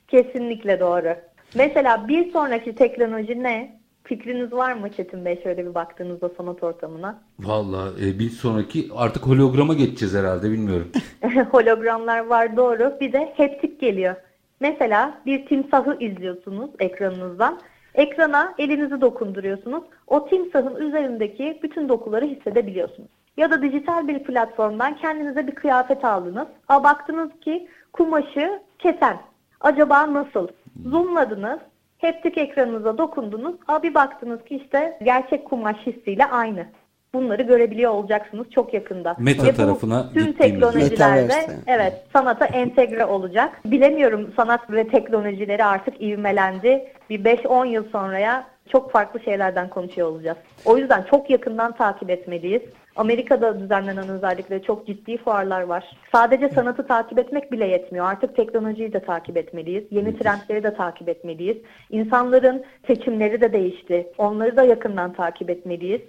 Kesinlikle 0.08 0.80
doğru. 0.80 1.14
Mesela 1.54 2.08
bir 2.08 2.32
sonraki 2.32 2.74
teknoloji 2.74 3.42
ne? 3.42 3.80
Fikriniz 4.04 4.52
var 4.52 4.72
mı 4.72 4.92
Çetin 4.92 5.24
Bey 5.24 5.42
şöyle 5.42 5.66
bir 5.66 5.74
baktığınızda 5.74 6.30
sanat 6.36 6.62
ortamına? 6.62 7.22
Vallahi 7.40 8.08
e, 8.08 8.18
bir 8.18 8.30
sonraki 8.30 8.88
artık 8.96 9.26
holograma 9.26 9.74
geçeceğiz 9.74 10.14
herhalde 10.14 10.50
bilmiyorum. 10.50 10.92
Hologramlar 11.50 12.26
var 12.26 12.56
doğru. 12.56 12.96
Bir 13.00 13.12
de 13.12 13.32
heptik 13.36 13.80
geliyor. 13.80 14.14
Mesela 14.60 15.20
bir 15.26 15.46
timsahı 15.46 15.96
izliyorsunuz 16.00 16.70
ekranınızdan. 16.78 17.60
Ekrana 17.94 18.54
elinizi 18.58 19.00
dokunduruyorsunuz. 19.00 19.82
O 20.06 20.28
timsahın 20.28 20.76
üzerindeki 20.76 21.60
bütün 21.62 21.88
dokuları 21.88 22.24
hissedebiliyorsunuz. 22.24 23.10
Ya 23.36 23.50
da 23.50 23.62
dijital 23.62 24.08
bir 24.08 24.18
platformdan 24.18 24.96
kendinize 24.96 25.46
bir 25.46 25.54
kıyafet 25.54 26.04
aldınız. 26.04 26.46
A 26.68 26.84
baktınız 26.84 27.30
ki 27.40 27.68
kumaşı 27.92 28.62
kesen. 28.78 29.16
Acaba 29.60 30.14
nasıl? 30.14 30.48
Zoomladınız. 30.86 31.58
Heptik 31.98 32.38
ekranınıza 32.38 32.98
dokundunuz. 32.98 33.54
A 33.68 33.82
bir 33.82 33.94
baktınız 33.94 34.44
ki 34.44 34.56
işte 34.56 34.98
gerçek 35.02 35.44
kumaş 35.44 35.76
hissiyle 35.86 36.26
aynı. 36.26 36.66
Bunları 37.14 37.42
görebiliyor 37.42 37.90
olacaksınız 37.92 38.50
çok 38.50 38.74
yakında. 38.74 39.16
Meta 39.18 39.46
Ve 39.46 39.54
tarafına 39.54 40.10
tüm 40.12 40.32
teknolojilerde 40.32 41.34
evet 41.66 42.04
sanata 42.12 42.46
entegre 42.46 43.04
olacak. 43.04 43.60
Bilemiyorum 43.64 44.32
sanat 44.36 44.70
ve 44.70 44.88
teknolojileri 44.88 45.64
artık 45.64 46.02
ivmelendi. 46.02 46.92
Bir 47.10 47.24
5-10 47.24 47.66
yıl 47.66 47.84
sonraya 47.84 48.46
çok 48.72 48.92
farklı 48.92 49.20
şeylerden 49.20 49.68
konuşuyor 49.68 50.08
olacağız. 50.08 50.38
O 50.64 50.78
yüzden 50.78 51.02
çok 51.02 51.30
yakından 51.30 51.72
takip 51.72 52.10
etmeliyiz. 52.10 52.62
Amerika'da 52.96 53.60
düzenlenen 53.60 54.08
özellikle 54.08 54.62
çok 54.62 54.86
ciddi 54.86 55.16
fuarlar 55.16 55.62
var. 55.62 55.84
Sadece 56.12 56.48
sanatı 56.48 56.86
takip 56.86 57.18
etmek 57.18 57.52
bile 57.52 57.66
yetmiyor. 57.66 58.06
Artık 58.06 58.36
teknolojiyi 58.36 58.92
de 58.92 59.00
takip 59.00 59.36
etmeliyiz. 59.36 59.84
Yeni 59.90 60.18
trendleri 60.18 60.62
de 60.62 60.74
takip 60.74 61.08
etmeliyiz. 61.08 61.56
İnsanların 61.90 62.64
seçimleri 62.86 63.40
de 63.40 63.52
değişti. 63.52 64.06
Onları 64.18 64.56
da 64.56 64.62
yakından 64.62 65.12
takip 65.12 65.50
etmeliyiz. 65.50 66.00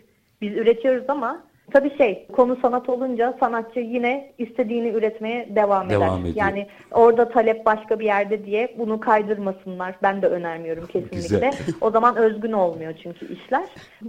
Biz 0.42 0.58
üretiyoruz 0.58 1.10
ama 1.10 1.44
tabii 1.72 1.98
şey 1.98 2.28
konu 2.28 2.58
sanat 2.62 2.90
olunca 2.90 3.38
sanatçı 3.40 3.80
yine 3.80 4.32
istediğini 4.38 4.88
üretmeye 4.90 5.56
devam, 5.56 5.90
Devam 5.90 6.20
eder. 6.20 6.20
ediyor. 6.30 6.36
Yani 6.46 6.68
orada 6.92 7.30
talep 7.30 7.66
başka 7.66 8.00
bir 8.00 8.06
yerde 8.06 8.46
diye 8.46 8.76
bunu 8.78 9.00
kaydırmasınlar. 9.00 9.96
Ben 10.04 10.22
de 10.22 10.28
önermiyorum 10.28 10.86
kesinlikle. 10.86 11.18
Güzel. 11.18 11.54
O 11.82 11.92
zaman 11.92 12.16
özgün 12.16 12.52
olmuyor 12.52 12.94
çünkü 13.04 13.34
işler. 13.34 13.64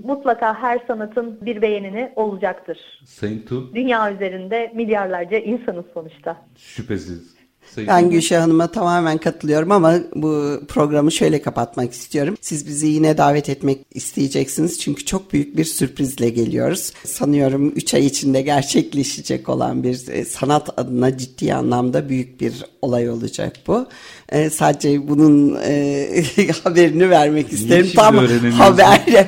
Mutlaka 0.05 0.55
her 0.63 0.81
sanatın 0.87 1.39
bir 1.43 1.63
beğenini 1.63 2.13
olacaktır. 2.17 2.79
Sayın 3.05 3.43
Tu 3.43 3.75
Dünya 3.75 4.13
üzerinde 4.13 4.73
milyarlarca 4.75 5.39
insanız 5.39 5.85
sonuçta. 5.95 6.37
şüphesiz. 6.57 7.36
Sayın 7.75 7.89
Ben 7.89 8.11
Gülşah 8.11 8.43
Hanım'a 8.43 8.67
tamamen 8.67 9.19
katılıyorum 9.19 9.73
ama 9.73 9.95
bu 10.14 10.61
programı 10.69 11.12
şöyle 11.12 11.43
kapatmak 11.43 11.93
istiyorum. 11.93 12.37
Siz 12.41 12.67
bizi 12.67 12.87
yine 12.87 13.19
davet 13.19 13.49
etmek 13.49 13.79
isteyeceksiniz 13.95 14.81
çünkü 14.81 15.05
çok 15.05 15.33
büyük 15.33 15.57
bir 15.57 15.64
sürprizle 15.64 16.29
geliyoruz. 16.29 16.93
Sanıyorum 17.05 17.73
3 17.77 17.95
ay 17.95 18.07
içinde 18.07 18.43
gerçekleşecek 18.43 19.49
olan 19.49 19.83
bir 19.83 20.09
e, 20.09 20.25
sanat 20.25 20.79
adına 20.79 21.19
ciddi 21.19 21.55
anlamda 21.55 22.09
büyük 22.09 22.41
bir 22.41 22.64
olay 22.83 23.11
olacak 23.11 23.53
bu. 23.67 23.87
E, 24.29 24.51
sadece 24.51 25.09
bunun 25.09 25.59
e, 25.64 26.25
haberini 26.64 27.11
vermek 27.11 27.53
isterim. 27.53 27.91
Tam 27.97 28.17
haber 28.53 29.01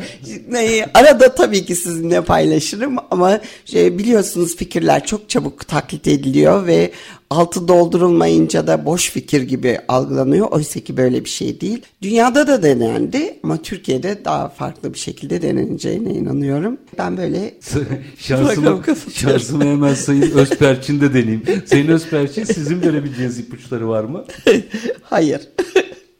Arada 0.94 1.34
tabii 1.34 1.64
ki 1.64 1.76
sizinle 1.76 2.20
paylaşırım 2.20 2.96
ama 3.10 3.40
şey, 3.64 3.98
biliyorsunuz 3.98 4.56
fikirler 4.56 5.06
çok 5.06 5.28
çabuk 5.28 5.68
taklit 5.68 6.08
ediliyor 6.08 6.66
ve 6.66 6.92
altı 7.30 7.68
doldurulmayınca 7.68 8.66
da 8.66 8.84
boş 8.84 9.10
fikir 9.10 9.42
gibi 9.42 9.78
algılanıyor. 9.88 10.46
Oysa 10.50 10.80
ki 10.80 10.96
böyle 10.96 11.24
bir 11.24 11.28
şey 11.30 11.60
değil. 11.60 11.82
Dünyada 12.02 12.46
da 12.46 12.62
denendi 12.62 13.38
ama 13.42 13.56
Türkiye'de 13.62 14.24
daha 14.24 14.48
farklı 14.48 14.94
bir 14.94 14.98
şekilde 14.98 15.42
deneneceğine 15.42 16.10
inanıyorum. 16.12 16.78
Ben 16.98 17.16
böyle 17.16 17.54
şansımı, 18.18 18.82
şansımı 19.12 19.64
hemen 19.64 19.94
Sayın 19.94 20.22
Özperçin 20.34 21.00
de 21.00 21.14
deneyeyim. 21.14 21.42
Sayın 21.66 21.88
Özperçin 21.88 22.44
sizin 22.44 22.82
verebileceğiniz 22.82 23.38
ipuçları 23.38 23.88
var 23.88 24.04
mı? 24.04 24.24
hayır. 25.02 25.40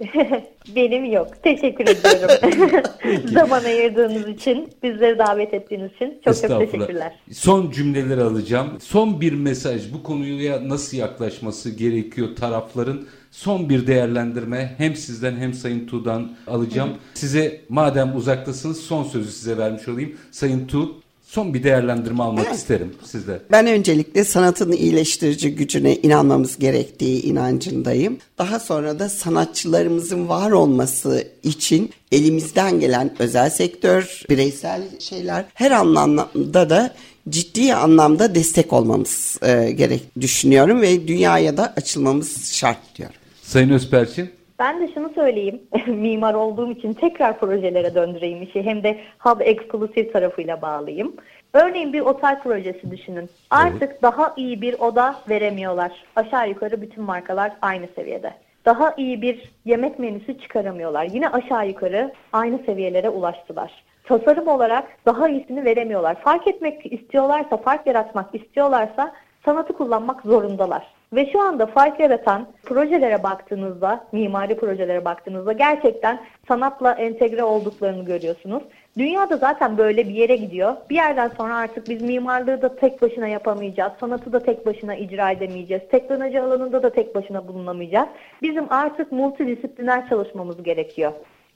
Benim 0.77 1.05
yok. 1.05 1.29
Teşekkür 1.43 1.85
ediyorum. 1.85 2.83
Zaman 3.33 3.65
ayırdığınız 3.65 4.29
için, 4.29 4.73
bizleri 4.83 5.19
davet 5.19 5.55
ettiğiniz 5.55 5.93
için 5.93 6.21
çok 6.25 6.37
çok 6.49 6.61
teşekkürler. 6.61 7.15
Son 7.33 7.71
cümleleri 7.71 8.23
alacağım. 8.23 8.69
Son 8.81 9.21
bir 9.21 9.33
mesaj 9.33 9.93
bu 9.93 10.03
konuya 10.03 10.69
nasıl 10.69 10.97
yaklaşması 10.97 11.71
gerekiyor 11.71 12.37
tarafların? 12.37 13.07
Son 13.31 13.69
bir 13.69 13.87
değerlendirme 13.87 14.75
hem 14.79 14.95
sizden 14.95 15.37
hem 15.37 15.55
Sayın 15.55 15.87
Tuğ'dan 15.87 16.37
alacağım. 16.47 16.91
Size 17.15 17.61
madem 17.69 18.17
uzaktasınız 18.17 18.81
son 18.81 19.05
sözü 19.05 19.31
size 19.31 19.59
vermiş 19.59 19.89
olayım. 19.89 20.17
Sayın 20.31 20.67
Tu 20.67 21.01
son 21.29 21.55
bir 21.55 21.63
değerlendirme 21.63 22.23
almak 22.23 22.55
isterim 22.55 22.95
sizden. 23.05 23.41
Ben 23.51 23.67
öncelikle 23.67 24.25
sanatın 24.25 24.73
iyileştirici 24.73 25.55
gücüne 25.55 25.97
inanmamız 25.97 26.59
gerektiği 26.59 27.23
inancındayım. 27.23 28.19
Daha 28.39 28.61
sonra 28.61 28.99
da 28.99 29.09
sanatçılarımızın 29.09 30.29
var 30.29 30.51
olması 30.51 31.29
için 31.43 31.91
elimizden 32.13 32.81
gelen 32.81 33.11
özel 33.19 33.51
sektör, 33.51 34.23
bireysel 34.31 34.83
şeyler 34.99 35.45
her 35.55 35.71
anlamda 35.71 36.71
da 36.71 36.95
ciddi 37.29 37.75
anlamda 37.75 38.35
destek 38.35 38.73
olmamız 38.73 39.39
e, 39.43 39.71
gerek 39.71 40.03
düşünüyorum 40.21 40.81
ve 40.81 41.09
dünyaya 41.09 41.57
da 41.57 41.73
açılmamız 41.77 42.53
şart 42.53 42.79
diyorum. 42.97 43.17
Sayın 43.43 43.71
Özperçin 43.71 44.31
Ben 44.59 44.81
de 44.81 44.93
şunu 44.95 45.09
söyleyeyim. 45.09 45.63
Mimar 45.87 46.35
olduğum 46.35 46.71
için 46.71 46.93
tekrar 46.93 47.39
projelere 47.39 47.95
döndüreyim 47.95 48.43
işi. 48.43 48.63
Hem 48.63 48.83
de 48.83 49.01
Hub 49.19 49.41
Exclusive 49.41 50.13
tarafıyla 50.13 50.63
bağlayayım. 50.63 51.17
Örneğin 51.53 51.93
bir 51.93 52.01
otel 52.01 52.43
projesi 52.43 52.91
düşünün. 52.91 53.31
Artık 53.51 54.03
daha 54.03 54.35
iyi 54.37 54.61
bir 54.61 54.75
oda 54.79 55.15
veremiyorlar. 55.29 55.93
Aşağı 56.17 56.49
yukarı 56.49 56.83
bütün 56.83 57.05
markalar 57.05 57.53
aynı 57.63 57.87
seviyede. 57.95 58.35
Daha 58.65 58.95
iyi 58.97 59.23
bir 59.23 59.53
yemek 59.65 59.99
menüsü 59.99 60.39
çıkaramıyorlar. 60.39 61.05
Yine 61.05 61.29
aşağı 61.29 61.69
yukarı 61.69 62.13
aynı 62.33 62.59
seviyelere 62.67 63.09
ulaştılar. 63.09 63.85
Tasarım 64.05 64.49
olarak 64.49 64.85
daha 65.07 65.29
iyisini 65.29 65.65
veremiyorlar. 65.65 66.21
Fark 66.21 66.49
etmek 66.49 66.93
istiyorlarsa, 66.93 67.57
fark 67.57 67.87
yaratmak 67.87 68.35
istiyorlarsa 68.35 69.13
sanatı 69.49 69.73
kullanmak 69.73 70.23
zorundalar. 70.23 70.87
Ve 71.13 71.33
şu 71.33 71.41
anda 71.41 71.67
fark 71.67 72.01
yaratan 72.01 72.49
projelere 72.63 73.23
baktığınızda, 73.23 74.05
mimari 74.13 74.57
projelere 74.57 75.05
baktığınızda 75.05 75.53
gerçekten 75.53 76.21
sanatla 76.49 76.93
entegre 76.93 77.45
olduklarını 77.45 78.05
görüyorsunuz. 78.05 78.63
Dünyada 78.99 79.37
zaten 79.37 79.79
böyle 79.79 80.09
bir 80.09 80.15
yere 80.15 80.37
gidiyor. 80.37 80.77
Bir 80.91 80.95
yerden 80.95 81.29
sonra 81.37 81.57
artık 81.57 81.89
biz 81.89 82.03
mimarlığı 82.03 82.63
da 82.63 82.77
tek 82.77 83.03
başına 83.03 83.29
yapamayacağız. 83.29 83.93
Sanatı 84.01 84.33
da 84.33 84.41
tek 84.41 84.67
başına 84.67 84.95
icra 84.95 85.31
edemeyeceğiz. 85.31 85.83
Teknoloji 85.91 86.41
alanında 86.41 86.83
da 86.83 86.91
tek 86.91 87.15
başına 87.15 87.49
bulunamayacağız. 87.49 88.09
Bizim 88.43 88.65
artık 88.71 89.13
multidisipliner 89.13 90.09
çalışmamız 90.09 90.63
gerekiyor. 90.63 91.13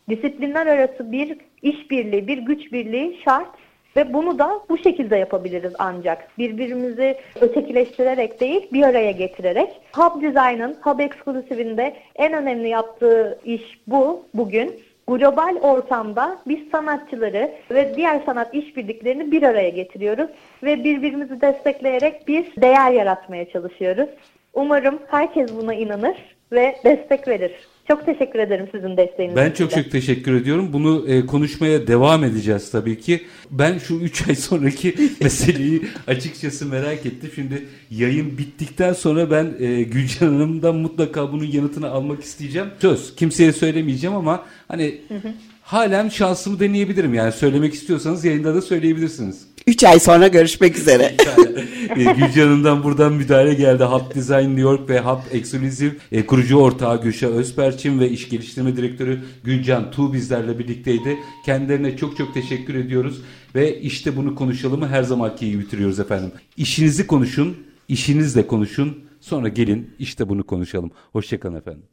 Disiplinler 0.09 0.66
arası 0.66 1.12
bir 1.12 1.38
işbirliği, 1.62 2.26
bir 2.26 2.38
güç 2.38 2.72
birliği 2.72 3.20
şart 3.24 3.49
ve 3.97 4.12
bunu 4.12 4.38
da 4.38 4.61
bu 4.68 4.78
şekilde 4.78 5.16
yapabiliriz 5.16 5.72
ancak. 5.78 6.38
Birbirimizi 6.38 7.16
ötekileştirerek 7.40 8.40
değil, 8.40 8.68
bir 8.72 8.82
araya 8.82 9.11
getirerek. 9.11 9.80
Hub 9.93 10.22
Design'ın, 10.22 10.76
Hub 10.82 10.99
Exclusive'in 10.99 11.76
de 11.76 11.95
en 12.16 12.32
önemli 12.32 12.68
yaptığı 12.68 13.38
iş 13.45 13.80
bu 13.86 14.22
bugün. 14.34 14.80
Global 15.09 15.57
ortamda 15.62 16.38
biz 16.47 16.59
sanatçıları 16.72 17.53
ve 17.70 17.97
diğer 17.97 18.20
sanat 18.26 18.55
işbirliklerini 18.55 19.32
bir 19.32 19.43
araya 19.43 19.68
getiriyoruz 19.68 20.30
ve 20.62 20.84
birbirimizi 20.84 21.40
destekleyerek 21.40 22.28
bir 22.28 22.47
değer 22.57 22.93
yaratmaya 22.93 23.51
çalışıyoruz. 23.51 24.09
Umarım 24.55 24.99
herkes 25.09 25.57
buna 25.57 25.74
inanır 25.74 26.16
ve 26.53 26.76
destek 26.84 27.28
verir. 27.28 27.53
Çok 27.89 28.07
teşekkür 28.07 28.39
ederim 28.39 28.66
sizin 28.72 28.97
desteğiniz 28.97 29.37
Ben 29.37 29.51
için 29.51 29.64
çok 29.64 29.76
de. 29.76 29.83
çok 29.83 29.93
teşekkür 29.93 30.35
ediyorum. 30.35 30.72
Bunu 30.72 31.05
e, 31.09 31.26
konuşmaya 31.26 31.87
devam 31.87 32.24
edeceğiz 32.24 32.70
tabii 32.70 33.01
ki. 33.01 33.22
Ben 33.51 33.78
şu 33.78 33.95
3 33.95 34.28
ay 34.28 34.35
sonraki 34.35 34.95
meseleyi 35.20 35.83
açıkçası 36.07 36.66
merak 36.66 37.07
ettim. 37.07 37.30
Şimdi 37.35 37.68
yayın 37.91 38.39
bittikten 38.39 38.93
sonra 38.93 39.30
ben 39.30 39.55
e, 39.59 39.83
Gülcan 39.83 40.26
Hanım'dan 40.26 40.74
mutlaka 40.76 41.33
bunun 41.33 41.45
yanıtını 41.45 41.91
almak 41.91 42.22
isteyeceğim. 42.22 42.68
Söz 42.78 43.16
kimseye 43.16 43.53
söylemeyeceğim 43.53 44.16
ama 44.16 44.45
hani 44.68 45.01
halen 45.73 46.09
şansımı 46.09 46.61
deneyebilirim. 46.61 47.14
Yani 47.14 47.33
söylemek 47.33 47.75
istiyorsanız 47.75 48.25
yayında 48.25 48.55
da 48.55 48.62
söyleyebilirsiniz. 48.62 49.47
3 49.66 49.85
ay 49.85 50.01
sonra 50.01 50.29
görüşmek 50.29 50.79
üzere. 50.79 51.03
e, 51.97 52.05
Gülcan 52.05 52.47
Hanım'dan 52.47 52.85
buradan 52.85 53.12
müdahale 53.12 53.55
geldi. 53.55 53.85
Hub 53.85 54.14
Design 54.14 54.49
New 54.49 54.61
York 54.61 54.89
ve 54.89 55.01
Hub 55.01 55.20
Exclusive 55.31 55.95
e, 56.12 56.27
kurucu 56.27 56.57
ortağı 56.57 57.03
Gülşah 57.03 57.29
Özperçin 57.29 58.01
ve 58.01 58.11
iş 58.11 58.29
geliştirme 58.29 58.77
direktörü 58.77 59.20
Gülcan 59.45 59.91
Tu 59.91 60.12
bizlerle 60.12 60.59
birlikteydi. 60.59 61.18
Kendilerine 61.47 61.97
çok 61.97 62.16
çok 62.16 62.35
teşekkür 62.35 62.75
ediyoruz 62.75 63.23
ve 63.55 63.81
işte 63.81 64.16
bunu 64.16 64.35
konuşalımı 64.35 64.89
her 64.89 65.03
zamanki 65.03 65.51
gibi 65.51 65.62
bitiriyoruz 65.62 66.01
efendim. 66.01 66.33
İşinizi 66.57 67.07
konuşun, 67.07 67.57
işinizle 67.89 68.47
konuşun. 68.47 68.99
Sonra 69.20 69.49
gelin 69.49 69.91
işte 69.99 70.29
bunu 70.29 70.45
konuşalım. 70.45 70.91
Hoşçakalın 71.12 71.57
efendim. 71.57 71.91